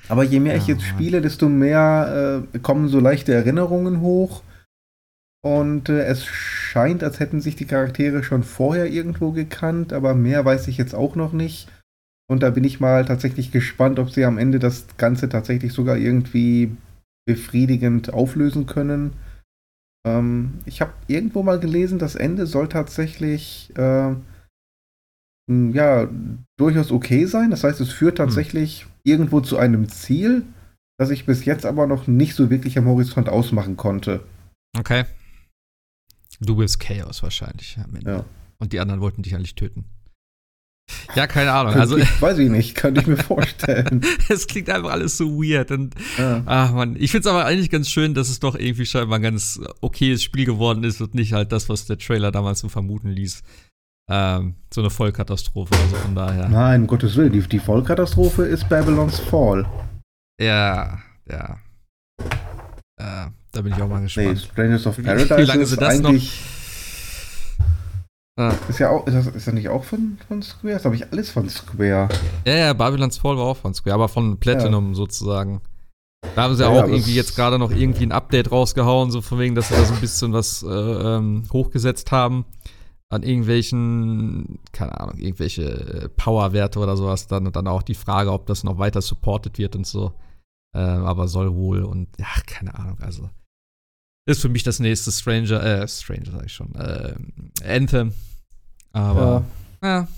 Aber 0.08 0.24
je 0.24 0.40
mehr 0.40 0.56
ja, 0.56 0.60
ich 0.60 0.66
jetzt 0.66 0.82
spiele, 0.82 1.20
desto 1.20 1.48
mehr 1.48 2.42
äh, 2.52 2.58
kommen 2.58 2.88
so 2.88 2.98
leichte 2.98 3.32
Erinnerungen 3.32 4.00
hoch. 4.00 4.42
Und 5.46 5.88
äh, 5.88 6.02
es 6.02 6.24
scheint, 6.24 7.04
als 7.04 7.20
hätten 7.20 7.40
sich 7.40 7.54
die 7.54 7.66
Charaktere 7.66 8.24
schon 8.24 8.42
vorher 8.42 8.90
irgendwo 8.90 9.30
gekannt, 9.30 9.92
aber 9.92 10.12
mehr 10.12 10.44
weiß 10.44 10.66
ich 10.66 10.76
jetzt 10.76 10.92
auch 10.92 11.14
noch 11.14 11.32
nicht. 11.32 11.68
Und 12.28 12.42
da 12.42 12.50
bin 12.50 12.64
ich 12.64 12.80
mal 12.80 13.04
tatsächlich 13.04 13.52
gespannt, 13.52 14.00
ob 14.00 14.10
sie 14.10 14.24
am 14.24 14.38
Ende 14.38 14.58
das 14.58 14.86
Ganze 14.96 15.28
tatsächlich 15.28 15.72
sogar 15.72 15.96
irgendwie 15.96 16.76
befriedigend 17.28 18.12
auflösen 18.12 18.66
können. 18.66 19.12
Ähm, 20.04 20.54
ich 20.64 20.80
habe 20.80 20.92
irgendwo 21.06 21.44
mal 21.44 21.60
gelesen, 21.60 22.00
das 22.00 22.16
Ende 22.16 22.46
soll 22.46 22.68
tatsächlich 22.68 23.72
äh, 23.76 24.14
ja 25.48 26.08
durchaus 26.58 26.90
okay 26.90 27.26
sein. 27.26 27.52
Das 27.52 27.62
heißt, 27.62 27.80
es 27.80 27.92
führt 27.92 28.18
hm. 28.18 28.26
tatsächlich 28.26 28.82
hm 28.82 28.90
irgendwo 29.06 29.40
zu 29.40 29.56
einem 29.56 29.88
Ziel, 29.88 30.42
das 30.98 31.10
ich 31.10 31.26
bis 31.26 31.44
jetzt 31.44 31.64
aber 31.64 31.86
noch 31.86 32.08
nicht 32.08 32.34
so 32.34 32.50
wirklich 32.50 32.76
am 32.76 32.86
Horizont 32.86 33.28
ausmachen 33.28 33.76
konnte. 33.76 34.20
Okay. 34.76 35.04
Du 36.40 36.56
bist 36.56 36.80
Chaos 36.80 37.22
wahrscheinlich 37.22 37.78
am 37.82 37.94
Ende. 37.94 38.10
Ja. 38.10 38.24
Und 38.58 38.72
die 38.72 38.80
anderen 38.80 39.00
wollten 39.00 39.22
dich 39.22 39.34
eigentlich 39.34 39.54
töten. 39.54 39.84
Ja, 41.16 41.26
keine 41.26 41.52
Ahnung. 41.52 41.74
Also, 41.74 41.96
ich, 41.96 42.22
weiß 42.22 42.38
ich 42.38 42.48
nicht, 42.48 42.76
könnte 42.76 43.00
ich 43.00 43.06
mir 43.06 43.16
vorstellen. 43.16 44.02
es 44.28 44.46
klingt 44.46 44.70
einfach 44.70 44.90
alles 44.90 45.16
so 45.16 45.42
weird. 45.42 45.72
Und, 45.72 45.94
ja. 46.16 46.42
ach 46.46 46.72
man, 46.72 46.94
ich 46.96 47.10
finde 47.10 47.28
es 47.28 47.34
aber 47.34 47.44
eigentlich 47.44 47.70
ganz 47.70 47.90
schön, 47.90 48.14
dass 48.14 48.28
es 48.28 48.38
doch 48.38 48.54
irgendwie 48.54 48.86
scheinbar 48.86 49.18
ein 49.18 49.22
ganz 49.22 49.60
okayes 49.80 50.22
Spiel 50.22 50.44
geworden 50.44 50.84
ist 50.84 51.00
und 51.00 51.14
nicht 51.14 51.32
halt 51.32 51.50
das, 51.50 51.68
was 51.68 51.86
der 51.86 51.98
Trailer 51.98 52.30
damals 52.30 52.60
so 52.60 52.68
vermuten 52.68 53.08
ließ 53.08 53.42
ähm, 54.08 54.54
so 54.72 54.80
eine 54.80 54.90
Vollkatastrophe. 54.90 55.74
Also 55.74 55.96
von 55.96 56.14
daher. 56.14 56.48
Nein, 56.48 56.82
um 56.82 56.86
Gottes 56.86 57.16
Willen, 57.16 57.32
die, 57.32 57.40
die 57.40 57.58
Vollkatastrophe 57.58 58.44
ist 58.44 58.68
Babylon's 58.68 59.18
Fall. 59.18 59.66
Ja, 60.40 60.98
ja. 61.28 61.58
Äh, 62.98 63.26
da 63.56 63.62
bin 63.62 63.72
ich 63.72 63.82
auch 63.82 63.88
mal 63.88 64.02
gespannt. 64.02 64.28
Nee, 64.28 64.36
Strangers 64.36 64.86
of 64.86 65.02
Paradise 65.02 65.36
wie, 65.36 65.42
lange 65.44 65.62
ist 65.62 65.72
das 65.72 65.88
eigentlich. 65.88 66.42
Ah. 68.38 68.52
Ist 68.68 68.78
ja 68.78 68.90
auch, 68.90 69.06
ist 69.06 69.14
das, 69.14 69.26
ist 69.28 69.46
das 69.46 69.54
nicht 69.54 69.70
auch 69.70 69.82
von, 69.82 70.18
von 70.28 70.42
Square? 70.42 70.74
Das 70.74 70.84
habe 70.84 70.94
ich 70.94 71.10
alles 71.10 71.30
von 71.30 71.48
Square. 71.48 72.08
Ja, 72.44 72.54
ja, 72.54 72.72
Babylon's 72.74 73.16
Fall 73.16 73.36
war 73.38 73.44
auch 73.44 73.56
von 73.56 73.72
Square, 73.72 73.94
aber 73.94 74.08
von 74.08 74.38
Platinum 74.38 74.88
ja. 74.88 74.94
sozusagen. 74.94 75.62
Da 76.34 76.42
haben 76.42 76.54
sie 76.54 76.62
ja, 76.62 76.68
auch 76.68 76.74
ja, 76.74 76.86
irgendwie 76.86 77.14
jetzt 77.14 77.34
gerade 77.34 77.58
noch 77.58 77.70
irgendwie 77.70 78.04
ein 78.04 78.12
Update 78.12 78.52
rausgehauen, 78.52 79.10
so 79.10 79.22
von 79.22 79.38
wegen, 79.38 79.54
dass 79.54 79.68
sie 79.68 79.74
da 79.74 79.84
so 79.84 79.94
ein 79.94 80.00
bisschen 80.00 80.34
was 80.34 80.62
äh, 80.62 80.68
ähm, 80.68 81.44
hochgesetzt 81.50 82.12
haben 82.12 82.44
an 83.08 83.22
irgendwelchen, 83.22 84.58
keine 84.72 85.00
Ahnung, 85.00 85.16
irgendwelche 85.18 85.62
äh, 85.62 86.08
Powerwerte 86.08 86.78
oder 86.78 86.96
sowas, 86.96 87.28
dann, 87.28 87.52
dann 87.52 87.68
auch 87.68 87.82
die 87.82 87.94
Frage, 87.94 88.32
ob 88.32 88.46
das 88.46 88.64
noch 88.64 88.78
weiter 88.78 89.00
supported 89.00 89.58
wird 89.58 89.76
und 89.76 89.86
so. 89.86 90.12
Äh, 90.74 90.80
aber 90.80 91.28
soll 91.28 91.54
wohl 91.54 91.84
und 91.84 92.08
ja, 92.18 92.26
keine 92.46 92.74
Ahnung, 92.74 92.98
also. 93.00 93.30
Ist 94.26 94.42
für 94.42 94.48
mich 94.48 94.64
das 94.64 94.80
nächste 94.80 95.12
Stranger, 95.12 95.62
äh, 95.62 95.88
Stranger 95.88 96.32
sag 96.32 96.46
ich 96.46 96.52
schon, 96.52 96.74
äh, 96.74 97.14
Anthem. 97.64 98.12
Aber, 98.92 99.44
ja. 99.82 99.88
ja. 99.88 100.08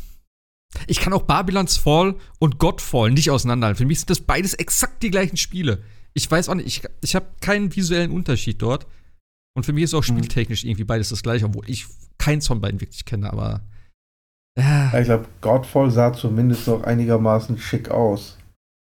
Ich 0.86 1.00
kann 1.00 1.12
auch 1.12 1.22
Babylons 1.22 1.76
Fall 1.76 2.14
und 2.38 2.58
Godfall 2.58 3.10
nicht 3.10 3.30
auseinanderhalten. 3.30 3.78
Für 3.78 3.86
mich 3.86 4.00
sind 4.00 4.10
das 4.10 4.20
beides 4.20 4.54
exakt 4.54 5.02
die 5.02 5.10
gleichen 5.10 5.36
Spiele. 5.36 5.82
Ich 6.14 6.30
weiß 6.30 6.48
auch 6.48 6.54
nicht, 6.54 6.66
ich, 6.66 6.82
ich 7.02 7.14
habe 7.14 7.26
keinen 7.40 7.74
visuellen 7.74 8.10
Unterschied 8.10 8.62
dort. 8.62 8.86
Und 9.54 9.64
für 9.64 9.72
mich 9.72 9.84
ist 9.84 9.94
auch 9.94 10.06
mhm. 10.06 10.18
spieltechnisch 10.18 10.64
irgendwie 10.64 10.84
beides 10.84 11.10
das 11.10 11.22
gleiche, 11.22 11.46
obwohl 11.46 11.68
ich 11.68 11.86
keins 12.16 12.46
von 12.46 12.60
beiden 12.60 12.80
wirklich 12.80 13.04
kenne, 13.04 13.30
aber. 13.32 13.62
Äh. 14.58 15.00
Ich 15.00 15.06
glaube, 15.06 15.26
Godfall 15.40 15.90
sah 15.90 16.12
zumindest 16.12 16.66
noch 16.66 16.82
einigermaßen 16.84 17.58
schick 17.58 17.90
aus. 17.90 18.38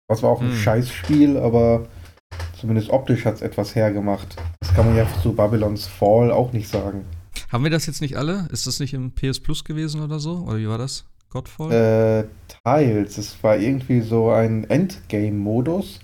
Das 0.08 0.22
war 0.22 0.30
auch 0.30 0.40
ein 0.40 0.50
hm. 0.50 0.56
Scheißspiel, 0.56 1.36
aber 1.36 1.88
zumindest 2.60 2.90
optisch 2.90 3.24
hat 3.24 3.36
es 3.36 3.42
etwas 3.42 3.74
hergemacht. 3.74 4.36
Das 4.60 4.74
kann 4.74 4.86
man 4.86 4.96
ja 4.96 5.06
zu 5.22 5.32
Babylons 5.32 5.86
Fall 5.86 6.30
auch 6.30 6.52
nicht 6.52 6.68
sagen. 6.68 7.04
Haben 7.50 7.64
wir 7.64 7.70
das 7.70 7.86
jetzt 7.86 8.00
nicht 8.00 8.16
alle? 8.16 8.48
Ist 8.52 8.66
das 8.66 8.80
nicht 8.80 8.94
im 8.94 9.12
PS 9.12 9.40
Plus 9.40 9.64
gewesen 9.64 10.02
oder 10.02 10.20
so? 10.20 10.44
Oder 10.46 10.58
wie 10.58 10.68
war 10.68 10.78
das? 10.78 11.04
Godfall? 11.30 11.72
Äh, 11.72 12.24
teils. 12.62 13.18
Es 13.18 13.42
war 13.42 13.56
irgendwie 13.56 14.00
so 14.00 14.30
ein 14.30 14.68
Endgame-Modus. 14.68 16.00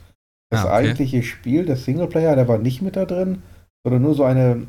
Das 0.50 0.60
ah, 0.60 0.64
okay. 0.64 0.74
eigentliche 0.74 1.22
Spiel, 1.22 1.66
der 1.66 1.76
Singleplayer, 1.76 2.36
der 2.36 2.48
war 2.48 2.58
nicht 2.58 2.80
mit 2.80 2.96
da 2.96 3.04
drin, 3.04 3.42
sondern 3.84 4.02
nur 4.02 4.14
so 4.14 4.24
eine 4.24 4.66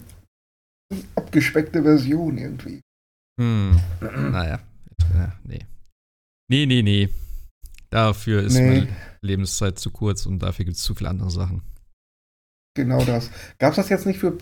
abgespeckte 1.16 1.84
Version 1.84 2.38
irgendwie. 2.38 2.82
Hm. 3.40 3.80
naja. 4.02 4.60
Ja, 5.14 5.34
nee. 5.44 5.66
Nee, 6.50 6.66
nee, 6.66 6.82
nee. 6.82 7.10
Dafür 7.90 8.44
ist 8.44 8.56
nee. 8.56 8.68
meine 8.68 8.88
Lebenszeit 9.22 9.80
zu 9.80 9.92
kurz 9.92 10.26
und 10.26 10.40
dafür 10.40 10.66
gibt 10.66 10.78
es 10.78 10.84
zu 10.84 10.96
viele 10.96 11.10
andere 11.10 11.30
Sachen. 11.30 11.62
Genau 12.78 13.04
das. 13.04 13.32
Gab 13.58 13.72
es 13.72 13.78
das 13.78 13.90
jetzt 13.90 14.06
nicht 14.06 14.20
für 14.20 14.38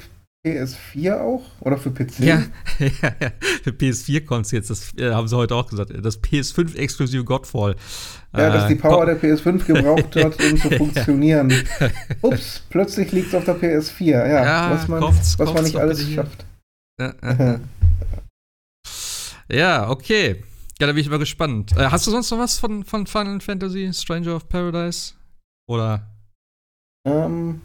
PS4 0.45 1.21
auch? 1.21 1.41
Oder 1.61 1.77
für 1.77 1.89
PC? 1.91 2.19
Ja, 2.19 2.43
ja, 2.79 3.15
ja. 3.21 3.31
für 3.63 3.69
PS4 3.69 4.25
kommt 4.25 4.45
es 4.45 4.51
jetzt. 4.51 4.69
Das 4.69 4.93
äh, 4.97 5.13
haben 5.13 5.29
sie 5.29 5.37
heute 5.37 5.55
auch 5.55 5.69
gesagt. 5.69 5.93
Das 6.03 6.21
PS5-exklusive 6.21 7.23
Godfall. 7.23 7.77
Ja, 8.35 8.49
dass 8.49 8.67
die 8.67 8.75
Power 8.75 9.07
äh, 9.07 9.17
der 9.17 9.21
PS5 9.21 9.63
gebraucht 9.63 10.15
hat, 10.21 10.43
um 10.43 10.57
zu 10.57 10.69
funktionieren. 10.69 11.53
Ups, 12.21 12.61
plötzlich 12.69 13.13
liegt 13.13 13.29
es 13.29 13.35
auf 13.35 13.45
der 13.45 13.55
PS4. 13.55 14.03
Ja, 14.03 14.27
ja 14.27 14.71
was 14.71 14.89
man, 14.89 15.01
was 15.01 15.53
man 15.53 15.63
nicht 15.63 15.77
alles 15.77 16.11
schafft. 16.11 16.45
ja, 19.49 19.89
okay. 19.89 20.43
Ja, 20.81 20.87
da 20.87 20.93
bin 20.93 21.01
ich 21.01 21.09
mal 21.09 21.19
gespannt. 21.19 21.71
Äh, 21.77 21.85
hast 21.85 22.05
du 22.05 22.11
sonst 22.11 22.29
noch 22.31 22.39
was 22.39 22.59
von, 22.59 22.83
von 22.83 23.07
Final 23.07 23.39
Fantasy 23.39 23.89
Stranger 23.93 24.35
of 24.35 24.49
Paradise? 24.49 25.13
Oder? 25.67 26.05
Ähm, 27.07 27.61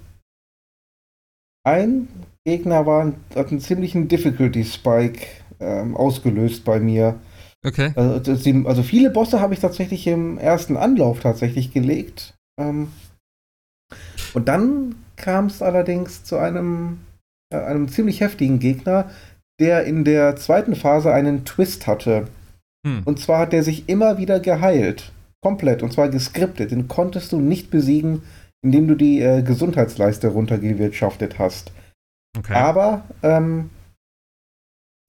ein 1.70 2.08
Gegner 2.44 2.86
war, 2.86 3.12
hat 3.34 3.48
einen 3.50 3.60
ziemlichen 3.60 4.08
Difficulty 4.08 4.64
Spike 4.64 5.26
ähm, 5.60 5.96
ausgelöst 5.96 6.64
bei 6.64 6.80
mir. 6.80 7.18
Okay. 7.64 7.92
Also, 7.94 8.32
also, 8.66 8.82
viele 8.82 9.10
Bosse 9.10 9.40
habe 9.40 9.52
ich 9.52 9.60
tatsächlich 9.60 10.06
im 10.06 10.38
ersten 10.38 10.76
Anlauf 10.76 11.20
tatsächlich 11.20 11.72
gelegt. 11.72 12.34
Ähm, 12.58 12.88
und 14.32 14.48
dann 14.48 14.94
kam 15.16 15.46
es 15.46 15.60
allerdings 15.60 16.24
zu 16.24 16.38
einem, 16.38 17.00
äh, 17.52 17.58
einem 17.58 17.88
ziemlich 17.88 18.20
heftigen 18.20 18.58
Gegner, 18.58 19.10
der 19.60 19.84
in 19.84 20.04
der 20.04 20.36
zweiten 20.36 20.74
Phase 20.74 21.12
einen 21.12 21.44
Twist 21.44 21.86
hatte. 21.86 22.28
Hm. 22.86 23.02
Und 23.04 23.20
zwar 23.20 23.40
hat 23.40 23.52
der 23.52 23.62
sich 23.62 23.88
immer 23.88 24.16
wieder 24.16 24.40
geheilt. 24.40 25.12
Komplett. 25.42 25.82
Und 25.82 25.92
zwar 25.92 26.08
geskriptet. 26.08 26.70
Den 26.70 26.88
konntest 26.88 27.32
du 27.32 27.40
nicht 27.40 27.70
besiegen, 27.70 28.22
indem 28.62 28.88
du 28.88 28.94
die 28.94 29.20
äh, 29.20 29.42
Gesundheitsleiste 29.42 30.28
runtergewirtschaftet 30.28 31.38
hast. 31.38 31.72
Okay. 32.38 32.52
Aber 32.52 33.04
ähm, 33.22 33.70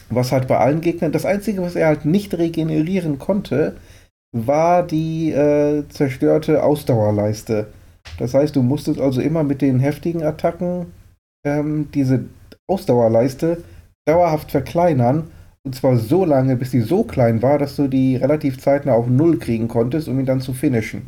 was 0.09 0.31
halt 0.31 0.47
bei 0.47 0.57
allen 0.57 0.81
Gegnern, 0.81 1.11
das 1.11 1.25
Einzige, 1.25 1.61
was 1.61 1.75
er 1.75 1.87
halt 1.87 2.05
nicht 2.05 2.37
regenerieren 2.37 3.19
konnte, 3.19 3.77
war 4.33 4.83
die 4.83 5.31
äh, 5.31 5.87
zerstörte 5.89 6.63
Ausdauerleiste. 6.63 7.67
Das 8.17 8.33
heißt, 8.33 8.55
du 8.55 8.61
musstest 8.61 8.99
also 8.99 9.21
immer 9.21 9.43
mit 9.43 9.61
den 9.61 9.79
heftigen 9.79 10.23
Attacken 10.23 10.87
ähm, 11.45 11.89
diese 11.93 12.25
Ausdauerleiste 12.67 13.63
dauerhaft 14.05 14.51
verkleinern. 14.51 15.31
Und 15.63 15.75
zwar 15.75 15.97
so 15.97 16.25
lange, 16.25 16.55
bis 16.55 16.71
die 16.71 16.81
so 16.81 17.03
klein 17.03 17.41
war, 17.41 17.59
dass 17.59 17.75
du 17.75 17.87
die 17.87 18.15
relativ 18.15 18.59
zeitnah 18.59 18.93
auf 18.93 19.07
Null 19.07 19.37
kriegen 19.37 19.67
konntest, 19.67 20.07
um 20.07 20.19
ihn 20.19 20.25
dann 20.25 20.41
zu 20.41 20.53
finishen. 20.53 21.07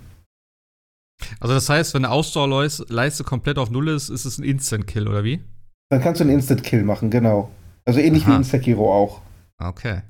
Also 1.39 1.53
das 1.53 1.69
heißt, 1.69 1.93
wenn 1.93 2.05
eine 2.05 2.13
Ausdauerleiste 2.13 3.23
komplett 3.23 3.57
auf 3.57 3.69
Null 3.69 3.89
ist, 3.89 4.09
ist 4.09 4.25
es 4.25 4.37
ein 4.37 4.43
Instant-Kill, 4.43 5.07
oder 5.07 5.23
wie? 5.23 5.41
Dann 5.89 6.01
kannst 6.01 6.21
du 6.21 6.25
einen 6.25 6.33
Instant-Kill 6.33 6.83
machen, 6.83 7.09
genau. 7.09 7.49
Also 7.85 7.99
ähnlich 7.99 8.23
Aha. 8.23 8.31
wie 8.31 8.35
in 8.37 8.43
Sekiro 8.43 8.93
auch. 8.93 9.21
Okay. 9.61 10.01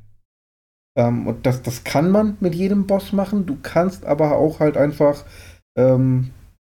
Ähm, 0.97 1.27
und 1.27 1.45
das, 1.45 1.61
das 1.61 1.83
kann 1.83 2.11
man 2.11 2.37
mit 2.39 2.55
jedem 2.55 2.85
Boss 2.87 3.13
machen. 3.13 3.45
Du 3.45 3.57
kannst 3.61 4.05
aber 4.05 4.37
auch 4.37 4.59
halt 4.59 4.77
einfach 4.77 5.23
ähm, 5.77 6.31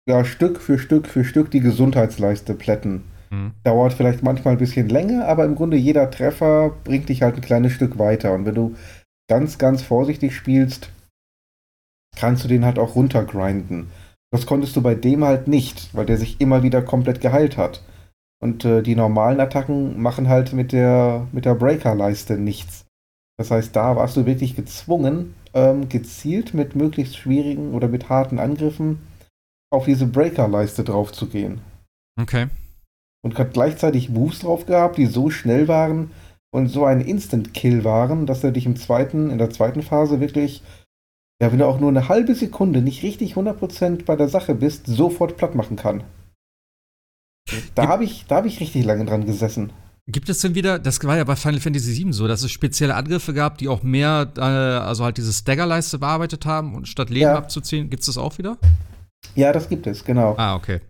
ja, 0.07 0.25
Stück 0.25 0.59
für 0.59 0.77
Stück 0.77 1.07
für 1.07 1.23
Stück 1.23 1.51
die 1.51 1.61
Gesundheitsleiste 1.61 2.53
plätten. 2.53 3.03
Mhm. 3.29 3.53
Dauert 3.63 3.93
vielleicht 3.93 4.23
manchmal 4.23 4.55
ein 4.55 4.59
bisschen 4.59 4.89
länger, 4.89 5.27
aber 5.27 5.45
im 5.45 5.55
Grunde 5.55 5.77
jeder 5.77 6.09
Treffer 6.11 6.71
bringt 6.83 7.09
dich 7.09 7.21
halt 7.21 7.35
ein 7.35 7.41
kleines 7.41 7.73
Stück 7.73 7.97
weiter. 7.97 8.33
Und 8.33 8.45
wenn 8.45 8.55
du 8.55 8.75
ganz, 9.29 9.57
ganz 9.57 9.81
vorsichtig 9.81 10.35
spielst, 10.35 10.89
kannst 12.17 12.43
du 12.43 12.47
den 12.47 12.65
halt 12.65 12.79
auch 12.79 12.95
runtergrinden. 12.95 13.91
Das 14.31 14.45
konntest 14.45 14.75
du 14.75 14.81
bei 14.81 14.95
dem 14.95 15.23
halt 15.23 15.47
nicht, 15.47 15.89
weil 15.93 16.05
der 16.05 16.17
sich 16.17 16.39
immer 16.39 16.63
wieder 16.63 16.81
komplett 16.81 17.21
geheilt 17.21 17.57
hat. 17.57 17.83
Und 18.41 18.63
äh, 18.63 18.81
die 18.81 18.95
normalen 18.95 19.39
Attacken 19.39 20.01
machen 20.01 20.29
halt 20.29 20.53
mit 20.53 20.71
der, 20.71 21.27
mit 21.31 21.45
der 21.45 21.55
Breaker-Leiste 21.55 22.37
nichts. 22.37 22.85
Das 23.37 23.51
heißt, 23.51 23.75
da 23.75 23.95
warst 23.95 24.17
du 24.17 24.25
wirklich 24.25 24.55
gezwungen, 24.55 25.33
ähm, 25.53 25.89
gezielt 25.89 26.53
mit 26.53 26.75
möglichst 26.75 27.17
schwierigen 27.17 27.73
oder 27.73 27.87
mit 27.87 28.09
harten 28.09 28.39
Angriffen 28.39 28.99
auf 29.71 29.85
diese 29.85 30.07
Breaker-Leiste 30.07 30.83
drauf 30.83 31.11
zu 31.11 31.27
gehen. 31.27 31.61
Okay. 32.19 32.47
Und 33.23 33.37
hat 33.37 33.53
gleichzeitig 33.53 34.09
Moves 34.09 34.39
drauf 34.39 34.65
gehabt, 34.65 34.97
die 34.97 35.05
so 35.05 35.29
schnell 35.29 35.67
waren 35.67 36.11
und 36.51 36.67
so 36.67 36.85
ein 36.85 37.01
Instant-Kill 37.01 37.83
waren, 37.83 38.25
dass 38.25 38.43
er 38.43 38.51
dich 38.51 38.65
im 38.65 38.75
zweiten, 38.75 39.29
in 39.29 39.37
der 39.37 39.49
zweiten 39.49 39.81
Phase 39.81 40.19
wirklich, 40.19 40.63
ja, 41.41 41.51
wenn 41.51 41.59
du 41.59 41.65
auch 41.65 41.79
nur 41.79 41.89
eine 41.89 42.09
halbe 42.09 42.35
Sekunde 42.35 42.81
nicht 42.81 43.03
richtig 43.03 43.35
100% 43.35 44.05
bei 44.05 44.15
der 44.15 44.27
Sache 44.27 44.55
bist, 44.55 44.87
sofort 44.87 45.37
platt 45.37 45.55
machen 45.55 45.77
kann. 45.77 46.03
Da 47.75 47.87
habe 47.87 48.03
ich, 48.03 48.25
hab 48.29 48.45
ich 48.45 48.59
richtig 48.59 48.85
lange 48.85 49.05
dran 49.05 49.25
gesessen. 49.25 49.71
Gibt 50.07 50.27
es 50.27 50.39
denn 50.39 50.55
wieder, 50.55 50.79
das 50.79 51.03
war 51.03 51.17
ja 51.17 51.23
bei 51.23 51.35
Final 51.35 51.59
Fantasy 51.59 52.03
VII 52.03 52.13
so, 52.13 52.27
dass 52.27 52.43
es 52.43 52.51
spezielle 52.51 52.95
Angriffe 52.95 53.33
gab, 53.33 53.59
die 53.59 53.67
auch 53.67 53.83
mehr, 53.83 54.31
äh, 54.37 54.41
also 54.41 55.03
halt 55.03 55.17
diese 55.17 55.31
Staggerleiste 55.31 55.99
bearbeitet 55.99 56.45
haben 56.45 56.73
und 56.75 56.87
statt 56.87 57.09
Leben 57.09 57.21
ja. 57.21 57.35
abzuziehen, 57.35 57.89
gibt 57.89 58.01
es 58.01 58.07
das 58.07 58.17
auch 58.17 58.37
wieder? 58.37 58.57
Ja, 59.35 59.53
das 59.53 59.69
gibt 59.69 59.85
es, 59.87 60.03
genau. 60.03 60.35
Ah, 60.37 60.55
okay. 60.55 60.81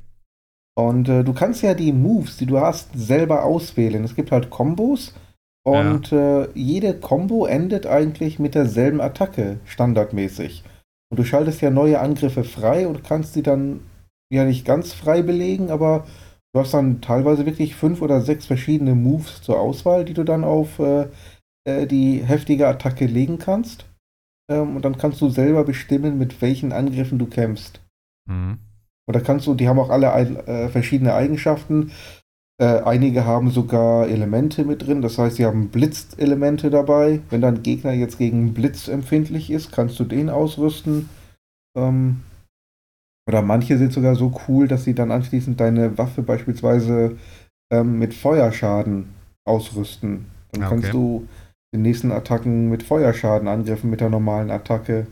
Und 0.75 1.09
äh, 1.09 1.23
du 1.25 1.33
kannst 1.33 1.61
ja 1.61 1.73
die 1.73 1.91
Moves, 1.91 2.37
die 2.37 2.45
du 2.45 2.59
hast, 2.59 2.89
selber 2.95 3.43
auswählen. 3.43 4.03
Es 4.05 4.15
gibt 4.15 4.31
halt 4.31 4.49
Kombos 4.49 5.13
und 5.65 6.11
ja. 6.11 6.43
äh, 6.43 6.49
jede 6.53 6.93
Combo 6.93 7.45
endet 7.45 7.85
eigentlich 7.85 8.39
mit 8.39 8.55
derselben 8.55 9.01
Attacke, 9.01 9.59
standardmäßig. 9.65 10.63
Und 11.11 11.19
du 11.19 11.23
schaltest 11.23 11.61
ja 11.61 11.69
neue 11.69 11.99
Angriffe 11.99 12.43
frei 12.43 12.87
und 12.87 13.03
kannst 13.03 13.33
sie 13.33 13.43
dann 13.43 13.81
ja 14.31 14.45
nicht 14.45 14.65
ganz 14.65 14.93
frei 14.93 15.21
belegen, 15.21 15.71
aber 15.71 16.05
Du 16.53 16.59
hast 16.59 16.73
dann 16.73 17.01
teilweise 17.01 17.45
wirklich 17.45 17.75
fünf 17.75 18.01
oder 18.01 18.21
sechs 18.21 18.47
verschiedene 18.47 18.95
Moves 18.95 19.41
zur 19.41 19.59
Auswahl, 19.59 20.03
die 20.03 20.15
du 20.15 20.23
dann 20.23 20.43
auf 20.43 20.79
äh, 20.79 21.07
äh, 21.65 21.85
die 21.85 22.23
heftige 22.23 22.67
Attacke 22.67 23.05
legen 23.05 23.37
kannst. 23.37 23.85
Ähm, 24.49 24.75
und 24.75 24.83
dann 24.83 24.97
kannst 24.97 25.21
du 25.21 25.29
selber 25.29 25.63
bestimmen, 25.63 26.17
mit 26.17 26.41
welchen 26.41 26.71
Angriffen 26.71 27.19
du 27.19 27.27
kämpfst. 27.27 27.81
Mhm. 28.27 28.57
Und 29.07 29.15
da 29.15 29.19
kannst 29.19 29.45
du, 29.45 29.53
die 29.53 29.67
haben 29.67 29.79
auch 29.79 29.89
alle 29.89 30.07
äh, 30.47 30.69
verschiedene 30.69 31.13
Eigenschaften. 31.13 31.91
Äh, 32.59 32.81
einige 32.81 33.25
haben 33.25 33.51
sogar 33.51 34.09
Elemente 34.09 34.65
mit 34.65 34.85
drin, 34.85 35.01
das 35.01 35.17
heißt, 35.17 35.37
sie 35.37 35.45
haben 35.45 35.69
Blitzelemente 35.69 36.69
dabei. 36.69 37.21
Wenn 37.29 37.39
dein 37.39 37.63
Gegner 37.63 37.93
jetzt 37.93 38.17
gegen 38.17 38.53
Blitz 38.53 38.89
empfindlich 38.89 39.49
ist, 39.49 39.71
kannst 39.71 39.97
du 39.99 40.03
den 40.03 40.29
ausrüsten. 40.29 41.09
Ähm, 41.77 42.21
oder 43.29 43.41
manche 43.41 43.77
sind 43.77 43.93
sogar 43.93 44.15
so 44.15 44.33
cool, 44.47 44.67
dass 44.67 44.83
sie 44.83 44.93
dann 44.93 45.11
anschließend 45.11 45.59
deine 45.59 45.97
Waffe 45.97 46.21
beispielsweise 46.21 47.17
ähm, 47.71 47.97
mit 47.97 48.13
Feuerschaden 48.13 49.09
ausrüsten. 49.45 50.25
Dann 50.51 50.63
okay. 50.63 50.69
kannst 50.69 50.93
du 50.93 51.27
den 51.73 51.83
nächsten 51.83 52.11
Attacken 52.11 52.69
mit 52.69 52.83
Feuerschaden 52.83 53.47
angriffen 53.47 53.89
mit 53.89 54.01
der 54.01 54.09
normalen 54.09 54.51
Attacke. 54.51 55.07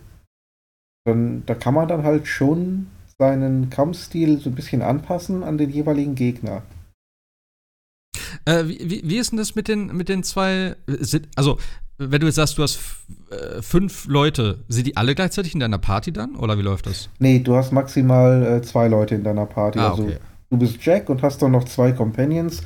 Dann, 1.05 1.43
da 1.45 1.55
kann 1.55 1.75
man 1.75 1.87
dann 1.87 2.03
halt 2.03 2.27
schon 2.27 2.87
seinen 3.17 3.69
Kampfstil 3.69 4.39
so 4.39 4.49
ein 4.49 4.55
bisschen 4.55 4.81
anpassen 4.81 5.43
an 5.43 5.57
den 5.57 5.69
jeweiligen 5.69 6.15
Gegner. 6.15 6.63
Äh, 8.45 8.65
wie, 8.67 9.01
wie, 9.03 9.17
ist 9.17 9.31
denn 9.31 9.37
das 9.37 9.55
mit 9.55 9.67
den, 9.67 9.87
mit 9.95 10.09
den 10.09 10.23
zwei? 10.23 10.75
Also, 11.35 11.57
wenn 11.97 12.21
du 12.21 12.27
jetzt 12.27 12.35
sagst, 12.35 12.57
du 12.57 12.63
hast 12.63 12.79
äh, 13.31 13.61
fünf 13.61 14.07
Leute, 14.07 14.59
sind 14.67 14.87
die 14.87 14.97
alle 14.97 15.15
gleichzeitig 15.15 15.53
in 15.53 15.59
deiner 15.59 15.79
Party 15.79 16.11
dann? 16.11 16.35
Oder 16.35 16.57
wie 16.57 16.61
läuft 16.61 16.85
das? 16.85 17.09
Nee, 17.19 17.39
du 17.39 17.55
hast 17.55 17.71
maximal 17.71 18.43
äh, 18.43 18.61
zwei 18.61 18.87
Leute 18.87 19.15
in 19.15 19.23
deiner 19.23 19.45
Party. 19.45 19.79
Ah, 19.79 19.91
also 19.91 20.03
okay. 20.03 20.17
du 20.49 20.57
bist 20.57 20.77
Jack 20.81 21.09
und 21.09 21.23
hast 21.23 21.41
dann 21.41 21.51
noch 21.51 21.65
zwei 21.65 21.91
Companions 21.91 22.61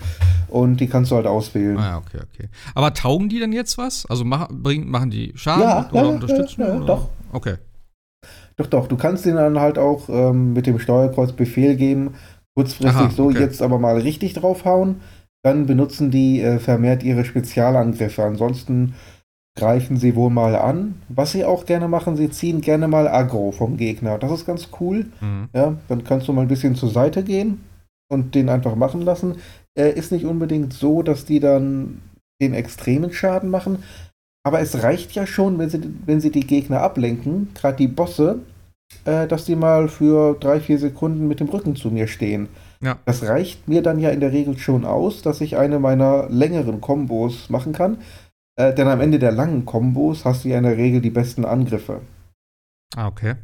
und 0.49 0.77
die 0.77 0.87
kannst 0.87 1.11
du 1.11 1.15
halt 1.15 1.27
auswählen. 1.27 1.77
Ah, 1.77 1.97
okay, 1.97 2.19
okay. 2.21 2.49
Aber 2.75 2.93
taugen 2.93 3.29
die 3.29 3.39
denn 3.39 3.53
jetzt 3.53 3.77
was? 3.77 4.05
Also 4.05 4.25
mach, 4.25 4.49
bring, 4.51 4.89
machen 4.89 5.09
die 5.09 5.31
Schaden 5.35 5.63
ja, 5.63 5.89
oder 5.91 6.03
ja, 6.03 6.09
unterstützen? 6.09 6.61
Ja, 6.61 6.75
oder? 6.75 6.85
doch. 6.85 7.09
Okay. 7.31 7.55
Doch, 8.57 8.67
doch. 8.67 8.87
Du 8.87 8.97
kannst 8.97 9.25
denen 9.25 9.37
dann 9.37 9.59
halt 9.59 9.77
auch 9.77 10.09
ähm, 10.09 10.53
mit 10.53 10.67
dem 10.67 10.77
Steuerkreuz 10.77 11.31
Befehl 11.31 11.75
geben, 11.75 12.15
kurzfristig 12.53 12.95
Aha, 12.95 13.09
so, 13.09 13.27
okay. 13.27 13.39
jetzt 13.39 13.61
aber 13.61 13.79
mal 13.79 13.97
richtig 13.97 14.33
draufhauen. 14.33 15.01
Dann 15.43 15.65
benutzen 15.65 16.11
die 16.11 16.41
äh, 16.41 16.59
vermehrt 16.59 17.03
ihre 17.03 17.25
Spezialangriffe. 17.25 18.23
Ansonsten 18.23 18.93
greifen 19.57 19.97
sie 19.97 20.15
wohl 20.15 20.29
mal 20.29 20.55
an. 20.55 21.01
Was 21.09 21.31
sie 21.31 21.45
auch 21.45 21.65
gerne 21.65 21.87
machen, 21.87 22.15
sie 22.15 22.29
ziehen 22.29 22.61
gerne 22.61 22.87
mal 22.87 23.07
Aggro 23.07 23.51
vom 23.51 23.77
Gegner. 23.77 24.17
Das 24.17 24.31
ist 24.31 24.45
ganz 24.45 24.69
cool. 24.79 25.07
Mhm. 25.19 25.49
Ja, 25.53 25.77
dann 25.87 26.03
kannst 26.03 26.27
du 26.27 26.33
mal 26.33 26.43
ein 26.43 26.47
bisschen 26.47 26.75
zur 26.75 26.89
Seite 26.89 27.23
gehen 27.23 27.63
und 28.09 28.35
den 28.35 28.49
einfach 28.49 28.75
machen 28.75 29.01
lassen. 29.01 29.37
Äh, 29.77 29.91
ist 29.91 30.11
nicht 30.11 30.25
unbedingt 30.25 30.73
so, 30.73 31.01
dass 31.01 31.25
die 31.25 31.39
dann 31.39 32.01
den 32.41 32.53
extremen 32.53 33.13
Schaden 33.13 33.49
machen. 33.49 33.83
Aber 34.43 34.59
es 34.59 34.83
reicht 34.83 35.11
ja 35.13 35.27
schon, 35.27 35.59
wenn 35.59 35.69
sie, 35.69 35.81
wenn 36.05 36.21
sie 36.21 36.31
die 36.31 36.47
Gegner 36.47 36.81
ablenken, 36.81 37.49
gerade 37.53 37.77
die 37.77 37.87
Bosse, 37.87 38.39
äh, 39.05 39.27
dass 39.27 39.45
die 39.45 39.55
mal 39.55 39.87
für 39.87 40.35
drei, 40.39 40.59
vier 40.59 40.79
Sekunden 40.79 41.27
mit 41.27 41.39
dem 41.39 41.49
Rücken 41.49 41.75
zu 41.75 41.89
mir 41.89 42.07
stehen. 42.07 42.47
Ja. 42.81 42.99
Das 43.05 43.23
reicht 43.23 43.67
mir 43.67 43.81
dann 43.81 43.99
ja 43.99 44.09
in 44.09 44.19
der 44.19 44.31
Regel 44.31 44.57
schon 44.57 44.85
aus, 44.85 45.21
dass 45.21 45.39
ich 45.41 45.57
eine 45.57 45.79
meiner 45.79 46.27
längeren 46.29 46.81
Kombos 46.81 47.49
machen 47.49 47.73
kann. 47.73 47.97
Äh, 48.55 48.73
denn 48.73 48.87
am 48.87 49.01
Ende 49.01 49.19
der 49.19 49.31
langen 49.31 49.65
Kombos 49.65 50.25
hast 50.25 50.43
du 50.43 50.49
ja 50.49 50.57
in 50.57 50.63
der 50.63 50.77
Regel 50.77 51.01
die 51.01 51.11
besten 51.11 51.45
Angriffe. 51.45 52.01
Ah, 52.95 53.07
okay. 53.07 53.35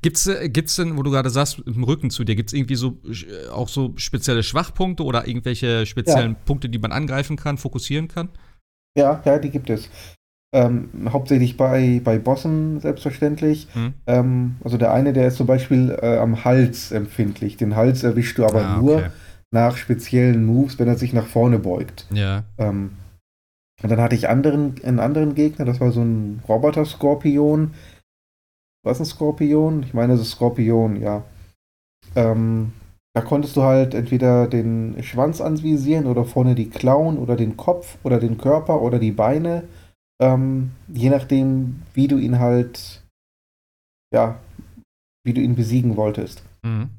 Gibt's, 0.00 0.26
äh, 0.26 0.48
gibt's 0.48 0.76
denn, 0.76 0.96
wo 0.96 1.02
du 1.02 1.10
gerade 1.10 1.30
sagst, 1.30 1.60
im 1.66 1.82
Rücken 1.82 2.10
zu 2.10 2.24
dir, 2.24 2.36
gibt 2.36 2.50
es 2.50 2.54
irgendwie 2.54 2.76
so 2.76 2.98
äh, 3.04 3.48
auch 3.48 3.68
so 3.68 3.94
spezielle 3.96 4.42
Schwachpunkte 4.42 5.02
oder 5.02 5.26
irgendwelche 5.26 5.86
speziellen 5.86 6.32
ja. 6.32 6.38
Punkte, 6.44 6.68
die 6.68 6.78
man 6.78 6.92
angreifen 6.92 7.36
kann, 7.36 7.58
fokussieren 7.58 8.06
kann? 8.06 8.28
Ja, 8.96 9.20
ja, 9.24 9.38
die 9.38 9.50
gibt 9.50 9.70
es. 9.70 9.88
Ähm, 10.50 10.88
hauptsächlich 11.10 11.58
bei, 11.58 12.00
bei 12.02 12.18
Bossen 12.18 12.80
selbstverständlich. 12.80 13.68
Hm. 13.74 13.94
Ähm, 14.06 14.56
also 14.64 14.78
der 14.78 14.92
eine, 14.92 15.12
der 15.12 15.28
ist 15.28 15.36
zum 15.36 15.46
Beispiel 15.46 15.96
äh, 16.00 16.16
am 16.16 16.44
Hals 16.44 16.90
empfindlich. 16.90 17.58
Den 17.58 17.76
Hals 17.76 18.02
erwischst 18.02 18.38
du 18.38 18.44
aber 18.44 18.64
ah, 18.64 18.76
okay. 18.76 18.84
nur 18.84 19.02
nach 19.50 19.76
speziellen 19.76 20.46
Moves, 20.46 20.78
wenn 20.78 20.88
er 20.88 20.96
sich 20.96 21.12
nach 21.12 21.26
vorne 21.26 21.58
beugt. 21.58 22.06
Ja. 22.10 22.44
Ähm, 22.56 22.92
und 23.82 23.90
dann 23.90 24.00
hatte 24.00 24.14
ich 24.14 24.28
anderen, 24.28 24.74
einen 24.82 24.98
anderen 24.98 25.34
Gegner, 25.34 25.64
das 25.64 25.80
war 25.80 25.92
so 25.92 26.00
ein 26.00 26.42
Roboter-Skorpion. 26.48 27.74
Was 28.84 29.00
ein 29.00 29.04
Skorpion? 29.04 29.82
Ich 29.82 29.94
meine, 29.94 30.14
das 30.14 30.22
ist 30.22 30.32
Skorpion, 30.32 31.00
ja. 31.00 31.24
Ähm, 32.16 32.72
da 33.14 33.22
konntest 33.22 33.56
du 33.56 33.62
halt 33.62 33.94
entweder 33.94 34.46
den 34.46 35.02
Schwanz 35.02 35.40
anvisieren 35.40 36.06
oder 36.06 36.24
vorne 36.24 36.54
die 36.54 36.70
Klauen 36.70 37.18
oder 37.18 37.36
den 37.36 37.56
Kopf 37.56 37.98
oder 38.02 38.18
den 38.18 38.38
Körper 38.38 38.80
oder 38.80 38.98
die 38.98 39.12
Beine. 39.12 39.64
Ähm, 40.20 40.72
je 40.88 41.10
nachdem, 41.10 41.82
wie 41.94 42.08
du 42.08 42.18
ihn 42.18 42.38
halt, 42.38 43.02
ja, 44.12 44.38
wie 45.24 45.32
du 45.32 45.40
ihn 45.40 45.54
besiegen 45.54 45.96
wolltest. 45.96 46.42
Mhm. 46.62 46.90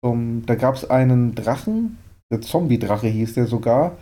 Um, 0.00 0.46
da 0.46 0.54
gab 0.54 0.76
es 0.76 0.88
einen 0.88 1.34
Drachen, 1.34 1.98
der 2.30 2.40
Zombie-Drache 2.40 3.08
hieß 3.08 3.34
der 3.34 3.46
sogar. 3.46 3.96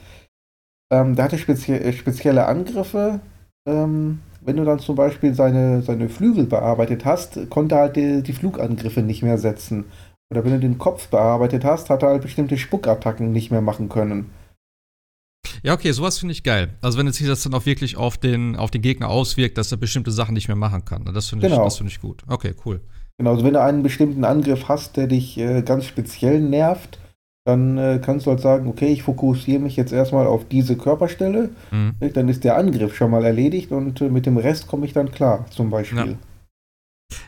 Ähm, 0.93 1.16
der 1.16 1.24
hatte 1.24 1.39
spezie 1.39 1.74
äh, 1.74 1.93
spezielle 1.93 2.47
Angriffe. 2.47 3.20
Ähm, 3.66 4.20
wenn 4.43 4.57
du 4.57 4.64
dann 4.64 4.79
zum 4.79 4.95
Beispiel 4.95 5.35
seine, 5.35 5.83
seine 5.83 6.09
Flügel 6.09 6.47
bearbeitet 6.47 7.05
hast, 7.05 7.51
konnte 7.51 7.74
er 7.74 7.81
halt 7.83 7.97
die, 7.97 8.22
die, 8.22 8.33
Flugangriffe 8.33 9.03
nicht 9.03 9.22
mehr 9.22 9.39
setzen. 9.39 9.87
Oder 10.31 10.45
wenn 10.45 10.53
du 10.53 10.61
den 10.61 10.79
Kopf 10.79 11.09
bearbeitet 11.09 11.64
hast, 11.64 11.91
hat 11.91 12.03
er 12.03 12.11
halt 12.11 12.22
bestimmte 12.22 12.59
Spuckattacken 12.59 13.33
nicht 13.33 13.51
mehr 13.51 13.61
machen 13.61 13.89
können. 13.89 14.31
Ja, 15.62 15.74
okay, 15.74 15.92
sowas 15.92 16.18
finde 16.18 16.32
ich 16.32 16.42
geil. 16.42 16.74
Also 16.80 16.99
wenn 16.99 17.11
sich 17.11 17.26
das 17.26 17.42
dann 17.42 17.55
auch 17.55 17.66
wirklich 17.66 17.97
auf 17.97 18.18
den, 18.18 18.57
auf 18.57 18.70
den 18.70 18.82
Gegner 18.82 19.09
auswirkt, 19.09 19.59
dass 19.59 19.72
er 19.72 19.78
bestimmte 19.78 20.11
Sachen 20.11 20.34
nicht 20.34 20.49
mehr 20.49 20.57
machen 20.57 20.84
kann. 20.84 21.05
Das 21.12 21.28
finde 21.28 21.47
ich, 21.47 21.53
genau. 21.53 21.68
find 21.70 21.90
ich 21.90 22.01
gut. 22.01 22.22
Okay, 22.26 22.55
cool. 22.64 22.80
Genau, 23.18 23.30
also 23.30 23.44
wenn 23.44 23.55
du 23.55 23.62
einen 23.62 23.82
bestimmten 23.82 24.24
Angriff 24.24 24.68
hast, 24.68 24.97
der 24.97 25.07
dich 25.07 25.38
äh, 25.38 25.62
ganz 25.62 25.86
speziell 25.86 26.40
nervt, 26.40 26.99
dann 27.47 27.78
äh, 27.78 28.01
kannst 28.05 28.26
du 28.26 28.30
halt 28.30 28.40
sagen, 28.40 28.68
okay, 28.68 28.88
ich 28.88 29.05
fokussiere 29.05 29.61
mich 29.61 29.76
jetzt 29.76 29.92
erstmal 29.92 30.26
auf 30.26 30.47
diese 30.49 30.76
Körperstelle, 30.76 31.51
mhm. 31.70 31.94
dann 32.12 32.28
ist 32.28 32.44
der 32.44 32.57
Angriff 32.57 32.97
schon 32.97 33.11
mal 33.11 33.24
erledigt 33.24 33.70
und 33.70 34.01
äh, 34.01 34.09
mit 34.09 34.26
dem 34.26 34.36
Rest 34.36 34.66
komme 34.66 34.84
ich 34.84 34.92
dann 34.92 35.12
klar, 35.12 35.47
zum 35.51 35.70
Beispiel. 35.70 35.99
Ja. 35.99 36.16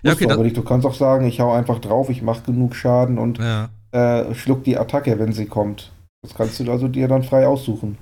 Ja, 0.02 0.12
okay, 0.12 0.26
du 0.26 0.34
aber 0.34 0.42
nicht. 0.42 0.56
Du 0.56 0.62
kannst 0.62 0.86
auch 0.86 0.94
sagen, 0.94 1.24
ich 1.26 1.40
hau 1.40 1.52
einfach 1.52 1.78
drauf, 1.78 2.10
ich 2.10 2.20
mache 2.20 2.42
genug 2.42 2.74
Schaden 2.74 3.16
und 3.16 3.38
ja. 3.38 3.68
äh, 3.92 4.34
schluck 4.34 4.64
die 4.64 4.76
Attacke, 4.76 5.18
wenn 5.20 5.32
sie 5.32 5.46
kommt. 5.46 5.92
Das 6.22 6.34
kannst 6.34 6.58
du 6.58 6.70
also 6.70 6.88
dir 6.88 7.06
dann 7.06 7.22
frei 7.22 7.46
aussuchen. 7.46 7.96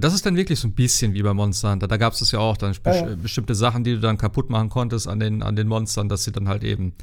Das 0.00 0.12
ist 0.12 0.26
dann 0.26 0.36
wirklich 0.36 0.58
so 0.58 0.66
ein 0.66 0.74
bisschen 0.74 1.14
wie 1.14 1.22
bei 1.22 1.32
Monster 1.32 1.70
Hunter. 1.70 1.86
Da 1.86 1.96
gab 1.96 2.14
es 2.14 2.30
ja 2.30 2.40
auch 2.40 2.56
dann 2.56 2.74
ja, 2.84 2.94
ja. 2.94 3.14
bestimmte 3.14 3.54
Sachen, 3.54 3.84
die 3.84 3.94
du 3.94 4.00
dann 4.00 4.18
kaputt 4.18 4.50
machen 4.50 4.68
konntest 4.68 5.06
an 5.06 5.20
den, 5.20 5.42
an 5.42 5.54
den 5.54 5.68
Monstern, 5.68 6.08
dass 6.08 6.24
sie 6.24 6.32
dann 6.32 6.48
halt 6.48 6.64
eben 6.64 6.94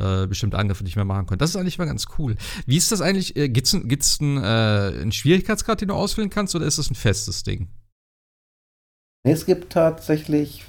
äh, 0.00 0.26
bestimmte 0.26 0.58
Angriffe 0.58 0.82
nicht 0.82 0.96
mehr 0.96 1.04
machen 1.04 1.26
können. 1.26 1.38
Das 1.38 1.50
ist 1.50 1.56
eigentlich 1.56 1.78
mal 1.78 1.86
ganz 1.86 2.06
cool. 2.18 2.36
Wie 2.66 2.76
ist 2.76 2.90
das 2.90 3.00
eigentlich? 3.00 3.36
Äh, 3.36 3.48
Gibt 3.48 3.68
es 3.68 3.78
gibt's 3.84 4.20
ein, 4.20 4.38
äh, 4.38 4.40
einen 4.40 5.12
Schwierigkeitsgrad, 5.12 5.80
den 5.80 5.88
du 5.88 5.94
auswählen 5.94 6.30
kannst, 6.30 6.56
oder 6.56 6.66
ist 6.66 6.78
das 6.78 6.90
ein 6.90 6.96
festes 6.96 7.44
Ding? 7.44 7.68
Es 9.24 9.46
gibt 9.46 9.72
tatsächlich 9.72 10.64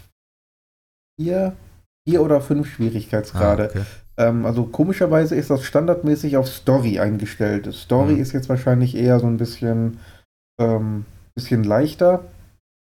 vier, 1.20 1.56
vier 2.08 2.22
oder 2.22 2.40
fünf 2.42 2.70
Schwierigkeitsgrade. 2.70 3.64
Ah, 3.64 3.70
okay. 3.70 3.86
ähm, 4.18 4.46
also 4.46 4.66
komischerweise 4.66 5.36
ist 5.36 5.50
das 5.50 5.64
standardmäßig 5.64 6.38
auf 6.38 6.48
Story 6.48 7.00
eingestellt. 7.00 7.74
Story 7.74 8.14
mhm. 8.14 8.22
ist 8.22 8.34
jetzt 8.34 8.50
wahrscheinlich 8.50 8.94
eher 8.94 9.20
so 9.20 9.26
ein 9.26 9.38
bisschen, 9.38 10.00
ähm, 10.60 11.06
bisschen 11.36 11.64
leichter. 11.64 12.26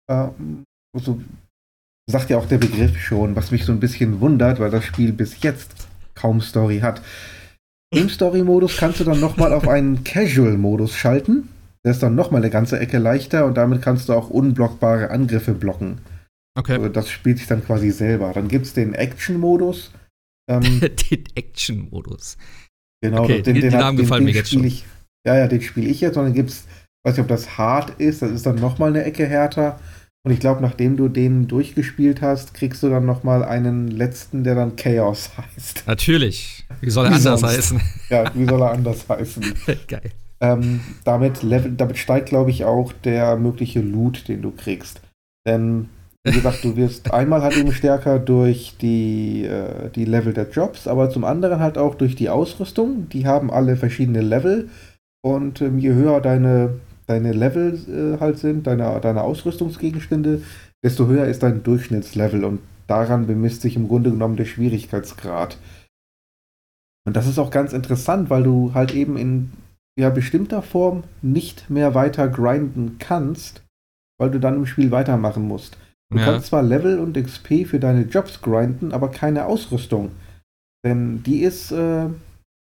Ähm, 0.09 0.63
so 0.97 1.21
sagt 2.09 2.29
ja 2.29 2.37
auch 2.37 2.47
der 2.47 2.57
Begriff 2.57 2.99
schon, 2.99 3.35
was 3.35 3.51
mich 3.51 3.65
so 3.65 3.71
ein 3.71 3.79
bisschen 3.79 4.19
wundert, 4.19 4.59
weil 4.59 4.71
das 4.71 4.83
Spiel 4.83 5.13
bis 5.13 5.41
jetzt 5.41 5.87
kaum 6.15 6.41
Story 6.41 6.79
hat. 6.79 7.01
Im 7.93 8.09
Story-Modus 8.09 8.77
kannst 8.77 8.99
du 8.99 9.03
dann 9.03 9.19
nochmal 9.19 9.53
auf 9.53 9.67
einen 9.67 10.03
Casual-Modus 10.03 10.95
schalten. 10.95 11.49
Der 11.85 11.91
ist 11.91 12.01
dann 12.01 12.15
nochmal 12.15 12.41
eine 12.41 12.49
ganze 12.49 12.79
Ecke 12.79 12.97
leichter 12.97 13.45
und 13.45 13.55
damit 13.55 13.81
kannst 13.81 14.09
du 14.09 14.13
auch 14.13 14.29
unblockbare 14.29 15.11
Angriffe 15.11 15.53
blocken. 15.53 15.99
Okay. 16.57 16.73
Also 16.73 16.89
das 16.89 17.09
spielt 17.09 17.37
sich 17.39 17.47
dann 17.47 17.63
quasi 17.63 17.91
selber. 17.91 18.31
Dann 18.33 18.47
gibt 18.47 18.65
es 18.65 18.73
den 18.73 18.93
Action-Modus. 18.93 19.91
Ähm, 20.49 20.79
den 21.11 21.23
Action-Modus. 21.35 22.37
Genau, 23.01 23.23
okay, 23.23 23.41
den, 23.41 23.55
den, 23.55 23.69
den 23.69 23.79
Namen 23.79 23.97
gefallen 23.97 24.23
mir 24.23 24.31
jetzt 24.31 24.51
schon. 24.51 24.63
Ich, 24.63 24.85
ja, 25.25 25.37
ja, 25.37 25.47
den 25.47 25.61
spiele 25.61 25.89
ich 25.89 26.01
jetzt. 26.01 26.17
Und 26.17 26.23
dann 26.23 26.33
gibt 26.33 26.51
es, 26.51 26.65
weiß 27.03 27.17
nicht, 27.17 27.23
ob 27.23 27.27
das 27.27 27.57
hart 27.57 27.99
ist, 27.99 28.21
das 28.21 28.31
ist 28.31 28.45
dann 28.45 28.55
nochmal 28.55 28.89
eine 28.89 29.03
Ecke 29.03 29.25
härter. 29.25 29.79
Und 30.25 30.31
ich 30.31 30.39
glaube, 30.39 30.61
nachdem 30.61 30.95
du 30.95 31.09
den 31.09 31.49
durchgespielt 31.49 32.21
hast, 32.21 32.53
kriegst 32.53 32.81
du 32.81 32.89
dann 32.89 33.05
nochmal 33.05 33.43
einen 33.43 33.89
letzten, 33.89 34.45
der 34.45 34.55
dann 34.55 34.77
Chaos 34.77 35.31
heißt. 35.37 35.83
Natürlich. 35.85 36.65
Wie 36.79 36.89
soll 36.89 37.05
er 37.05 37.11
wie 37.11 37.15
anders 37.15 37.41
sonst? 37.41 37.57
heißen? 37.57 37.81
Ja, 38.09 38.31
wie 38.33 38.45
soll 38.45 38.61
er 38.61 38.71
anders 38.71 39.07
heißen? 39.07 39.43
Geil. 39.87 40.11
Ähm, 40.39 40.81
damit, 41.03 41.43
level, 41.43 41.71
damit 41.71 41.97
steigt, 41.97 42.29
glaube 42.29 42.51
ich, 42.51 42.65
auch 42.65 42.91
der 42.91 43.35
mögliche 43.37 43.81
Loot, 43.81 44.27
den 44.27 44.41
du 44.41 44.51
kriegst. 44.51 45.01
Denn, 45.45 45.89
wie 46.23 46.31
gesagt, 46.31 46.63
du 46.63 46.75
wirst 46.77 47.13
einmal 47.13 47.41
halt 47.41 47.57
eben 47.57 47.73
stärker 47.73 48.19
durch 48.19 48.75
die, 48.81 49.43
äh, 49.43 49.89
die 49.89 50.05
Level 50.05 50.33
der 50.33 50.49
Jobs, 50.49 50.87
aber 50.87 51.09
zum 51.09 51.25
anderen 51.25 51.59
halt 51.59 51.77
auch 51.77 51.95
durch 51.95 52.15
die 52.15 52.29
Ausrüstung. 52.29 53.09
Die 53.09 53.25
haben 53.25 53.51
alle 53.51 53.75
verschiedene 53.75 54.21
Level. 54.21 54.69
Und 55.21 55.61
ähm, 55.61 55.79
je 55.79 55.93
höher 55.93 56.19
deine, 56.21 56.79
deine 57.07 57.31
Level 57.31 57.79
äh, 57.87 58.19
halt 58.19 58.37
sind, 58.37 58.67
deine, 58.67 58.99
deine 59.01 59.23
Ausrüstungsgegenstände, 59.23 60.41
desto 60.83 61.07
höher 61.07 61.25
ist 61.25 61.43
dein 61.43 61.63
Durchschnittslevel 61.63 62.43
und 62.43 62.59
daran 62.87 63.27
bemisst 63.27 63.61
sich 63.61 63.75
im 63.75 63.87
Grunde 63.87 64.11
genommen 64.11 64.35
der 64.35 64.45
Schwierigkeitsgrad. 64.45 65.57
Und 67.05 67.15
das 67.15 67.27
ist 67.27 67.39
auch 67.39 67.51
ganz 67.51 67.73
interessant, 67.73 68.29
weil 68.29 68.43
du 68.43 68.73
halt 68.73 68.93
eben 68.93 69.17
in 69.17 69.51
ja, 69.99 70.09
bestimmter 70.09 70.61
Form 70.61 71.03
nicht 71.21 71.69
mehr 71.69 71.93
weiter 71.93 72.27
grinden 72.27 72.97
kannst, 72.99 73.63
weil 74.19 74.31
du 74.31 74.39
dann 74.39 74.55
im 74.55 74.65
Spiel 74.65 74.91
weitermachen 74.91 75.47
musst. 75.47 75.77
Du 76.11 76.19
ja. 76.19 76.25
kannst 76.25 76.47
zwar 76.47 76.63
Level 76.63 76.99
und 76.99 77.21
XP 77.21 77.65
für 77.65 77.79
deine 77.79 78.03
Jobs 78.03 78.41
grinden, 78.41 78.91
aber 78.91 79.09
keine 79.09 79.45
Ausrüstung. 79.45 80.11
Denn 80.85 81.23
die 81.23 81.39
ist 81.39 81.71
äh, 81.71 82.05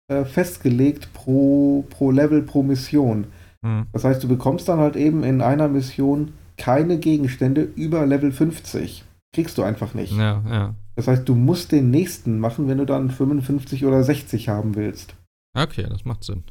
äh, 0.10 0.26
festgelegt 0.26 1.14
pro, 1.14 1.86
pro 1.90 2.12
Level, 2.12 2.42
pro 2.42 2.64
Mission. 2.64 3.28
Mhm. 3.68 3.88
Das 3.91 4.03
heißt, 4.03 4.24
du 4.24 4.28
bekommst 4.28 4.68
dann 4.70 4.80
halt 4.80 4.95
eben 4.95 5.24
in 5.24 5.41
einer 5.41 5.68
Mission 5.68 6.34
keine 6.57 6.97
Gegenstände 6.97 7.61
über 7.61 8.05
Level 8.05 8.32
50. 8.32 9.03
Kriegst 9.36 9.57
du 9.57 9.63
einfach 9.63 9.93
nicht. 9.93 10.13
Ja, 10.13 10.43
ja. 10.49 10.76
Das 10.95 11.07
heißt, 11.07 11.28
du 11.30 11.36
musst 11.36 11.72
den 11.72 11.91
nächsten 11.91 12.39
machen, 12.39 12.68
wenn 12.68 12.80
du 12.80 12.86
dann 12.86 13.11
55 13.11 13.86
oder 13.86 14.03
60 14.03 14.49
haben 14.49 14.76
willst. 14.76 15.15
Okay, 15.55 15.86
das 15.88 16.05
macht 16.05 16.24
Sinn. 16.24 16.43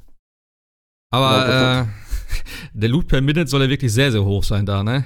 Aber 1.13 1.49
ja, 1.49 1.81
äh, 1.83 1.87
der 2.75 2.89
Loot 2.89 3.09
per 3.09 3.21
Minute 3.21 3.47
soll 3.49 3.63
ja 3.63 3.69
wirklich 3.69 3.93
sehr, 3.93 4.13
sehr 4.13 4.25
hoch 4.25 4.45
sein 4.45 4.67
da, 4.67 4.83
ne? 4.83 5.05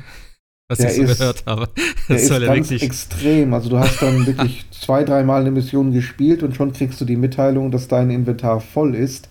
Was 0.68 0.78
der 0.78 0.90
ich 0.90 0.96
so 0.96 1.02
ist, 1.02 1.18
gehört 1.18 1.46
habe. 1.46 1.68
Das 1.74 2.06
der 2.06 2.18
soll 2.18 2.42
ist 2.42 2.48
ja 2.48 2.54
ganz 2.54 2.70
wirklich 2.70 2.82
extrem. 2.82 3.54
Also 3.54 3.70
du 3.70 3.78
hast 3.78 4.02
dann 4.02 4.26
wirklich 4.26 4.70
zwei, 4.70 5.04
dreimal 5.04 5.40
eine 5.40 5.50
Mission 5.50 5.92
gespielt 5.92 6.42
und 6.42 6.54
schon 6.54 6.72
kriegst 6.72 7.00
du 7.00 7.04
die 7.04 7.16
Mitteilung, 7.16 7.70
dass 7.70 7.88
dein 7.88 8.11
Inventar 8.11 8.61
voll 8.61 8.94
ist. 8.94 9.28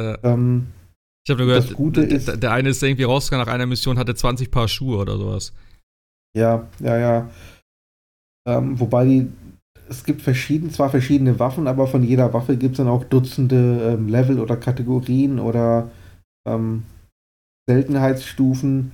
Äh. 0.00 0.16
Ähm, 0.22 0.68
ich 1.30 1.34
habe 1.34 1.44
nur 1.44 1.54
gehört, 1.54 1.70
das 1.70 1.76
Gute 1.76 2.02
ist, 2.02 2.28
der, 2.28 2.36
der 2.36 2.52
eine 2.52 2.70
ist 2.70 2.82
irgendwie 2.82 3.04
rausgegangen 3.04 3.46
nach 3.46 3.52
einer 3.52 3.66
Mission, 3.66 3.98
hatte 3.98 4.14
20 4.14 4.50
Paar 4.50 4.66
Schuhe 4.66 4.98
oder 4.98 5.16
sowas. 5.16 5.52
Ja, 6.36 6.66
ja, 6.80 6.98
ja. 6.98 7.30
Ähm, 8.48 8.80
wobei 8.80 9.04
die, 9.04 9.32
es 9.88 10.04
gibt 10.04 10.22
verschieden, 10.22 10.70
zwar 10.70 10.90
verschiedene 10.90 11.38
Waffen, 11.38 11.68
aber 11.68 11.86
von 11.86 12.02
jeder 12.02 12.32
Waffe 12.32 12.56
gibt 12.56 12.72
es 12.72 12.76
dann 12.78 12.88
auch 12.88 13.04
Dutzende 13.04 13.94
ähm, 13.94 14.08
Level 14.08 14.40
oder 14.40 14.56
Kategorien 14.56 15.38
oder 15.38 15.90
ähm, 16.48 16.84
Seltenheitsstufen. 17.68 18.92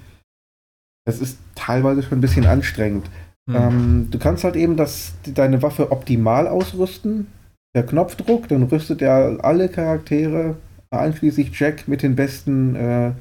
Das 1.07 1.21
ist 1.21 1.39
teilweise 1.55 2.03
schon 2.03 2.19
ein 2.19 2.23
bisschen 2.23 2.47
anstrengend. 2.47 3.09
Hm. 3.49 3.57
Ähm, 3.57 4.09
du 4.11 4.19
kannst 4.19 4.45
halt 4.45 4.57
eben 4.57 4.77
das, 4.77 5.15
deine 5.25 5.63
Waffe 5.63 5.91
optimal 5.91 6.49
ausrüsten. 6.49 7.29
Der 7.75 7.87
Knopfdruck, 7.87 8.49
dann 8.49 8.65
rüstet 8.65 9.01
er 9.01 9.39
alle 9.43 9.69
Charaktere 9.69 10.57
einschließlich 10.99 11.59
Jack 11.59 11.89
mit 11.89 12.03
den 12.03 12.17
besten 12.17 12.75
äh, 12.77 13.13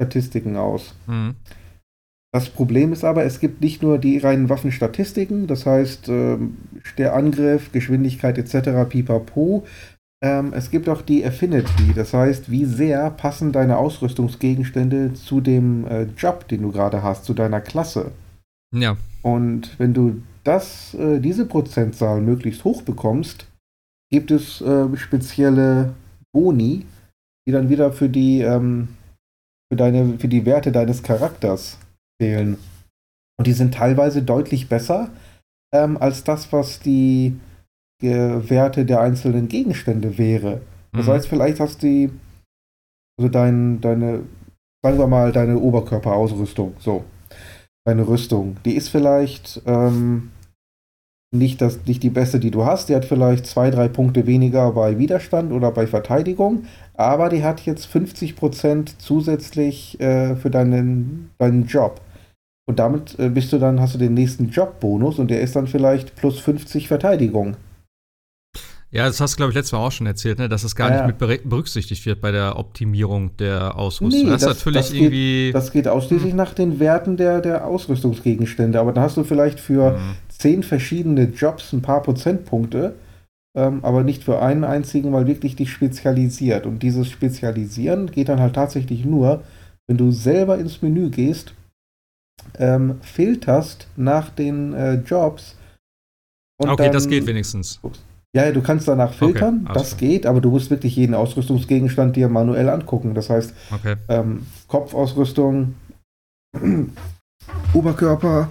Statistiken 0.00 0.56
aus. 0.56 0.94
Mhm. 1.06 1.34
Das 2.32 2.48
Problem 2.48 2.92
ist 2.92 3.04
aber, 3.04 3.24
es 3.24 3.40
gibt 3.40 3.60
nicht 3.60 3.82
nur 3.82 3.98
die 3.98 4.18
reinen 4.18 4.48
Waffenstatistiken, 4.48 5.48
das 5.48 5.66
heißt 5.66 6.08
ähm, 6.08 6.58
der 6.96 7.14
Angriff, 7.14 7.72
Geschwindigkeit 7.72 8.38
etc. 8.38 8.88
pipapo. 8.88 9.66
Ähm, 10.22 10.52
es 10.54 10.70
gibt 10.70 10.88
auch 10.88 11.02
die 11.02 11.24
Affinity, 11.24 11.92
das 11.94 12.14
heißt, 12.14 12.50
wie 12.50 12.66
sehr 12.66 13.10
passen 13.10 13.52
deine 13.52 13.78
Ausrüstungsgegenstände 13.78 15.14
zu 15.14 15.40
dem 15.40 15.86
äh, 15.86 16.02
Job, 16.16 16.46
den 16.46 16.62
du 16.62 16.70
gerade 16.70 17.02
hast, 17.02 17.24
zu 17.24 17.34
deiner 17.34 17.60
Klasse. 17.60 18.12
Ja. 18.72 18.96
Und 19.22 19.78
wenn 19.78 19.92
du 19.92 20.22
das, 20.44 20.94
äh, 20.94 21.18
diese 21.20 21.46
Prozentzahl 21.46 22.20
möglichst 22.20 22.64
hoch 22.64 22.82
bekommst, 22.82 23.46
gibt 24.10 24.30
es 24.30 24.60
äh, 24.60 24.96
spezielle 24.96 25.94
Boni, 26.32 26.84
die 27.50 27.52
dann 27.52 27.68
wieder 27.68 27.90
für 27.92 28.08
die, 28.08 28.42
ähm, 28.42 28.88
für 29.68 29.76
deine, 29.76 30.18
für 30.20 30.28
die 30.28 30.46
Werte 30.46 30.70
deines 30.70 31.02
Charakters 31.02 31.78
zählen. 32.20 32.56
Und 33.36 33.46
die 33.48 33.52
sind 33.52 33.74
teilweise 33.74 34.22
deutlich 34.22 34.68
besser 34.68 35.10
ähm, 35.74 35.96
als 35.96 36.22
das, 36.22 36.52
was 36.52 36.78
die 36.78 37.40
äh, 38.02 38.08
Werte 38.48 38.84
der 38.84 39.00
einzelnen 39.00 39.48
Gegenstände 39.48 40.16
wäre. 40.16 40.60
Das 40.92 41.06
mhm. 41.06 41.10
heißt, 41.10 41.28
vielleicht 41.28 41.58
hast 41.58 41.82
du 41.82 42.10
also 43.18 43.28
dein, 43.28 43.80
deine, 43.80 44.22
sagen 44.84 44.98
wir 44.98 45.08
mal, 45.08 45.32
deine 45.32 45.58
Oberkörperausrüstung, 45.58 46.74
so, 46.78 47.04
deine 47.84 48.06
Rüstung, 48.06 48.58
die 48.64 48.76
ist 48.76 48.90
vielleicht 48.90 49.60
ähm, 49.66 50.30
nicht, 51.32 51.60
das, 51.60 51.84
nicht 51.86 52.02
die 52.02 52.10
beste, 52.10 52.38
die 52.40 52.50
du 52.50 52.64
hast. 52.64 52.88
Die 52.88 52.94
hat 52.94 53.04
vielleicht 53.04 53.46
zwei, 53.46 53.70
drei 53.70 53.88
Punkte 53.88 54.26
weniger 54.26 54.72
bei 54.72 54.98
Widerstand 54.98 55.52
oder 55.52 55.70
bei 55.70 55.86
Verteidigung, 55.86 56.64
aber 57.00 57.30
die 57.30 57.42
hat 57.42 57.62
jetzt 57.62 57.86
50% 57.86 58.98
zusätzlich 58.98 59.98
äh, 60.00 60.36
für 60.36 60.50
deinen, 60.50 61.30
deinen 61.38 61.66
Job. 61.66 62.00
Und 62.68 62.78
damit 62.78 63.18
äh, 63.18 63.30
bist 63.30 63.52
du 63.52 63.58
dann, 63.58 63.80
hast 63.80 63.94
du 63.94 63.98
den 63.98 64.14
nächsten 64.14 64.50
Jobbonus 64.50 65.18
und 65.18 65.28
der 65.28 65.40
ist 65.40 65.56
dann 65.56 65.66
vielleicht 65.66 66.14
plus 66.14 66.38
50 66.40 66.88
Verteidigung. 66.88 67.56
Ja, 68.92 69.06
das 69.06 69.20
hast 69.20 69.34
du, 69.34 69.36
glaube 69.38 69.50
ich, 69.50 69.54
letztes 69.54 69.72
Mal 69.72 69.78
auch 69.78 69.92
schon 69.92 70.06
erzählt, 70.06 70.38
ne? 70.38 70.48
dass 70.48 70.62
es 70.62 70.74
gar 70.74 70.90
ja, 70.90 71.06
nicht 71.06 71.20
mit 71.20 71.48
berücksichtigt 71.48 72.04
wird 72.06 72.20
bei 72.20 72.32
der 72.32 72.58
Optimierung 72.58 73.36
der 73.38 73.76
Ausrüstung. 73.76 74.24
Nee, 74.24 74.30
das, 74.30 74.42
das, 74.42 74.58
natürlich 74.58 74.78
das 74.78 74.92
irgendwie. 74.92 75.46
Geht, 75.46 75.54
das 75.54 75.72
geht 75.72 75.88
ausschließlich 75.88 76.32
hm. 76.32 76.36
nach 76.36 76.52
den 76.52 76.80
Werten 76.80 77.16
der, 77.16 77.40
der 77.40 77.66
Ausrüstungsgegenstände. 77.66 78.78
Aber 78.78 78.92
dann 78.92 79.04
hast 79.04 79.16
du 79.16 79.24
vielleicht 79.24 79.58
für 79.58 79.94
hm. 79.94 80.16
zehn 80.28 80.62
verschiedene 80.62 81.24
Jobs 81.24 81.72
ein 81.72 81.82
paar 81.82 82.02
Prozentpunkte, 82.02 82.94
ähm, 83.56 83.84
aber 83.84 84.04
nicht 84.04 84.24
für 84.24 84.40
einen 84.40 84.64
einzigen, 84.64 85.12
weil 85.12 85.26
wirklich 85.26 85.56
dich 85.56 85.72
spezialisiert. 85.72 86.66
Und 86.66 86.82
dieses 86.82 87.08
Spezialisieren 87.08 88.10
geht 88.10 88.28
dann 88.28 88.40
halt 88.40 88.54
tatsächlich 88.54 89.04
nur, 89.04 89.42
wenn 89.88 89.96
du 89.96 90.12
selber 90.12 90.58
ins 90.58 90.82
Menü 90.82 91.10
gehst, 91.10 91.54
ähm, 92.58 93.00
filterst 93.02 93.88
nach 93.96 94.30
den 94.30 94.72
äh, 94.72 94.94
Jobs. 94.94 95.56
okay, 96.58 96.90
das 96.90 97.08
geht 97.08 97.26
wenigstens. 97.26 97.80
Ja, 98.32 98.52
du 98.52 98.62
kannst 98.62 98.86
danach 98.86 99.12
filtern, 99.12 99.62
okay, 99.64 99.74
das 99.74 99.96
geht, 99.96 100.24
aber 100.24 100.40
du 100.40 100.50
musst 100.50 100.70
wirklich 100.70 100.94
jeden 100.94 101.14
Ausrüstungsgegenstand 101.14 102.14
dir 102.14 102.28
manuell 102.28 102.68
angucken. 102.68 103.14
Das 103.14 103.28
heißt, 103.28 103.52
okay. 103.72 103.96
ähm, 104.08 104.46
Kopfausrüstung, 104.68 105.74
Oberkörper, 107.74 108.48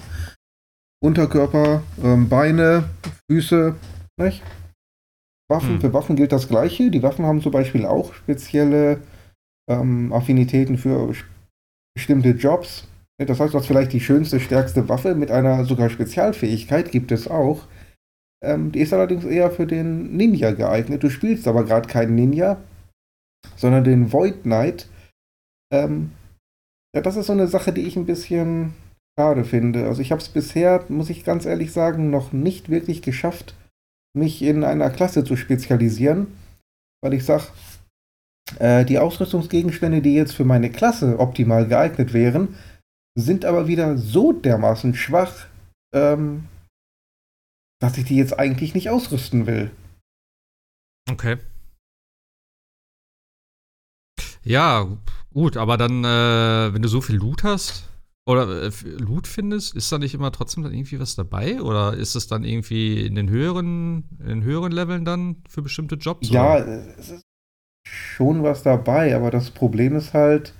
Unterkörper, 1.01 1.81
ähm, 2.03 2.27
Beine, 2.27 2.89
Füße, 3.31 3.75
nicht? 4.17 4.43
Waffen, 5.49 5.75
hm. 5.75 5.81
für 5.81 5.93
Waffen 5.93 6.15
gilt 6.15 6.31
das 6.31 6.47
Gleiche. 6.47 6.91
Die 6.91 7.03
Waffen 7.03 7.25
haben 7.25 7.41
zum 7.41 7.51
Beispiel 7.51 7.85
auch 7.85 8.13
spezielle 8.13 9.01
ähm, 9.69 10.13
Affinitäten 10.13 10.77
für 10.77 11.13
bestimmte 11.95 12.29
Jobs. 12.29 12.87
Das 13.17 13.39
heißt, 13.39 13.53
du 13.53 13.57
hast 13.57 13.67
vielleicht 13.67 13.91
die 13.91 13.99
schönste, 13.99 14.39
stärkste 14.39 14.87
Waffe 14.87 15.13
mit 15.15 15.29
einer 15.29 15.65
sogar 15.65 15.89
Spezialfähigkeit, 15.89 16.91
gibt 16.91 17.11
es 17.11 17.27
auch. 17.27 17.67
Ähm, 18.41 18.71
die 18.71 18.79
ist 18.79 18.93
allerdings 18.93 19.25
eher 19.25 19.51
für 19.51 19.67
den 19.67 20.15
Ninja 20.15 20.51
geeignet. 20.51 21.03
Du 21.03 21.09
spielst 21.09 21.47
aber 21.47 21.65
gerade 21.65 21.89
keinen 21.89 22.15
Ninja, 22.15 22.61
sondern 23.57 23.83
den 23.83 24.13
Void 24.13 24.43
Knight. 24.43 24.87
Ähm, 25.73 26.11
ja, 26.95 27.01
das 27.01 27.17
ist 27.17 27.27
so 27.27 27.33
eine 27.33 27.47
Sache, 27.47 27.73
die 27.73 27.81
ich 27.81 27.97
ein 27.97 28.05
bisschen 28.05 28.73
schade 29.19 29.43
finde. 29.43 29.87
Also 29.87 30.01
ich 30.01 30.11
habe 30.11 30.21
es 30.21 30.29
bisher, 30.29 30.85
muss 30.87 31.09
ich 31.09 31.25
ganz 31.25 31.45
ehrlich 31.45 31.73
sagen, 31.73 32.09
noch 32.09 32.31
nicht 32.31 32.69
wirklich 32.69 33.01
geschafft, 33.01 33.55
mich 34.15 34.41
in 34.41 34.63
einer 34.63 34.89
Klasse 34.89 35.23
zu 35.23 35.35
spezialisieren, 35.35 36.27
weil 37.01 37.13
ich 37.13 37.25
sage, 37.25 37.45
äh, 38.57 38.85
die 38.85 38.99
Ausrüstungsgegenstände, 38.99 40.01
die 40.01 40.15
jetzt 40.15 40.33
für 40.33 40.45
meine 40.45 40.71
Klasse 40.71 41.19
optimal 41.19 41.67
geeignet 41.67 42.13
wären, 42.13 42.55
sind 43.17 43.45
aber 43.45 43.67
wieder 43.67 43.97
so 43.97 44.33
dermaßen 44.33 44.95
schwach, 44.95 45.47
ähm, 45.93 46.47
dass 47.81 47.97
ich 47.97 48.05
die 48.05 48.15
jetzt 48.15 48.37
eigentlich 48.37 48.73
nicht 48.73 48.89
ausrüsten 48.89 49.45
will. 49.45 49.71
Okay. 51.09 51.37
Ja, 54.43 54.97
gut, 55.33 55.57
aber 55.57 55.77
dann, 55.77 56.03
äh, 56.03 56.73
wenn 56.73 56.81
du 56.81 56.87
so 56.87 57.01
viel 57.01 57.15
Loot 57.15 57.43
hast 57.43 57.89
oder 58.29 58.61
äh, 58.61 58.71
Loot 58.99 59.25
findest, 59.25 59.75
ist 59.75 59.91
da 59.91 59.97
nicht 59.97 60.13
immer 60.13 60.31
trotzdem 60.31 60.63
dann 60.63 60.73
irgendwie 60.73 60.99
was 60.99 61.15
dabei? 61.15 61.61
Oder 61.61 61.95
ist 61.95 62.15
es 62.15 62.27
dann 62.27 62.43
irgendwie 62.43 63.03
in 63.03 63.15
den 63.15 63.27
höheren, 63.27 64.03
in 64.19 64.27
den 64.27 64.43
höheren 64.43 64.71
Leveln 64.71 65.03
dann 65.03 65.37
für 65.49 65.63
bestimmte 65.63 65.95
Jobs? 65.95 66.29
Ja, 66.29 66.57
oder? 66.57 66.97
es 66.99 67.09
ist 67.09 67.23
schon 67.87 68.43
was 68.43 68.61
dabei, 68.61 69.15
aber 69.15 69.31
das 69.31 69.49
Problem 69.49 69.95
ist 69.95 70.13
halt, 70.13 70.53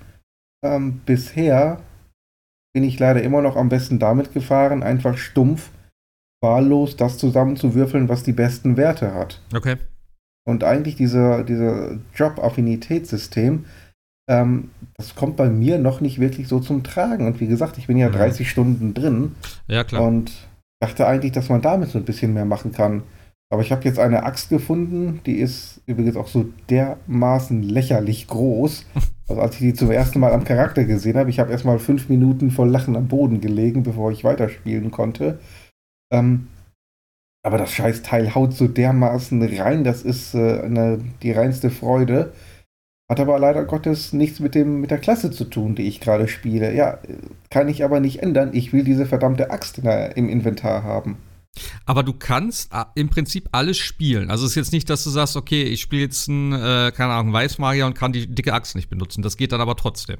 ähm, 0.66 1.02
bisher 1.06 1.84
bin 2.74 2.84
ich 2.84 2.98
leider 2.98 3.22
immer 3.22 3.44
noch 3.44 3.56
am 3.56 3.70
besten 3.70 4.00
damit 4.00 4.34
gefahren, 4.34 4.82
einfach 4.82 5.18
stumpf 5.18 5.70
wahllos 6.42 6.96
das 6.96 7.20
zusammenzuwürfeln, 7.20 8.10
was 8.10 8.24
die 8.24 8.34
besten 8.34 8.78
Werte 8.78 9.14
hat. 9.14 9.42
Okay. 9.54 9.76
Und 10.48 10.64
eigentlich 10.64 10.96
dieser, 10.96 11.44
dieser 11.44 12.00
Job-Affinitätssystem, 12.16 13.66
ähm, 14.30 14.70
das 14.96 15.16
kommt 15.16 15.36
bei 15.36 15.50
mir 15.50 15.80
noch 15.80 16.02
nicht 16.02 16.20
wirklich 16.20 16.48
so 16.48 16.60
zum 16.60 16.84
Tragen. 16.84 17.26
Und 17.26 17.40
wie 17.42 17.48
gesagt, 17.48 17.78
ich 17.78 17.88
bin 17.88 17.98
ja 17.98 18.10
mhm. 18.10 18.14
30 18.14 18.50
Stunden 18.50 18.94
drin. 18.94 19.36
Ja, 19.68 19.84
klar. 19.84 20.04
Und 20.04 20.32
dachte 20.80 21.08
eigentlich, 21.08 21.34
dass 21.34 21.50
man 21.50 21.62
damit 21.62 21.90
so 21.90 21.98
ein 21.98 22.06
bisschen 22.06 22.34
mehr 22.34 22.46
machen 22.46 22.72
kann. 22.72 23.04
Aber 23.52 23.64
ich 23.64 23.72
habe 23.72 23.84
jetzt 23.84 23.98
eine 23.98 24.24
Axt 24.24 24.50
gefunden, 24.50 25.22
die 25.26 25.38
ist 25.38 25.82
übrigens 25.88 26.16
auch 26.16 26.28
so 26.28 26.46
dermaßen 26.70 27.64
lächerlich 27.64 28.28
groß. 28.28 28.86
Also 29.30 29.44
als 29.44 29.54
ich 29.54 29.62
die 29.62 29.74
zum 29.76 29.92
ersten 29.92 30.20
Mal 30.20 30.34
am 30.34 30.44
Charakter 30.44 30.86
gesehen 30.86 31.16
habe, 31.16 31.30
ich 31.30 31.40
habe 31.40 31.52
erstmal 31.52 31.78
fünf 31.78 32.10
Minuten 32.10 32.50
voll 32.50 32.68
Lachen 32.68 32.96
am 32.96 33.08
Boden 33.08 33.42
gelegen, 33.42 33.84
bevor 33.84 34.12
ich 34.12 34.24
weiterspielen 34.24 34.90
konnte. 34.90 35.38
Ähm, 36.12 36.48
aber 37.46 37.60
das 37.60 37.72
Scheißteil 37.72 38.34
haut 38.34 38.54
so 38.54 38.68
dermaßen 38.68 39.40
rein, 39.60 39.84
das 39.84 40.02
ist 40.02 40.34
äh, 40.34 40.62
eine, 40.62 40.98
die 41.22 41.32
reinste 41.32 41.70
Freude. 41.70 42.34
Hat 43.10 43.20
aber 43.20 43.40
leider 43.40 43.66
Gottes 43.66 44.14
nichts 44.14 44.40
mit, 44.40 44.54
dem, 44.54 44.82
mit 44.82 44.92
der 44.92 45.00
Klasse 45.00 45.32
zu 45.32 45.46
tun, 45.46 45.74
die 45.74 45.88
ich 45.88 46.00
gerade 46.00 46.28
spiele. 46.28 46.76
Ja, 46.76 47.00
kann 47.50 47.68
ich 47.68 47.84
aber 47.84 48.00
nicht 48.00 48.22
ändern. 48.22 48.52
Ich 48.54 48.72
will 48.72 48.84
diese 48.84 49.08
verdammte 49.08 49.50
Axt 49.50 49.80
in 49.80 49.86
der, 49.86 50.16
im 50.16 50.30
Inventar 50.30 50.84
haben. 50.84 51.18
Aber 51.86 52.04
du 52.04 52.14
kannst 52.14 52.72
äh, 52.72 52.86
im 52.94 53.10
Prinzip 53.10 53.50
alles 53.52 53.78
spielen. 53.78 54.30
Also 54.30 54.46
es 54.46 54.52
ist 54.52 54.56
jetzt 54.56 54.72
nicht, 54.74 54.90
dass 54.92 55.04
du 55.04 55.10
sagst, 55.10 55.36
okay, 55.36 55.64
ich 55.64 55.82
spiele 55.82 56.04
jetzt 56.04 56.30
einen, 56.30 56.54
äh, 56.54 56.92
keine 56.96 57.14
Ahnung, 57.14 57.34
Weißmagier 57.34 57.88
und 57.88 57.96
kann 57.96 58.14
die 58.14 58.28
dicke 58.28 58.54
Axt 58.54 58.76
nicht 58.76 58.90
benutzen. 58.90 59.24
Das 59.24 59.38
geht 59.38 59.52
dann 59.52 59.62
aber 59.62 59.76
trotzdem. 59.76 60.18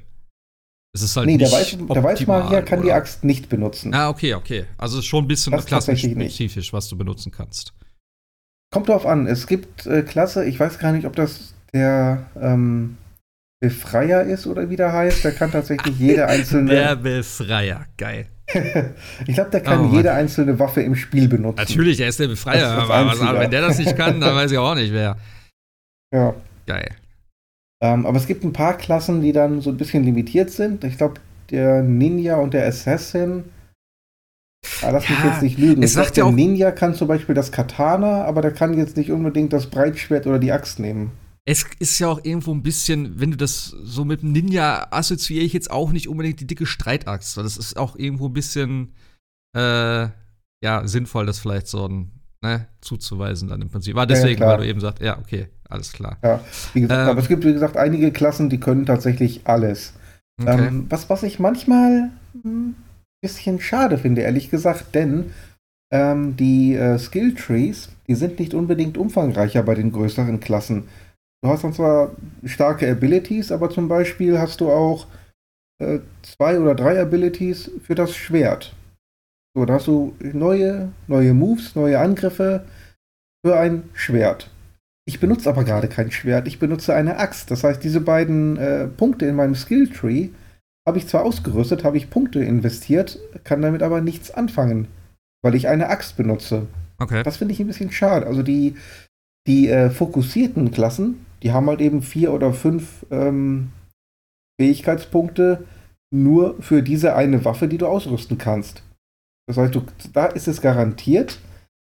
Es 0.92 1.04
ist 1.04 1.16
halt 1.16 1.28
nee, 1.28 1.38
der, 1.38 1.52
Weiß, 1.52 1.78
der 1.78 2.04
Weißmagier 2.04 2.64
kann 2.64 2.80
oder? 2.80 2.88
die 2.88 2.94
Axt 2.94 3.24
nicht 3.24 3.50
benutzen. 3.50 3.94
Ah, 3.94 4.10
okay, 4.10 4.34
okay. 4.34 4.66
Also 4.80 5.04
schon 5.04 5.26
ein 5.26 5.28
bisschen 5.28 5.56
klassenspezifisch, 5.64 6.74
was 6.74 6.90
du 6.90 6.98
benutzen 6.98 7.32
kannst. 7.32 7.74
Kommt 8.72 8.90
drauf 8.90 9.06
an. 9.06 9.28
Es 9.28 9.46
gibt 9.46 9.86
äh, 9.86 10.02
Klasse, 10.02 10.46
ich 10.46 10.60
weiß 10.60 10.80
gar 10.80 10.92
nicht, 10.92 11.06
ob 11.06 11.16
das 11.16 11.54
der 11.74 12.26
ähm, 12.40 12.98
Befreier 13.62 14.24
ist 14.24 14.48
oder 14.48 14.70
wie 14.70 14.76
der 14.76 14.94
heißt. 14.94 15.24
Der 15.24 15.32
kann 15.32 15.52
tatsächlich 15.52 15.98
jede 16.00 16.28
einzelne. 16.28 16.72
Der 16.72 16.96
Befreier, 16.96 17.86
geil. 17.98 18.28
ich 19.28 19.36
glaube, 19.36 19.52
der 19.52 19.62
kann 19.62 19.92
oh, 19.92 19.96
jede 19.96 20.12
einzelne 20.12 20.58
Waffe 20.58 20.82
im 20.82 20.96
Spiel 20.96 21.28
benutzen. 21.28 21.58
Natürlich, 21.58 22.00
er 22.00 22.08
ist 22.08 22.20
der 22.20 22.28
Befreier. 22.28 22.70
Aber 22.70 23.06
was, 23.06 23.20
wenn 23.22 23.52
der 23.52 23.62
das 23.62 23.78
nicht 23.78 23.96
kann, 23.96 24.20
dann 24.20 24.36
weiß 24.36 24.52
ich 24.52 24.58
auch 24.58 24.76
nicht 24.76 24.94
wer. 24.94 25.18
Ja. 26.14 26.34
Geil. 26.66 26.90
Ähm, 27.82 28.06
aber 28.06 28.18
es 28.18 28.28
gibt 28.28 28.44
ein 28.44 28.54
paar 28.54 28.76
Klassen, 28.78 29.22
die 29.22 29.32
dann 29.32 29.62
so 29.62 29.70
ein 29.70 29.78
bisschen 29.78 30.04
limitiert 30.04 30.50
sind. 30.50 30.84
Ich 30.84 30.98
glaube, 30.98 31.20
der 31.52 31.84
Ninja 31.84 32.38
und 32.38 32.54
der 32.54 32.66
Assassin. 32.68 33.46
Ah, 34.82 34.90
lass 34.90 35.08
ja, 35.08 35.16
mich 35.16 35.24
jetzt 35.26 35.42
nicht 35.42 35.58
lügen. 35.58 35.84
Es 35.84 35.94
sagt 35.94 36.18
der 36.18 36.26
ja 36.26 36.32
Ninja 36.32 36.72
kann 36.72 36.94
zum 36.94 37.08
Beispiel 37.08 37.36
das 37.36 37.52
Katana, 37.52 38.26
aber 38.26 38.42
der 38.42 38.52
kann 38.52 38.78
jetzt 38.78 38.98
nicht 38.98 39.12
unbedingt 39.12 39.54
das 39.54 39.68
Breitschwert 39.68 40.28
oder 40.28 40.40
die 40.40 40.52
Axt 40.52 40.80
nehmen. 40.80 41.12
Es 41.50 41.66
ist 41.80 41.98
ja 41.98 42.10
auch 42.10 42.24
irgendwo 42.24 42.54
ein 42.54 42.62
bisschen, 42.62 43.20
wenn 43.20 43.32
du 43.32 43.38
das 43.38 43.66
so 43.66 44.06
mit 44.06 44.22
dem 44.22 44.34
Ninja 44.34 44.86
assoziiere 44.92 45.44
ich 45.44 45.52
jetzt 45.52 45.72
auch 45.72 45.92
nicht 45.92 46.08
unbedingt 46.08 46.40
die 46.40 46.46
dicke 46.46 46.68
Streitaxt, 46.68 47.38
weil 47.38 47.44
das 47.44 47.58
ist 47.58 47.76
auch 47.76 47.96
irgendwo 47.96 48.28
ein 48.28 48.34
bisschen 48.34 48.94
äh, 49.58 50.10
ja 50.64 50.86
sinnvoll, 50.88 51.26
das 51.26 51.40
vielleicht 51.40 51.66
so 51.66 51.88
ein, 51.88 52.12
ne, 52.44 52.68
zuzuweisen 52.82 53.50
dann 53.50 53.64
im 53.64 53.70
Prinzip. 53.70 53.96
War 53.96 54.06
deswegen, 54.06 54.42
ja, 54.42 54.48
weil 54.48 54.58
du 54.58 54.68
eben 54.68 54.80
sagst, 54.80 55.02
ja, 55.02 55.18
okay, 55.18 55.48
alles 55.68 55.92
klar. 55.92 56.20
Ja, 56.24 56.40
wie 56.74 56.82
gesagt, 56.82 57.02
ähm, 57.02 57.10
aber 57.10 57.20
es 57.20 57.28
gibt, 57.28 57.44
wie 57.44 57.54
gesagt, 57.54 57.78
einige 57.78 58.12
Klassen, 58.12 58.52
die 58.52 58.60
können 58.60 58.86
tatsächlich 58.86 59.42
alles. 59.46 59.94
Okay. 60.40 60.68
Ähm, 60.68 60.86
was, 60.90 61.10
was 61.10 61.24
ich 61.24 61.40
manchmal 61.40 62.12
ein 62.46 62.76
bisschen 63.24 63.60
schade 63.60 63.98
finde, 63.98 64.22
ehrlich 64.22 64.52
gesagt, 64.52 64.94
denn 64.94 65.32
ähm, 65.92 66.38
die 66.38 66.76
äh, 66.76 67.00
Skill 67.00 67.34
Trees, 67.34 67.90
die 68.08 68.14
sind 68.14 68.38
nicht 68.38 68.54
unbedingt 68.54 69.00
umfangreicher 69.00 69.64
bei 69.64 69.74
den 69.74 69.92
größeren 69.92 70.40
Klassen. 70.40 70.84
Du 71.42 71.50
hast 71.50 71.64
dann 71.64 71.74
zwar 71.74 72.12
starke 72.44 72.90
Abilities, 72.90 73.52
aber 73.52 73.70
zum 73.70 73.88
Beispiel 73.88 74.38
hast 74.38 74.60
du 74.62 74.70
auch 74.70 75.08
äh, 75.82 76.00
zwei 76.22 76.60
oder 76.60 76.76
drei 76.76 77.00
Abilities 77.00 77.72
für 77.82 77.96
das 77.96 78.16
Schwert. 78.16 78.74
So, 79.56 79.66
da 79.66 79.76
hast 79.76 79.88
du 79.88 80.16
neue, 80.20 80.92
neue 81.08 81.34
Moves, 81.34 81.76
neue 81.76 82.00
Angriffe 82.00 82.66
für 83.46 83.58
ein 83.58 83.84
Schwert. 83.94 84.50
Ich 85.08 85.20
benutze 85.20 85.50
aber 85.50 85.64
gerade 85.64 85.88
kein 85.88 86.12
Schwert, 86.12 86.48
ich 86.48 86.60
benutze 86.60 86.94
eine 86.94 87.18
Axt. 87.18 87.50
Das 87.50 87.64
heißt, 87.64 87.84
diese 87.84 88.02
beiden 88.02 88.58
äh, 88.58 88.88
Punkte 88.88 89.26
in 89.26 89.36
meinem 89.36 89.56
Skilltree 89.56 90.30
habe 90.88 90.98
ich 90.98 91.08
zwar 91.08 91.24
ausgerüstet, 91.24 91.84
habe 91.84 91.98
ich 91.98 92.10
Punkte 92.10 92.44
investiert, 92.44 93.18
kann 93.44 93.62
damit 93.62 93.82
aber 93.82 94.02
nichts 94.02 94.32
anfangen, 94.32 94.88
weil 95.42 95.56
ich 95.56 95.68
eine 95.68 95.90
Axt 95.90 96.18
benutze. 96.18 96.68
Okay. 97.00 97.24
Das 97.24 97.38
finde 97.38 97.54
ich 97.54 97.60
ein 97.60 97.68
bisschen 97.68 97.92
schade. 97.92 98.28
Also 98.28 98.44
die, 98.44 98.76
die 99.48 99.70
äh, 99.70 99.90
fokussierten 99.90 100.72
Klassen, 100.72 101.26
die 101.44 101.52
haben 101.52 101.68
halt 101.68 101.82
eben 101.82 102.02
vier 102.02 102.34
oder 102.34 102.54
fünf 102.54 103.06
ähm, 103.12 103.72
Fähigkeitspunkte 104.60 105.66
nur 106.12 106.62
für 106.62 106.82
diese 106.82 107.16
eine 107.16 107.46
Waffe, 107.46 107.68
die 107.68 107.78
du 107.78 107.88
ausrüsten 107.88 108.38
kannst. 108.38 108.84
Das 109.48 109.58
heißt, 109.58 109.74
du, 109.74 109.84
da 110.14 110.26
ist 110.26 110.48
es 110.48 110.62
garantiert, 110.62 111.40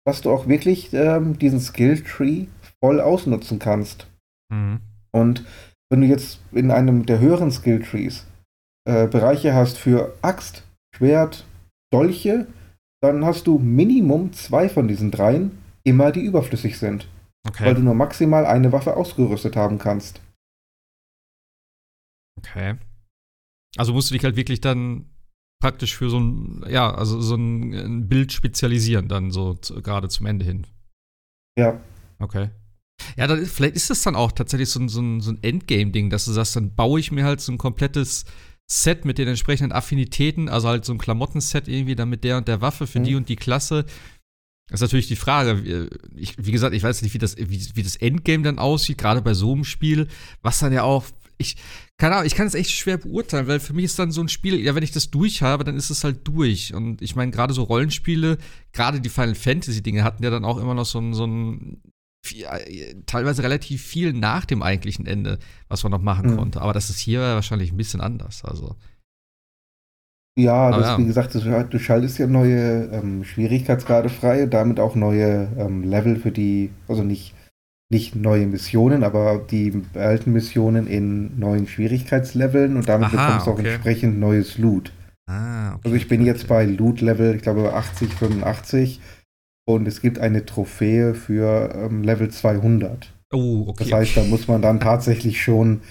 dass 0.07 0.21
du 0.21 0.31
auch 0.31 0.49
wirklich 0.49 0.93
ähm, 0.93 1.39
diesen 1.39 1.61
Skilltree 1.61 2.47
voll 2.83 3.01
ausnutzen 3.01 3.59
kannst. 3.59 4.07
Mhm. 4.53 4.81
Und 5.13 5.45
wenn 5.91 6.01
du 6.01 6.07
jetzt 6.07 6.41
in 6.53 6.71
einem 6.71 7.07
der 7.07 7.19
höheren 7.21 7.51
Skilltrees 7.51 8.27
äh, 8.89 9.07
Bereiche 9.07 9.55
hast 9.55 9.79
für 9.79 10.15
Axt, 10.23 10.65
Schwert, 10.95 11.47
Dolche, 11.93 12.47
dann 13.03 13.25
hast 13.25 13.47
du 13.47 13.59
Minimum 13.59 14.33
zwei 14.33 14.69
von 14.69 14.89
diesen 14.89 15.11
dreien 15.11 15.59
immer, 15.85 16.13
die 16.13 16.21
überflüssig 16.21 16.79
sind. 16.79 17.09
Okay. 17.49 17.65
Weil 17.65 17.75
du 17.75 17.83
nur 17.83 17.95
maximal 17.95 18.47
eine 18.47 18.73
Waffe 18.73 18.97
ausgerüstet 18.97 19.57
haben 19.57 19.79
kannst. 19.79 20.21
Okay. 22.39 22.77
Also 23.77 23.93
musst 23.93 24.11
du 24.11 24.15
dich 24.15 24.25
halt 24.25 24.37
wirklich 24.37 24.61
dann 24.61 25.11
praktisch 25.61 25.97
für 25.97 26.11
so 26.11 26.19
ein, 26.19 26.65
ja, 26.69 26.93
also 26.93 27.21
so 27.21 27.37
ein, 27.37 28.09
Bild 28.09 28.33
spezialisieren, 28.33 29.09
dann 29.09 29.31
so 29.31 29.59
gerade 29.83 30.09
zum 30.09 30.27
Ende 30.27 30.45
hin. 30.45 30.67
Ja. 31.59 31.81
Okay. 32.19 32.51
Ja, 33.17 33.27
dann 33.27 33.45
vielleicht 33.47 33.77
ist 33.77 33.91
das 33.91 34.03
dann 34.03 34.17
auch 34.17 34.33
tatsächlich 34.33 34.69
so 34.69 34.81
ein, 34.81 34.89
so 34.89 35.01
ein, 35.01 35.21
so 35.21 35.31
ein 35.31 35.43
Endgame-Ding, 35.43 36.11
dass 36.11 36.25
du 36.25 36.33
sagst, 36.33 36.57
dann 36.57 36.75
baue 36.75 37.01
ich 37.01 37.13
mir 37.13 37.25
halt 37.25 37.41
so 37.41 37.53
ein 37.53 37.59
komplettes 37.59 38.25
Set 38.71 39.05
mit 39.05 39.19
den 39.19 39.29
entsprechenden 39.29 39.73
Affinitäten, 39.73 40.49
also 40.49 40.69
halt 40.69 40.85
so 40.85 40.93
ein 40.93 40.99
Klamottenset 40.99 41.69
irgendwie, 41.69 41.95
dann 41.95 42.09
mit 42.09 42.25
der 42.25 42.39
und 42.39 42.49
der 42.49 42.61
Waffe 42.61 42.87
für 42.87 43.01
mhm. 43.01 43.05
die 43.05 43.15
und 43.17 43.29
die 43.29 43.37
Klasse. 43.37 43.87
Das 44.69 44.81
ist 44.81 44.83
natürlich 44.83 45.09
die 45.09 45.17
Frage. 45.17 45.89
Ich, 46.15 46.35
wie 46.39 46.53
gesagt, 46.53 46.75
ich 46.75 46.83
weiß 46.83 47.03
nicht, 47.03 47.15
wie 47.15 47.19
das, 47.19 47.37
wie, 47.37 47.61
wie 47.75 47.83
das 47.83 47.97
Endgame 47.97 48.43
dann 48.43 48.59
aussieht, 48.59 48.99
gerade 48.99 49.21
bei 49.21 49.35
so 49.35 49.53
einem 49.53 49.65
Spiel, 49.65 50.09
was 50.41 50.61
dann 50.61 50.73
ja 50.73 50.83
auch. 50.83 51.05
Ich, 51.39 51.57
keine 51.99 52.15
Ahnung, 52.15 52.27
ich 52.27 52.37
kann 52.37 52.47
es 52.47 52.55
echt 52.55 52.71
schwer 52.71 52.99
beurteilen, 52.99 53.49
weil 53.49 53.59
für 53.59 53.73
mich 53.73 53.87
ist 53.87 53.99
dann 53.99 54.13
so 54.13 54.21
ein 54.21 54.29
Spiel, 54.29 54.61
ja, 54.61 54.75
wenn 54.75 54.85
ich 54.85 54.93
das 54.93 55.11
durch 55.11 55.43
habe, 55.43 55.65
dann 55.65 55.77
ist 55.77 55.91
es 55.91 56.05
halt 56.05 56.27
durch. 56.29 56.73
Und 56.73 57.03
ich 57.03 57.17
meine, 57.17 57.33
gerade 57.33 57.53
so 57.53 57.65
Rollenspiele, 57.65 58.39
gerade 58.73 59.01
die 59.01 59.09
Final 59.09 59.35
Fantasy-Dinge 59.35 60.05
hatten 60.05 60.23
ja 60.23 60.31
dann 60.31 60.45
auch 60.45 60.59
immer 60.59 60.75
noch 60.75 60.87
so 60.87 61.01
ein, 61.01 61.15
so 61.15 61.27
ein 61.27 61.83
äh, 62.31 62.95
teilweise 63.07 63.43
relativ 63.43 63.83
viel 63.83 64.13
nach 64.13 64.45
dem 64.45 64.63
eigentlichen 64.63 65.07
Ende, 65.07 65.39
was 65.69 65.83
man 65.83 65.91
noch 65.91 66.03
machen 66.03 66.31
mhm. 66.31 66.37
konnte. 66.37 66.63
Aber 66.63 66.73
das 66.73 66.91
ist 66.91 67.01
hier 67.01 67.21
wahrscheinlich 67.21 67.73
ein 67.73 67.77
bisschen 67.77 68.01
anders. 68.01 68.45
Also. 68.45 68.77
Ja, 70.39 70.71
das, 70.71 70.87
ja. 70.87 70.99
wie 70.99 71.05
gesagt, 71.05 71.35
du 71.35 71.79
schaltest 71.79 72.19
ja 72.19 72.27
neue 72.27 72.89
ähm, 72.93 73.23
Schwierigkeitsgrade 73.23 74.09
frei 74.09 74.45
und 74.45 74.55
damit 74.55 74.81
auch 74.81 74.95
neue 74.95 75.49
ähm, 75.59 75.85
Level 75.85 76.17
für 76.17 76.31
die, 76.31 76.71
also 76.89 77.03
nicht, 77.03 77.35
nicht 77.91 78.17
neue 78.17 78.47
Missionen, 78.47 79.05
aber 79.05 79.39
die 79.39 79.83
alten 79.95 80.33
Missionen 80.33 80.87
in 80.87 81.39
neuen 81.39 81.67
Schwierigkeitsleveln 81.67 82.77
und 82.77 82.89
damit 82.89 83.09
Aha, 83.09 83.27
bekommst 83.27 83.47
du 83.47 83.51
auch 83.51 83.59
okay. 83.59 83.75
entsprechend 83.75 84.19
neues 84.19 84.57
Loot. 84.57 84.93
Ah, 85.27 85.75
okay, 85.75 85.81
also 85.85 85.97
ich 85.97 86.09
bin 86.09 86.25
jetzt 86.25 86.49
bei 86.49 86.65
Loot-Level, 86.65 87.35
ich 87.35 87.43
glaube 87.43 87.75
80, 87.75 88.15
85 88.15 89.01
und 89.67 89.87
es 89.87 90.01
gibt 90.01 90.19
eine 90.19 90.47
Trophäe 90.47 91.15
für 91.15 91.75
ähm, 91.75 92.03
Level 92.03 92.31
200. 92.31 93.13
Oh, 93.35 93.67
okay. 93.69 93.85
Das 93.85 93.93
heißt, 93.93 94.17
da 94.17 94.25
muss 94.25 94.49
man 94.49 94.63
dann 94.63 94.81
tatsächlich 94.81 95.43
schon 95.43 95.83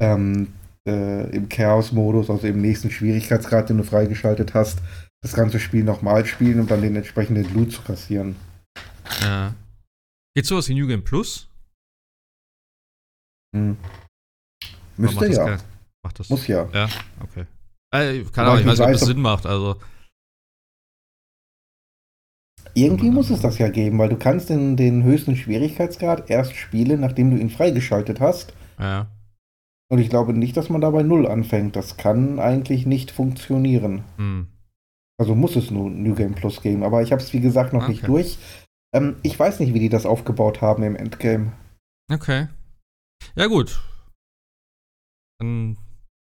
ähm, 0.00 0.48
äh, 0.86 1.30
im 1.34 1.48
Chaos-Modus, 1.48 2.30
also 2.30 2.46
im 2.46 2.60
nächsten 2.60 2.90
Schwierigkeitsgrad, 2.90 3.68
den 3.68 3.78
du 3.78 3.84
freigeschaltet 3.84 4.54
hast, 4.54 4.80
das 5.22 5.32
ganze 5.32 5.58
Spiel 5.58 5.84
nochmal 5.84 6.26
spielen, 6.26 6.60
um 6.60 6.66
dann 6.66 6.82
den 6.82 6.96
entsprechenden 6.96 7.52
Loot 7.54 7.72
zu 7.72 7.82
kassieren. 7.82 8.36
Ja. 9.22 9.54
Geht 10.36 10.46
sowas 10.46 10.68
wie 10.68 10.74
New 10.74 10.86
Game 10.86 11.04
Plus? 11.04 11.48
Hm. 13.54 13.76
Müsste 14.96 15.26
ja. 15.28 15.58
Macht 16.02 16.18
das? 16.18 16.28
Muss 16.28 16.46
ja. 16.46 16.68
Ja, 16.72 16.88
okay. 17.22 17.46
Äh, 17.94 18.24
keine 18.24 18.48
Ahnung, 18.48 18.60
ich 18.60 18.66
weiß 18.66 18.78
nicht, 18.78 18.86
ob 18.86 18.92
das 18.92 19.00
Sinn 19.00 19.20
macht, 19.20 19.46
also. 19.46 19.80
Irgendwie 22.74 23.10
muss 23.10 23.30
es 23.30 23.40
das 23.40 23.58
ja 23.58 23.68
geben, 23.68 23.98
weil 23.98 24.08
du 24.08 24.16
kannst 24.16 24.50
den, 24.50 24.76
den 24.76 25.04
höchsten 25.04 25.36
Schwierigkeitsgrad 25.36 26.28
erst 26.28 26.56
spielen, 26.56 27.00
nachdem 27.00 27.30
du 27.30 27.36
ihn 27.36 27.50
freigeschaltet 27.50 28.20
hast. 28.20 28.52
Ja. 28.78 29.13
Und 29.90 29.98
ich 29.98 30.08
glaube 30.08 30.32
nicht, 30.32 30.56
dass 30.56 30.70
man 30.70 30.80
da 30.80 30.90
bei 30.90 31.02
Null 31.02 31.26
anfängt. 31.26 31.76
Das 31.76 31.96
kann 31.96 32.38
eigentlich 32.38 32.86
nicht 32.86 33.10
funktionieren. 33.10 34.04
Hm. 34.16 34.48
Also 35.18 35.34
muss 35.34 35.56
es 35.56 35.70
nur 35.70 35.90
New 35.90 36.14
Game 36.14 36.34
Plus 36.34 36.62
geben. 36.62 36.82
Aber 36.82 37.02
ich 37.02 37.12
habe 37.12 37.22
es, 37.22 37.32
wie 37.32 37.40
gesagt, 37.40 37.72
noch 37.72 37.82
okay. 37.82 37.92
nicht 37.92 38.08
durch. 38.08 38.38
Ähm, 38.94 39.16
ich 39.22 39.38
weiß 39.38 39.60
nicht, 39.60 39.74
wie 39.74 39.80
die 39.80 39.88
das 39.88 40.06
aufgebaut 40.06 40.60
haben 40.60 40.82
im 40.82 40.96
Endgame. 40.96 41.52
Okay. 42.12 42.48
Ja, 43.36 43.46
gut. 43.46 43.82
Dann 45.38 45.76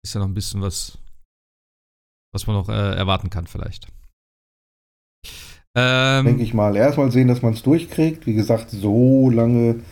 ist 0.05 0.15
ja 0.15 0.21
noch 0.21 0.29
ein 0.29 0.35
bisschen 0.35 0.63
was, 0.63 0.99
was 2.33 2.47
man 2.47 2.57
noch 2.57 2.69
äh, 2.69 2.95
erwarten 2.97 3.31
kann, 3.31 3.47
vielleicht. 3.47 3.89
Ähm, 5.77 6.25
Denke 6.25 6.43
ich 6.43 6.55
mal. 6.55 6.77
Erstmal 6.77 7.11
sehen, 7.11 7.29
dass 7.29 7.43
man 7.43 7.53
es 7.53 7.63
durchkriegt. 7.63 8.27
Wie 8.27 8.35
gesagt, 8.35 8.71
so 8.71 9.31
lange 9.31 9.83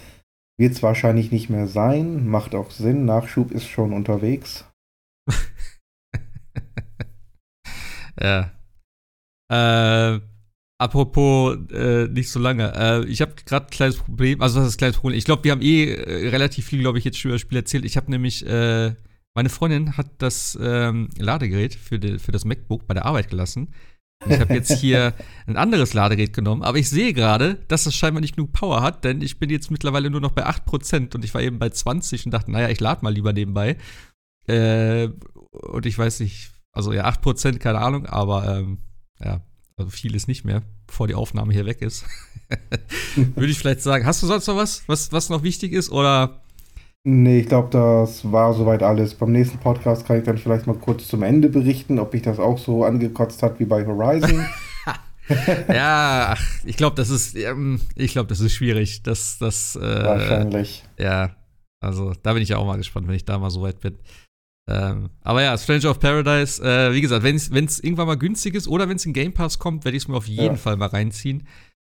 wird 0.59 0.72
es 0.72 0.82
wahrscheinlich 0.82 1.32
nicht 1.32 1.50
mehr 1.50 1.66
sein. 1.66 2.28
Macht 2.28 2.55
auch 2.55 2.70
Sinn. 2.70 3.05
Nachschub 3.05 3.50
ist 3.50 3.66
schon 3.66 3.92
unterwegs. 3.92 4.64
ja. 8.20 8.52
Äh, 9.50 10.20
apropos 10.78 11.59
äh, 11.70 12.09
nicht 12.09 12.30
so 12.30 12.38
lange. 12.38 12.72
Äh, 12.74 13.05
ich 13.07 13.20
habe 13.20 13.34
gerade 13.44 13.66
ein 13.66 13.70
kleines 13.70 13.96
Problem. 13.96 14.40
Also, 14.40 14.61
was 14.61 14.68
ist 14.68 14.76
ein 14.76 14.78
kleines 14.78 14.96
Problem? 14.98 15.18
Ich 15.18 15.24
glaube, 15.24 15.44
wir 15.44 15.52
haben 15.52 15.62
eh 15.62 15.92
äh, 15.92 16.28
relativ 16.28 16.66
viel, 16.66 16.80
glaube 16.80 16.98
ich, 16.98 17.05
jetzt 17.05 17.18
schon 17.18 17.30
über 17.30 17.36
das 17.36 17.42
Spiel 17.42 17.59
erzählt. 17.59 17.84
Ich 17.84 17.96
habe 17.96 18.11
nämlich, 18.11 18.46
äh, 18.46 18.94
meine 19.34 19.48
Freundin 19.48 19.96
hat 19.96 20.11
das 20.18 20.57
ähm, 20.61 21.09
Ladegerät 21.18 21.74
für, 21.74 21.98
die, 21.98 22.18
für 22.18 22.32
das 22.32 22.44
MacBook 22.44 22.86
bei 22.86 22.94
der 22.94 23.05
Arbeit 23.05 23.28
gelassen. 23.28 23.74
Ich 24.26 24.40
habe 24.40 24.54
jetzt 24.54 24.78
hier 24.78 25.14
ein 25.46 25.56
anderes 25.56 25.92
Ladegerät 25.92 26.32
genommen, 26.32 26.62
aber 26.62 26.78
ich 26.78 26.88
sehe 26.88 27.12
gerade, 27.12 27.56
dass 27.68 27.84
das 27.84 27.94
scheinbar 27.94 28.20
nicht 28.20 28.36
genug 28.36 28.52
Power 28.52 28.82
hat, 28.82 29.04
denn 29.04 29.20
ich 29.20 29.38
bin 29.38 29.50
jetzt 29.50 29.70
mittlerweile 29.70 30.10
nur 30.10 30.20
noch 30.20 30.32
bei 30.32 30.46
8% 30.46 31.14
und 31.14 31.24
ich 31.24 31.34
war 31.34 31.42
eben 31.42 31.58
bei 31.58 31.68
20 31.68 32.26
und 32.26 32.32
dachte, 32.32 32.50
naja, 32.50 32.68
ich 32.70 32.80
lade 32.80 33.04
mal 33.04 33.12
lieber 33.12 33.32
nebenbei. 33.32 33.76
Äh, 34.46 35.08
und 35.50 35.86
ich 35.86 35.98
weiß 35.98 36.20
nicht, 36.20 36.52
also 36.72 36.92
ja, 36.92 37.06
8%, 37.06 37.58
keine 37.58 37.80
Ahnung, 37.80 38.06
aber 38.06 38.56
ähm, 38.56 38.78
ja, 39.20 39.40
also 39.76 39.90
viel 39.90 40.14
ist 40.14 40.28
nicht 40.28 40.44
mehr, 40.44 40.62
bevor 40.86 41.06
die 41.06 41.14
Aufnahme 41.14 41.52
hier 41.52 41.66
weg 41.66 41.82
ist. 41.82 42.04
Würde 43.16 43.50
ich 43.50 43.58
vielleicht 43.58 43.82
sagen, 43.82 44.06
hast 44.06 44.22
du 44.22 44.26
sonst 44.26 44.46
noch 44.46 44.56
was, 44.56 44.88
was, 44.88 45.12
was 45.12 45.28
noch 45.28 45.42
wichtig 45.42 45.72
ist 45.72 45.90
oder 45.90 46.43
Nee, 47.07 47.40
ich 47.40 47.48
glaube, 47.48 47.68
das 47.70 48.32
war 48.32 48.55
soweit 48.55 48.82
alles. 48.82 49.14
Beim 49.14 49.30
nächsten 49.30 49.59
Podcast 49.59 50.07
kann 50.07 50.18
ich 50.18 50.24
dann 50.24 50.38
vielleicht 50.38 50.66
mal 50.66 50.76
kurz 50.76 51.07
zum 51.07 51.22
Ende 51.22 51.50
berichten, 51.50 51.98
ob 51.98 52.14
mich 52.14 52.22
das 52.22 52.38
auch 52.38 52.59
so 52.59 52.84
angekotzt 52.84 53.42
hat 53.42 53.61
wie 53.61 53.66
bei 53.66 53.86
Horizon. 53.86 54.46
ja, 55.68 56.34
ich 56.64 56.76
glaube, 56.76 56.96
das 56.96 57.11
ist, 57.11 57.36
ähm, 57.36 57.80
ich 57.94 58.12
glaube, 58.12 58.28
das 58.28 58.40
ist 58.40 58.52
schwierig. 58.52 59.02
Das, 59.02 59.38
das, 59.38 59.76
äh, 59.76 59.80
Wahrscheinlich. 59.80 60.84
Ja, 60.98 61.36
also 61.80 62.12
da 62.22 62.32
bin 62.32 62.42
ich 62.42 62.50
ja 62.50 62.59
auch 62.59 62.66
mal 62.66 62.76
gespannt, 62.76 63.09
wenn 63.09 63.14
ich 63.14 63.24
da 63.24 63.38
mal 63.38 63.50
so 63.50 63.62
weit 63.62 63.80
bin. 63.80 63.98
Ähm, 64.68 65.11
aber 65.20 65.42
ja, 65.42 65.57
Stranger 65.59 65.90
of 65.90 66.00
Paradise, 66.00 66.62
äh, 66.62 66.92
wie 66.94 67.00
gesagt, 67.00 67.22
wenn 67.22 67.36
es 67.36 67.80
irgendwann 67.80 68.07
mal 68.07 68.16
günstig 68.16 68.55
ist 68.55 68.66
oder 68.66 68.88
wenn 68.88 68.96
es 68.96 69.05
in 69.05 69.12
Game 69.12 69.32
Pass 69.32 69.59
kommt, 69.59 69.84
werde 69.84 69.96
ich 69.96 70.05
es 70.05 70.09
mir 70.09 70.16
auf 70.16 70.26
jeden 70.26 70.44
ja. 70.44 70.57
Fall 70.57 70.76
mal 70.76 70.88
reinziehen. 70.88 71.46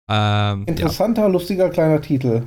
Ähm, 0.09 0.65
Interessanter, 0.65 1.23
ja. 1.23 1.27
lustiger 1.27 1.69
kleiner 1.69 2.01
Titel. 2.01 2.43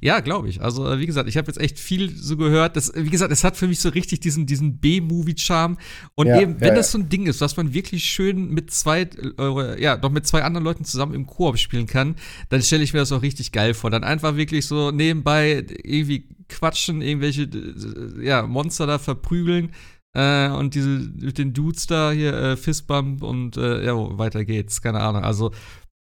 Ja, 0.00 0.20
glaube 0.20 0.48
ich. 0.48 0.60
Also, 0.60 0.90
äh, 0.90 0.98
wie 0.98 1.06
gesagt, 1.06 1.28
ich 1.28 1.36
habe 1.36 1.46
jetzt 1.46 1.60
echt 1.60 1.78
viel 1.78 2.10
so 2.14 2.36
gehört. 2.36 2.76
Das, 2.76 2.92
wie 2.94 3.10
gesagt, 3.10 3.32
es 3.32 3.44
hat 3.44 3.56
für 3.56 3.68
mich 3.68 3.80
so 3.80 3.88
richtig 3.88 4.20
diesen, 4.20 4.46
diesen 4.46 4.78
B-Movie-Charme. 4.78 5.76
Und 6.14 6.26
ja, 6.26 6.40
eben, 6.40 6.60
wenn 6.60 6.68
ja, 6.68 6.74
das 6.74 6.92
so 6.92 6.98
ein 6.98 7.08
Ding 7.08 7.26
ist, 7.26 7.40
was 7.40 7.56
man 7.56 7.74
wirklich 7.74 8.04
schön 8.04 8.50
mit 8.50 8.70
zwei, 8.70 9.02
äh, 9.38 9.82
ja, 9.82 9.96
doch 9.96 10.10
mit 10.10 10.26
zwei 10.26 10.42
anderen 10.42 10.64
Leuten 10.64 10.84
zusammen 10.84 11.14
im 11.14 11.26
Koop 11.26 11.58
spielen 11.58 11.86
kann, 11.86 12.16
dann 12.48 12.62
stelle 12.62 12.82
ich 12.82 12.92
mir 12.92 13.00
das 13.00 13.12
auch 13.12 13.22
richtig 13.22 13.52
geil 13.52 13.74
vor. 13.74 13.90
Dann 13.90 14.04
einfach 14.04 14.36
wirklich 14.36 14.66
so 14.66 14.90
nebenbei 14.90 15.64
irgendwie 15.82 16.28
quatschen, 16.48 17.00
irgendwelche, 17.00 17.42
äh, 17.42 18.24
ja, 18.24 18.42
Monster 18.42 18.86
da 18.86 18.98
verprügeln. 18.98 19.70
Äh, 20.14 20.48
und 20.48 20.74
diese, 20.74 20.88
mit 20.88 21.38
den 21.38 21.52
Dudes 21.52 21.86
da 21.86 22.10
hier, 22.10 22.32
äh, 22.32 22.56
Fistbump 22.56 23.22
und 23.22 23.56
äh, 23.56 23.84
ja, 23.84 23.94
weiter 24.18 24.44
geht's, 24.44 24.80
keine 24.80 25.00
Ahnung. 25.00 25.22
Also, 25.22 25.52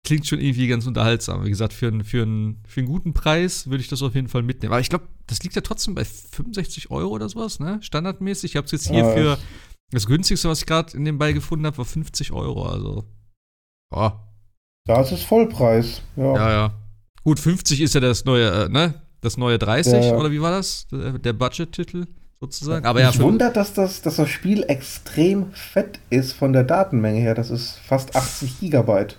klingt 0.04 0.26
schon 0.28 0.40
irgendwie 0.40 0.68
ganz 0.68 0.88
unterhaltsam. 0.88 1.46
Wie 1.46 1.50
gesagt, 1.50 1.74
für, 1.74 1.88
einen, 1.88 2.04
für, 2.04 2.24
einen, 2.24 2.64
für 2.68 2.82
einen 2.82 2.88
guten 2.88 3.14
Preis 3.14 3.68
würde 3.68 3.82
ich 3.82 3.88
das 3.88 4.02
auf 4.02 4.16
jeden 4.16 4.28
Fall 4.28 4.42
mitnehmen. 4.42 4.74
Aber 4.74 4.82
ich 4.82 4.90
glaube, 4.90 5.08
das 5.28 5.44
liegt 5.44 5.56
ja 5.56 5.62
trotzdem 5.62 5.96
bei 5.96 6.04
65 6.04 6.92
Euro 6.92 7.12
oder 7.12 7.30
sowas, 7.30 7.60
ne? 7.60 7.80
Standardmäßig. 7.82 8.52
Ich 8.52 8.56
habe 8.58 8.66
es 8.66 8.72
jetzt 8.72 8.90
hier 8.90 9.06
ah, 9.06 9.14
für 9.14 9.38
das 9.92 10.08
günstigste, 10.08 10.50
was 10.50 10.60
ich 10.60 10.66
gerade 10.66 10.96
in 10.98 11.06
dem 11.06 11.18
Ball 11.18 11.34
gefunden 11.34 11.66
habe, 11.66 11.78
war 11.78 11.86
50 11.86 12.32
Euro. 12.32 12.66
Also, 12.68 13.06
oh. 13.92 14.12
Das 14.86 15.12
ist 15.12 15.24
Vollpreis, 15.24 16.02
ja. 16.16 16.36
Ja, 16.36 16.52
ja. 16.52 16.74
Gut, 17.24 17.40
50 17.40 17.82
ist 17.82 17.94
ja 17.94 18.02
das 18.02 18.26
neue, 18.26 18.66
äh, 18.66 18.70
ne? 18.70 18.96
Das 19.22 19.38
neue 19.38 19.60
30, 19.60 19.94
ja, 19.94 20.00
ja. 20.00 20.16
oder 20.16 20.32
wie 20.32 20.42
war 20.42 20.50
das? 20.50 20.88
Der, 20.88 21.20
der 21.20 21.34
Budget-Titel 21.34 22.08
sozusagen. 22.40 22.88
Aber 22.88 23.00
ja, 23.02 23.16
wundert, 23.20 23.56
dass 23.56 23.74
das, 23.74 24.02
dass 24.02 24.16
das 24.16 24.30
Spiel 24.30 24.64
extrem 24.68 25.52
fett 25.54 26.00
ist 26.10 26.34
von 26.34 26.54
der 26.54 26.64
Datenmenge 26.64 27.20
her. 27.20 27.36
Das 27.36 27.52
ist 27.52 27.78
fast 27.86 28.16
80 28.16 28.60
Gigabyte. 28.60 29.18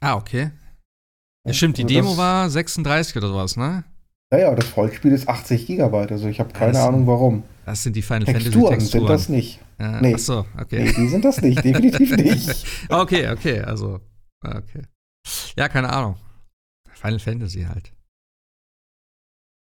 Ah, 0.00 0.16
okay. 0.16 0.50
Ja, 1.46 1.52
stimmt, 1.54 1.78
die 1.78 1.82
also 1.82 1.94
Demo 1.94 2.16
war 2.16 2.50
36 2.50 3.16
oder 3.16 3.28
sowas, 3.28 3.56
ne? 3.56 3.84
Ja, 4.32 4.38
ja, 4.38 4.54
das 4.54 4.66
Vollspiel 4.66 5.12
ist 5.12 5.28
80 5.28 5.66
Gigabyte, 5.66 6.12
also 6.12 6.28
ich 6.28 6.38
habe 6.38 6.52
keine 6.52 6.72
das 6.72 6.82
Ahnung 6.82 7.06
warum. 7.06 7.42
Das 7.64 7.82
sind 7.82 7.96
die 7.96 8.02
Final 8.02 8.24
Texturen 8.24 8.64
Fantasy 8.64 8.90
Texturen. 8.90 9.06
sind 9.06 9.10
das 9.10 9.28
nicht. 9.28 9.60
Ja, 9.78 10.00
nee. 10.00 10.14
Ach 10.14 10.18
so, 10.18 10.46
okay. 10.60 10.84
Nee, 10.84 10.92
die 10.92 11.08
sind 11.08 11.24
das 11.24 11.40
nicht, 11.40 11.64
definitiv 11.64 12.16
nicht. 12.16 12.66
okay, 12.90 13.30
okay, 13.30 13.60
also, 13.60 14.00
okay. 14.44 14.82
Ja, 15.56 15.68
keine 15.68 15.90
Ahnung. 15.90 16.16
Final 16.92 17.18
Fantasy 17.18 17.62
halt. 17.62 17.92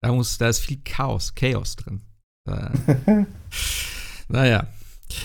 Da 0.01 0.11
muss, 0.11 0.37
da 0.37 0.49
ist 0.49 0.59
viel 0.59 0.81
Chaos, 0.83 1.33
Chaos 1.33 1.75
drin. 1.75 2.01
naja. 4.27 4.67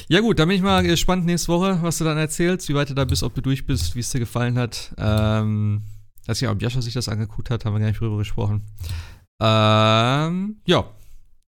Ja, 0.09 0.21
gut, 0.21 0.39
dann 0.39 0.49
bin 0.49 0.57
ich 0.57 0.63
mal 0.63 0.83
gespannt 0.83 1.25
nächste 1.25 1.49
Woche, 1.49 1.79
was 1.83 1.99
du 1.99 2.05
dann 2.05 2.19
erzählst, 2.19 2.69
wie 2.69 2.75
weit 2.75 2.91
du 2.91 2.95
da 2.95 3.05
bist, 3.05 3.23
ob 3.23 3.35
du 3.35 3.41
durch 3.41 3.67
bist, 3.67 3.95
wie 3.95 4.01
es 4.01 4.11
dir 4.11 4.19
gefallen 4.19 4.59
hat. 4.59 4.95
Ähm, 4.99 5.83
weiß 6.27 6.41
nicht, 6.41 6.51
ob 6.51 6.61
Jascha 6.61 6.83
sich 6.83 6.95
das 6.95 7.09
angeguckt 7.09 7.51
hat, 7.51 7.65
haben 7.65 7.75
wir 7.75 7.81
gar 7.81 7.89
nicht 7.89 8.01
drüber 8.01 8.19
gesprochen. 8.19 8.63
Ähm, 9.41 10.57
ja, 10.67 10.85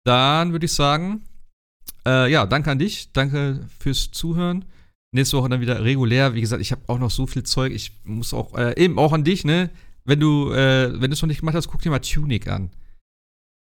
dann 0.05 0.53
würde 0.53 0.67
ich 0.67 0.73
sagen, 0.73 1.23
äh, 2.07 2.31
ja, 2.31 2.47
danke 2.47 2.71
an 2.71 2.79
dich, 2.79 3.13
danke 3.13 3.67
fürs 3.79 4.11
Zuhören. 4.11 4.65
Nächste 5.13 5.37
Woche 5.39 5.49
dann 5.49 5.61
wieder 5.61 5.83
regulär. 5.83 6.35
Wie 6.35 6.41
gesagt, 6.41 6.61
ich 6.61 6.73
habe 6.73 6.83
auch 6.89 6.99
noch 6.99 7.11
so 7.11 7.27
viel 7.27 7.43
Zeug. 7.43 7.73
Ich 7.73 7.93
muss 8.05 8.35
auch, 8.35 8.55
äh, 8.55 8.75
eben 8.77 8.99
auch 8.99 9.13
an 9.13 9.25
dich, 9.25 9.45
ne? 9.45 9.71
Wenn 10.05 10.21
du, 10.21 10.53
äh, 10.53 10.93
wenn 11.01 11.11
du 11.11 11.15
es 11.15 11.23
noch 11.23 11.29
nicht 11.29 11.41
gemacht 11.41 11.57
hast, 11.57 11.69
guck 11.69 11.83
dir 11.83 11.91
mal 11.91 11.99
Tunic 12.01 12.49
an. 12.49 12.71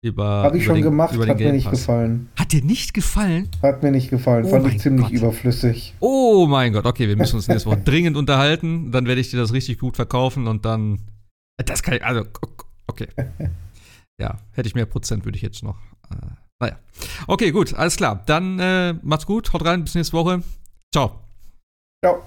Über, 0.00 0.44
Habe 0.44 0.56
ich 0.56 0.62
über 0.64 0.74
schon 0.74 0.74
den, 0.76 0.84
gemacht, 0.84 1.16
hat 1.26 1.38
mir 1.40 1.52
nicht 1.52 1.68
gefallen. 1.70 2.28
Hat 2.36 2.52
dir 2.52 2.62
nicht 2.62 2.94
gefallen? 2.94 3.48
Hat 3.62 3.82
mir 3.82 3.90
nicht 3.90 4.10
gefallen, 4.10 4.44
Oh 4.44 4.50
fand 4.50 4.68
ich 4.68 4.80
ziemlich 4.80 5.06
Gott. 5.06 5.12
überflüssig. 5.12 5.94
Oh 5.98 6.46
mein 6.46 6.72
Gott, 6.72 6.86
okay, 6.86 7.08
wir 7.08 7.16
müssen 7.16 7.34
uns 7.36 7.48
nächste 7.48 7.68
Woche 7.68 7.78
dringend 7.84 8.16
unterhalten. 8.16 8.92
Dann 8.92 9.06
werde 9.06 9.20
ich 9.20 9.30
dir 9.30 9.38
das 9.38 9.52
richtig 9.52 9.78
gut 9.78 9.96
verkaufen 9.96 10.46
und 10.46 10.64
dann. 10.64 11.00
Das 11.56 11.82
kann 11.82 11.94
ich, 11.94 12.04
also, 12.04 12.24
okay. 12.86 13.08
Ja, 14.20 14.36
hätte 14.52 14.68
ich 14.68 14.74
mehr 14.74 14.86
Prozent, 14.86 15.24
würde 15.24 15.36
ich 15.36 15.42
jetzt 15.42 15.62
noch. 15.62 15.76
Äh, 16.10 16.16
naja. 16.60 16.76
Okay, 17.28 17.52
gut, 17.52 17.74
alles 17.74 17.96
klar. 17.96 18.22
Dann 18.26 18.58
äh, 18.58 18.94
macht's 19.02 19.26
gut, 19.26 19.52
haut 19.52 19.64
rein, 19.64 19.84
bis 19.84 19.94
nächste 19.94 20.14
Woche. 20.14 20.42
Ciao. 20.92 21.20
Ciao. 22.04 22.22